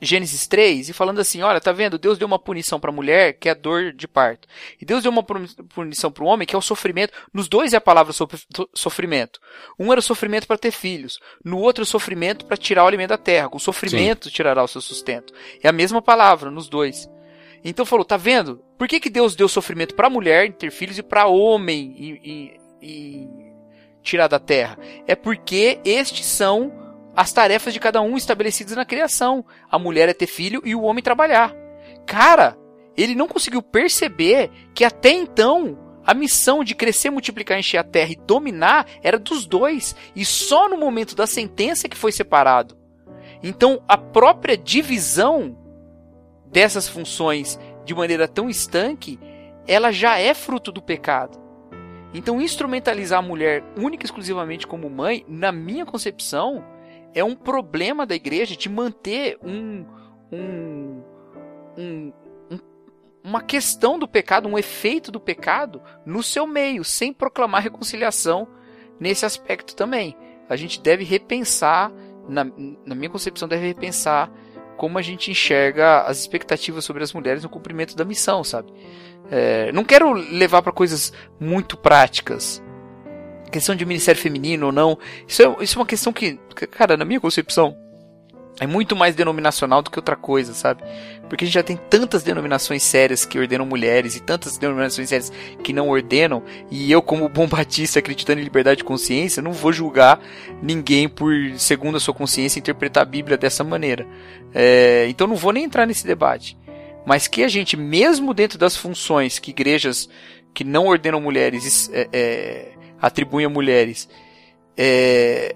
[0.04, 1.96] Gênesis 3 e falando assim: olha, tá vendo?
[1.96, 4.48] Deus deu uma punição para a mulher que é a dor de parto.
[4.80, 7.12] E Deus deu uma punição para o homem que é o sofrimento.
[7.32, 8.12] Nos dois é a palavra
[8.74, 9.38] sofrimento.
[9.78, 13.10] Um era o sofrimento para ter filhos, no outro o sofrimento para tirar o alimento
[13.10, 13.48] da terra.
[13.48, 14.34] Com sofrimento Sim.
[14.34, 15.32] tirará o seu sustento.
[15.62, 17.08] É a mesma palavra nos dois.
[17.64, 18.60] Então falou: tá vendo?
[18.76, 22.10] Por que, que Deus deu sofrimento para a mulher ter filhos e para homem e,
[22.24, 23.28] e, e
[24.02, 24.76] tirar da terra?
[25.06, 26.72] É porque estes são
[27.14, 29.44] as tarefas de cada um estabelecidas na criação.
[29.70, 31.54] A mulher é ter filho e o homem trabalhar.
[32.06, 32.56] Cara,
[32.96, 38.12] ele não conseguiu perceber que até então a missão de crescer, multiplicar, encher a terra
[38.12, 39.94] e dominar era dos dois.
[40.16, 42.76] E só no momento da sentença que foi separado.
[43.42, 45.56] Então a própria divisão
[46.46, 49.18] dessas funções de maneira tão estanque,
[49.66, 51.40] ela já é fruto do pecado.
[52.14, 56.62] Então instrumentalizar a mulher única e exclusivamente como mãe, na minha concepção,
[57.14, 59.84] é um problema da igreja de manter um,
[60.32, 61.02] um,
[61.76, 62.12] um,
[62.50, 62.58] um,
[63.22, 68.48] uma questão do pecado, um efeito do pecado no seu meio, sem proclamar reconciliação
[68.98, 70.16] nesse aspecto também.
[70.48, 71.92] A gente deve repensar,
[72.28, 72.44] na,
[72.84, 74.30] na minha concepção, deve repensar
[74.76, 78.72] como a gente enxerga as expectativas sobre as mulheres no cumprimento da missão, sabe?
[79.30, 82.62] É, não quero levar para coisas muito práticas,
[83.52, 84.98] questão de ministério feminino ou não,
[85.28, 86.38] isso é, isso é uma questão que,
[86.70, 87.76] cara, na minha concepção,
[88.60, 90.82] é muito mais denominacional do que outra coisa, sabe?
[91.28, 95.32] Porque a gente já tem tantas denominações sérias que ordenam mulheres e tantas denominações sérias
[95.64, 99.72] que não ordenam, e eu, como bom batista acreditando em liberdade de consciência, não vou
[99.72, 100.20] julgar
[100.62, 104.06] ninguém por, segundo a sua consciência, interpretar a Bíblia dessa maneira.
[104.54, 106.56] É, então não vou nem entrar nesse debate.
[107.04, 110.08] Mas que a gente, mesmo dentro das funções que igrejas
[110.54, 112.71] que não ordenam mulheres é, é,
[113.02, 114.08] atribuem a mulheres
[114.76, 115.54] é,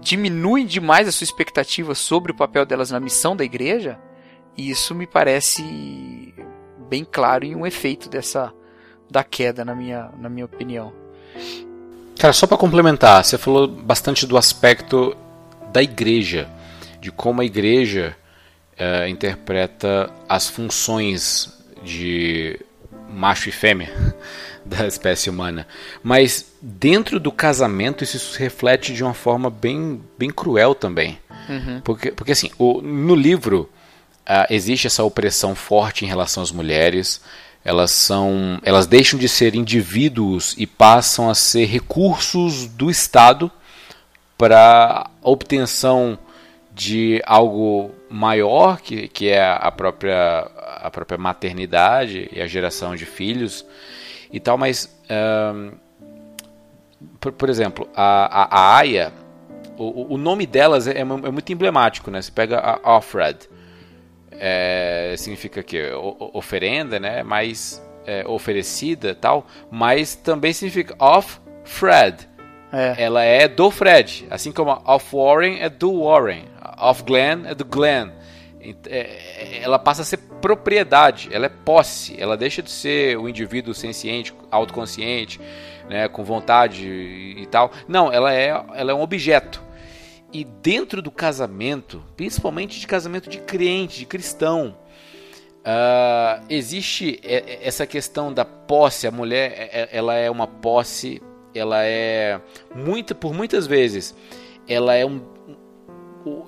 [0.00, 3.98] diminui demais a sua expectativa sobre o papel delas na missão da igreja,
[4.56, 6.34] isso me parece
[6.88, 8.52] bem claro em um efeito dessa
[9.10, 10.92] da queda, na minha, na minha opinião.
[12.18, 15.16] Cara, só para complementar, você falou bastante do aspecto
[15.72, 16.48] da igreja,
[17.00, 18.16] de como a igreja
[18.76, 22.58] é, interpreta as funções de
[23.10, 23.92] macho e fêmea
[24.64, 25.66] da espécie humana.
[26.02, 31.18] Mas dentro do casamento isso se reflete de uma forma bem, bem cruel também.
[31.48, 31.80] Uhum.
[31.82, 33.68] Porque, porque assim, o, no livro
[34.22, 37.20] uh, existe essa opressão forte em relação às mulheres.
[37.64, 43.50] Elas são, elas deixam de ser indivíduos e passam a ser recursos do Estado
[44.36, 46.18] para obtenção
[46.74, 53.04] de algo maior que, que é a própria, a própria maternidade e a geração de
[53.04, 53.64] filhos
[54.32, 54.98] e tal, mas
[55.54, 55.72] um,
[57.20, 59.12] por, por, exemplo, a, a, a Aya,
[59.76, 62.22] o, o, nome delas é, é, muito emblemático, né?
[62.22, 63.48] Você pega a Offred,
[64.32, 65.90] é, significa que
[66.32, 67.22] oferenda, né?
[67.22, 72.28] Mais é, oferecida, tal, mas também significa off Fred.
[72.72, 73.04] É.
[73.04, 76.44] Ela é do Fred, assim como off Warren é do Warren,
[76.78, 78.10] off Glenn é do Glenn.
[78.88, 83.74] É, ela passa a ser propriedade, ela é posse, ela deixa de ser o indivíduo
[83.74, 85.40] senciente, autoconsciente,
[85.88, 87.72] né, com vontade e tal.
[87.88, 89.62] Não, ela é, ela é um objeto.
[90.32, 94.74] E dentro do casamento, principalmente de casamento de crente, de cristão,
[95.62, 99.06] uh, existe essa questão da posse.
[99.06, 101.22] A mulher, é, é, ela é uma posse,
[101.54, 102.40] ela é
[102.74, 104.14] muita, por muitas vezes,
[104.66, 105.18] ela é um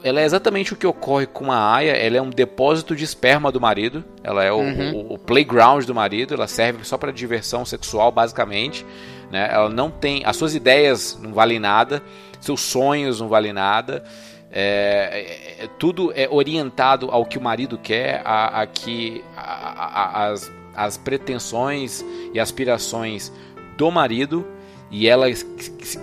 [0.02, 1.92] ela é exatamente o que ocorre com a Aya.
[1.92, 4.04] Ela é um depósito de esperma do marido.
[4.22, 4.94] Ela é o, uhum.
[4.94, 6.34] o, o playground do marido.
[6.34, 8.84] Ela serve só para diversão sexual, basicamente.
[9.30, 9.48] Né?
[9.50, 10.22] Ela não tem.
[10.24, 12.02] As suas ideias não valem nada.
[12.40, 14.04] Seus sonhos não valem nada.
[14.50, 19.42] É, é, é tudo é orientado ao que o marido quer, a, a que a,
[19.42, 23.32] a, as, as pretensões e aspirações
[23.76, 24.46] do marido.
[24.90, 25.26] E ela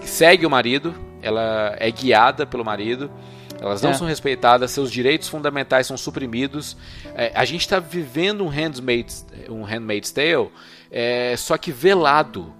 [0.04, 0.94] segue o marido.
[1.22, 3.10] Ela é guiada pelo marido.
[3.62, 3.94] Elas não é.
[3.94, 6.76] são respeitadas, seus direitos fundamentais são suprimidos.
[7.14, 10.50] É, a gente está vivendo um Handmaid's, um Handmaid's Tale,
[10.90, 12.52] é, só que velado.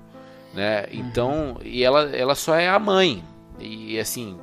[0.54, 0.82] Né?
[0.84, 1.00] Uhum.
[1.00, 3.24] Então, e ela, ela só é a mãe.
[3.60, 4.38] E assim,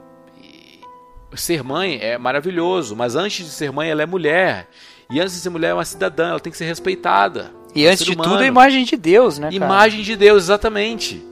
[1.37, 4.69] ser mãe é maravilhoso, mas antes de ser mãe, ela é mulher.
[5.11, 7.53] E antes de ser mulher, é uma cidadã, ela tem que ser respeitada.
[7.73, 9.47] E antes de tudo, a imagem de Deus, né?
[9.47, 9.55] Cara?
[9.55, 11.25] Imagem de Deus, exatamente.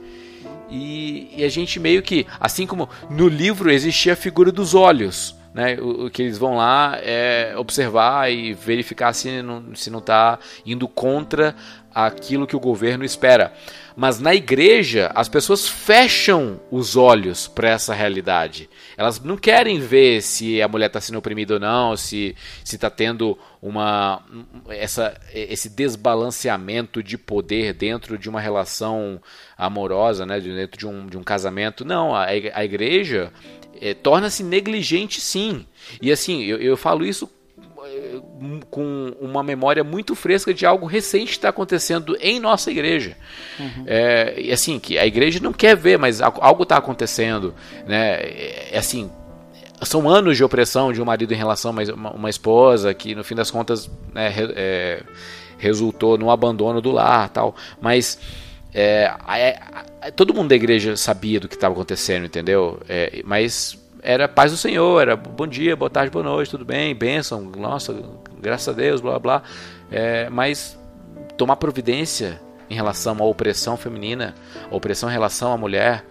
[0.69, 5.37] E, e, a gente meio que, assim como no livro existia a figura dos olhos,
[5.55, 5.79] né?
[5.81, 10.87] O, que eles vão lá é observar e verificar se não, se não está indo
[10.87, 11.55] contra
[11.95, 13.55] aquilo que o governo espera.
[13.97, 18.69] Mas na igreja, as pessoas fecham os olhos para essa realidade.
[18.95, 23.39] Elas não querem ver se a mulher está sendo oprimida ou não, se está tendo
[23.63, 24.23] uma,
[24.69, 29.19] essa, esse desbalanceamento de poder dentro de uma relação
[29.57, 31.83] amorosa, né, dentro de um, de um casamento.
[31.83, 33.33] Não, a, a igreja
[33.81, 35.67] é, torna-se negligente sim.
[36.03, 37.27] E assim, eu, eu falo isso
[38.71, 43.17] com uma memória muito fresca de algo recente que está acontecendo em nossa igreja.
[43.59, 43.85] Uhum.
[43.87, 47.55] É, e assim, que a igreja não quer ver, mas algo está acontecendo.
[47.87, 48.15] Né?
[48.21, 49.11] É, assim,
[49.83, 53.25] são anos de opressão de um marido em relação a uma, uma esposa, que no
[53.25, 55.03] fim das contas né, é,
[55.59, 57.55] resultou no abandono do lar tal.
[57.81, 58.19] Mas.
[58.79, 59.11] É,
[60.03, 62.79] é, todo mundo da igreja sabia do que estava acontecendo, entendeu?
[62.87, 66.95] É, mas era paz do Senhor, era bom dia, boa tarde, boa noite, tudo bem,
[66.95, 67.93] bênção, nossa,
[68.41, 69.43] graças a Deus, blá blá.
[69.91, 70.79] É, mas
[71.37, 74.33] tomar providência em relação à opressão feminina,
[74.71, 76.07] a opressão em relação à mulher,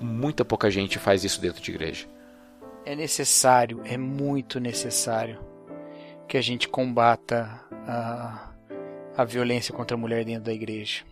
[0.00, 2.06] muita pouca gente faz isso dentro de igreja.
[2.84, 5.38] É necessário, é muito necessário
[6.26, 7.48] que a gente combata
[7.86, 8.50] a,
[9.16, 11.04] a violência contra a mulher dentro da igreja.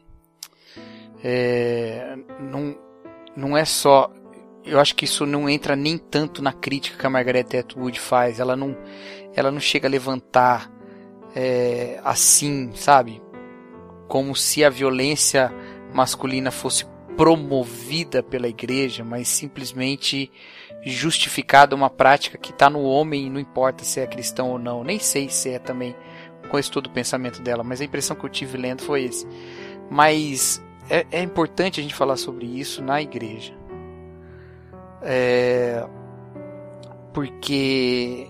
[1.23, 2.77] É, não,
[3.37, 4.13] não é só
[4.65, 8.41] eu acho que isso não entra nem tanto na crítica que a Margaret Atwood faz.
[8.41, 8.77] Ela não,
[9.35, 10.71] ela não chega a levantar
[11.35, 13.23] é, assim, sabe?
[14.07, 15.53] Como se a violência
[15.93, 16.87] masculina fosse
[17.17, 20.31] promovida pela igreja, mas simplesmente
[20.85, 24.85] justificada uma prática que está no homem, não importa se é cristão ou não.
[24.85, 25.97] Nem sei se é também,
[26.49, 29.27] conheço todo o pensamento dela, mas a impressão que eu tive lendo foi esse.
[29.91, 33.58] Mas é, é importante a gente falar sobre isso na igreja.
[35.03, 35.87] É,
[37.13, 38.29] porque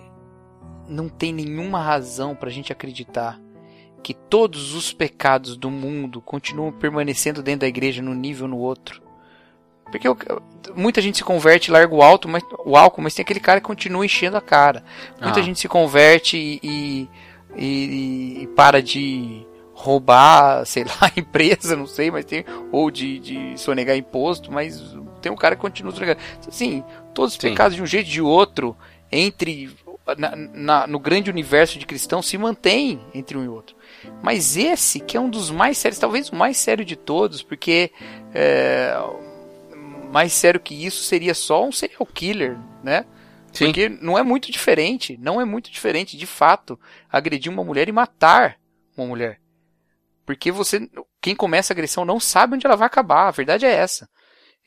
[0.88, 3.40] não tem nenhuma razão para a gente acreditar
[4.02, 8.58] que todos os pecados do mundo continuam permanecendo dentro da igreja num nível ou no
[8.58, 9.02] outro.
[9.90, 10.08] Porque
[10.74, 13.60] muita gente se converte e larga o, alto, mas, o álcool, mas tem aquele cara
[13.60, 14.84] que continua enchendo a cara.
[15.20, 15.42] Muita ah.
[15.42, 17.08] gente se converte e, e,
[17.56, 22.44] e, e, para de roubar, sei lá, empresa, não sei, mas tem.
[22.70, 24.80] Ou de, de sonegar imposto, mas
[25.20, 26.20] tem um cara que continua sonegando.
[26.46, 26.84] Assim,
[27.14, 27.50] todos os Sim.
[27.50, 28.76] pecados de um jeito ou de outro,
[29.10, 29.70] entre.
[30.16, 33.76] Na, na, no grande universo de cristãos se mantém entre um e outro.
[34.22, 37.92] Mas esse, que é um dos mais sérios, talvez o mais sério de todos, porque
[38.34, 38.96] é,
[40.10, 43.04] mais sério que isso seria só um serial killer, né?
[43.52, 43.66] Sim.
[43.66, 46.78] Porque não é muito diferente, não é muito diferente, de fato,
[47.10, 48.58] agredir uma mulher e matar
[48.96, 49.40] uma mulher.
[50.24, 50.88] Porque você,
[51.20, 53.28] quem começa a agressão não sabe onde ela vai acabar.
[53.28, 54.08] A verdade é essa.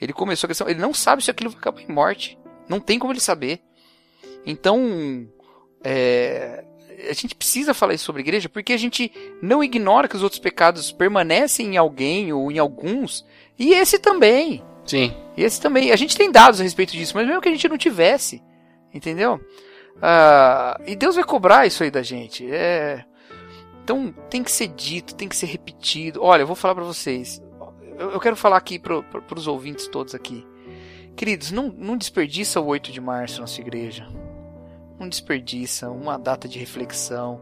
[0.02, 2.38] Ele começou a agressão, ele não sabe se aquilo vai acabar em morte.
[2.68, 3.62] Não tem como ele saber.
[4.46, 5.28] Então,
[5.84, 6.64] é,
[7.10, 9.12] a gente precisa falar isso sobre a igreja porque a gente
[9.42, 13.26] não ignora que os outros pecados permanecem em alguém ou em alguns.
[13.58, 14.64] E esse também.
[14.86, 15.16] Sim.
[15.38, 15.92] Esse também.
[15.92, 18.42] A gente tem dados a respeito disso, mas mesmo que a gente não tivesse.
[18.94, 19.40] Entendeu?
[20.02, 22.52] Ah, e Deus vai cobrar isso aí da gente.
[22.52, 23.06] É,
[23.84, 26.22] então tem que ser dito, tem que ser repetido.
[26.24, 27.42] Olha, eu vou falar para vocês.
[28.02, 30.44] Eu, eu, quero falar aqui para pro, os ouvintes todos aqui.
[31.16, 34.08] Queridos, não, não desperdiça o 8 de março na sua igreja.
[35.00, 37.42] não desperdiça uma data de reflexão,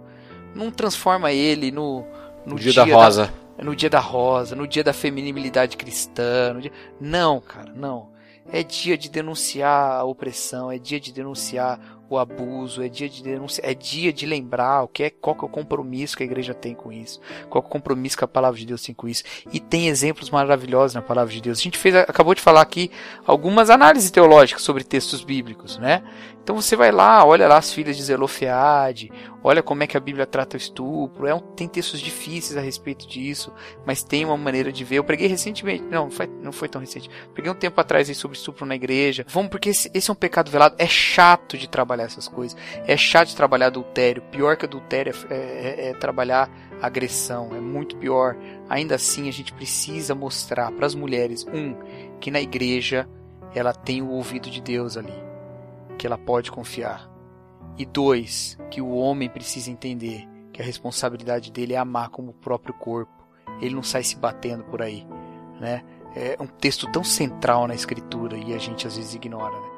[0.54, 2.06] não transforma ele no,
[2.46, 3.34] no dia, dia, da rosa.
[3.58, 6.60] Da, no dia da rosa, no dia da feminilidade cristã.
[6.60, 6.74] Dia...
[7.00, 8.10] Não, cara, não.
[8.52, 11.80] É dia de denunciar a opressão, é dia de denunciar
[12.10, 15.44] o abuso, é dia de denunciar, é dia de lembrar o que é, qual que
[15.44, 17.20] é o compromisso que a igreja tem com isso,
[17.50, 19.24] qual é o compromisso que a palavra de Deus tem com isso.
[19.52, 21.60] E tem exemplos maravilhosos na palavra de Deus.
[21.60, 22.92] A gente fez, acabou de falar aqui
[23.26, 26.04] algumas análises teológicas sobre textos bíblicos, né?
[26.50, 29.12] Então você vai lá, olha lá as filhas de Zelofeade,
[29.44, 31.28] olha como é que a Bíblia trata o estupro.
[31.28, 33.54] É um, tem textos difíceis a respeito disso,
[33.86, 34.96] mas tem uma maneira de ver.
[34.96, 37.08] Eu preguei recentemente, não, foi, não foi tão recente.
[37.36, 39.24] Peguei um tempo atrás sobre estupro na igreja.
[39.30, 40.74] Vamos, porque esse, esse é um pecado velado.
[40.80, 42.58] É chato de trabalhar essas coisas.
[42.86, 44.22] É chato trabalhar adultério.
[44.32, 46.50] Pior que adultério é, é, é, é trabalhar
[46.82, 47.56] agressão.
[47.56, 48.36] É muito pior.
[48.70, 51.76] Ainda assim, a gente precisa mostrar para as mulheres, um,
[52.20, 53.08] que na igreja
[53.54, 55.30] ela tem o ouvido de Deus ali
[56.00, 57.08] que ela pode confiar.
[57.78, 62.34] E dois, que o homem precisa entender que a responsabilidade dele é amar como o
[62.34, 63.12] próprio corpo.
[63.62, 65.06] Ele não sai se batendo por aí,
[65.60, 65.84] né?
[66.16, 69.69] É um texto tão central na escritura e a gente às vezes ignora, né?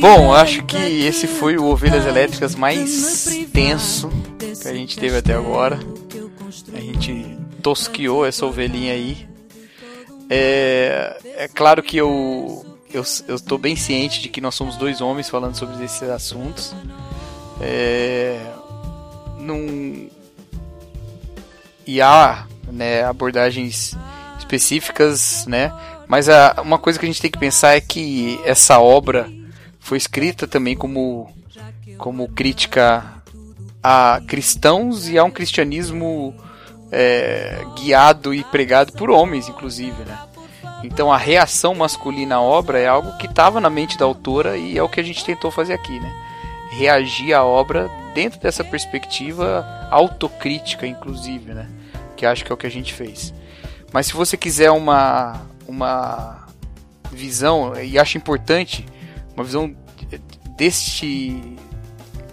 [0.00, 5.34] Bom, acho que esse foi o Ovelhas Elétricas mais tenso que a gente teve até
[5.34, 5.78] agora.
[6.72, 9.28] A gente tosquiou essa ovelhinha aí.
[10.30, 15.28] É, é claro que eu, eu estou bem ciente de que nós somos dois homens
[15.28, 16.74] falando sobre esses assuntos.
[17.60, 18.40] É,
[19.38, 20.08] num,
[21.86, 23.96] e há né, abordagens
[24.38, 25.72] específicas, né?
[26.06, 29.28] Mas a, uma coisa que a gente tem que pensar é que essa obra
[29.88, 31.34] foi escrita também como,
[31.96, 33.22] como crítica
[33.82, 36.34] a cristãos e a um cristianismo
[36.92, 40.18] é, guiado e pregado por homens, inclusive, né?
[40.84, 44.76] Então a reação masculina à obra é algo que estava na mente da autora e
[44.76, 46.12] é o que a gente tentou fazer aqui, né?
[46.70, 51.66] Reagir à obra dentro dessa perspectiva autocrítica, inclusive, né?
[52.14, 53.32] Que acho que é o que a gente fez.
[53.90, 56.46] Mas se você quiser uma, uma
[57.10, 58.84] visão, e acho importante,
[59.38, 59.72] uma visão
[60.56, 61.40] deste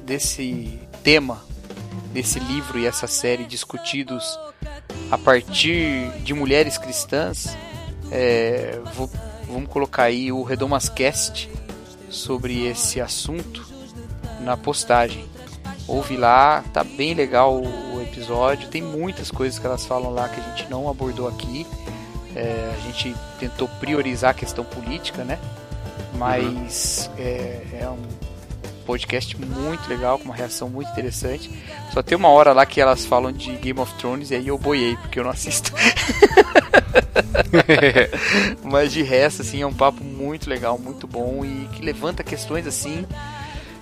[0.03, 1.43] desse tema
[2.11, 4.39] desse livro e essa série discutidos
[5.11, 7.55] a partir de mulheres cristãs
[8.11, 9.07] é, vou,
[9.47, 11.47] vamos colocar aí o Redomascast
[12.09, 13.67] sobre esse assunto
[14.41, 15.25] na postagem.
[15.87, 20.39] Ouve lá tá bem legal o episódio tem muitas coisas que elas falam lá que
[20.39, 21.67] a gente não abordou aqui.
[22.35, 25.39] É, a gente tentou priorizar a questão política né
[26.17, 27.23] mas uhum.
[27.23, 28.25] é, é um
[28.85, 31.49] podcast muito legal, com uma reação muito interessante.
[31.91, 34.57] Só tem uma hora lá que elas falam de Game of Thrones e aí eu
[34.57, 35.73] boiei, porque eu não assisto.
[38.63, 42.67] Mas de resto, assim, é um papo muito legal, muito bom e que levanta questões
[42.67, 43.05] assim.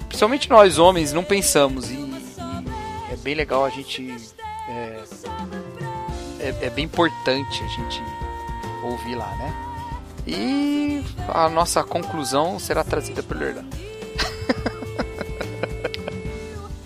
[0.08, 4.16] Principalmente nós homens não pensamos e, e é bem legal a gente.
[4.70, 5.04] É,
[6.40, 8.02] é, é bem importante a gente
[8.84, 9.73] ouvir lá, né?
[10.26, 13.66] E a nossa conclusão será trazida pelo Erdan.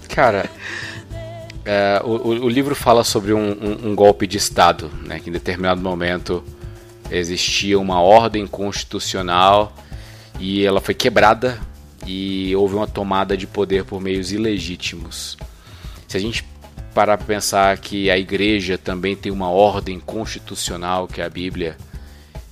[0.09, 0.49] Cara,
[1.63, 5.33] é, o, o, livro fala sobre um, um, um, golpe de Estado, né, que em
[5.33, 6.43] determinado momento
[7.11, 9.73] existia uma ordem constitucional
[10.39, 11.59] e ela foi quebrada
[12.05, 15.37] e houve uma tomada de poder por meios ilegítimos.
[16.07, 16.43] Se a gente
[16.93, 21.77] parar para pensar que a igreja também tem uma ordem constitucional, que é a Bíblia,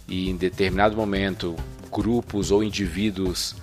[0.08, 1.56] e em determinado momento
[1.92, 3.56] grupos ou indivíduos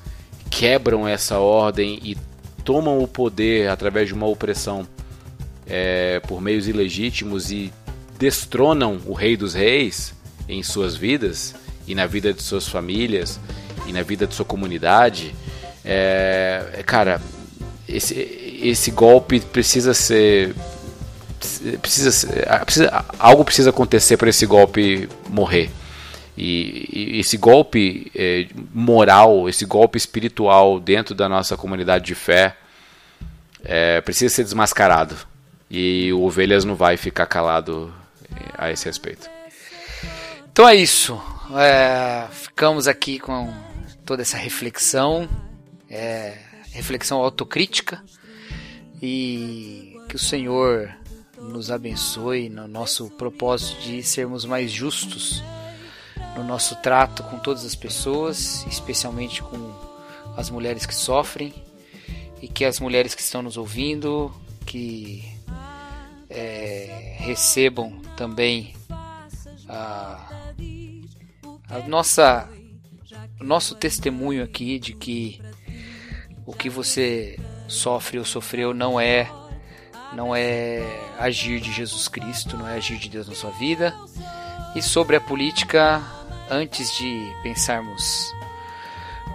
[0.50, 2.16] quebram essa ordem e
[2.64, 4.86] tomam o poder através de uma opressão
[5.66, 7.72] é, por meios ilegítimos e
[8.18, 10.14] destronam o Rei dos Reis
[10.48, 11.54] em suas vidas
[11.86, 13.40] e na vida de suas famílias
[13.86, 15.34] e na vida de sua comunidade,
[15.84, 17.20] é, cara,
[17.88, 18.14] esse,
[18.62, 20.54] esse golpe precisa ser
[21.80, 22.28] precisa,
[22.64, 25.70] precisa algo precisa acontecer para esse golpe morrer.
[26.44, 32.56] E, e esse golpe é, moral, esse golpe espiritual dentro da nossa comunidade de fé
[33.62, 35.16] é, precisa ser desmascarado.
[35.70, 37.94] E o Ovelhas não vai ficar calado
[38.58, 39.30] a esse respeito.
[40.50, 41.22] Então é isso.
[41.56, 43.54] É, ficamos aqui com
[44.04, 45.28] toda essa reflexão,
[45.88, 46.38] é,
[46.72, 48.02] reflexão autocrítica
[49.00, 50.92] e que o Senhor
[51.38, 55.40] nos abençoe no nosso propósito de sermos mais justos
[56.36, 59.74] no nosso trato com todas as pessoas, especialmente com
[60.36, 61.52] as mulheres que sofrem
[62.40, 64.32] e que as mulheres que estão nos ouvindo
[64.66, 65.24] que
[66.28, 68.74] é, recebam também
[69.68, 70.28] a,
[71.68, 72.48] a nossa
[73.40, 75.40] o nosso testemunho aqui de que
[76.46, 77.38] o que você
[77.68, 79.30] sofre ou sofreu não é
[80.14, 80.82] não é
[81.18, 83.94] agir de Jesus Cristo, não é agir de Deus na sua vida.
[84.74, 86.02] E sobre a política,
[86.50, 88.32] antes de pensarmos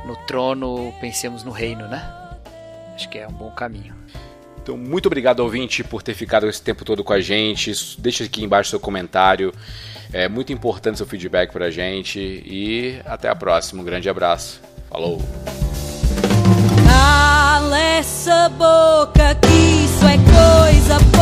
[0.05, 2.11] no trono, pensemos no reino, né?
[2.95, 3.95] Acho que é um bom caminho.
[4.61, 7.71] Então, muito obrigado, ouvinte, por ter ficado esse tempo todo com a gente.
[7.99, 9.53] Deixa aqui embaixo seu comentário.
[10.11, 12.19] É muito importante seu feedback pra gente.
[12.19, 13.81] E até a próxima.
[13.81, 14.59] Um grande abraço.
[14.89, 15.21] Falou!
[16.85, 21.17] Cala essa boca que isso é coisa.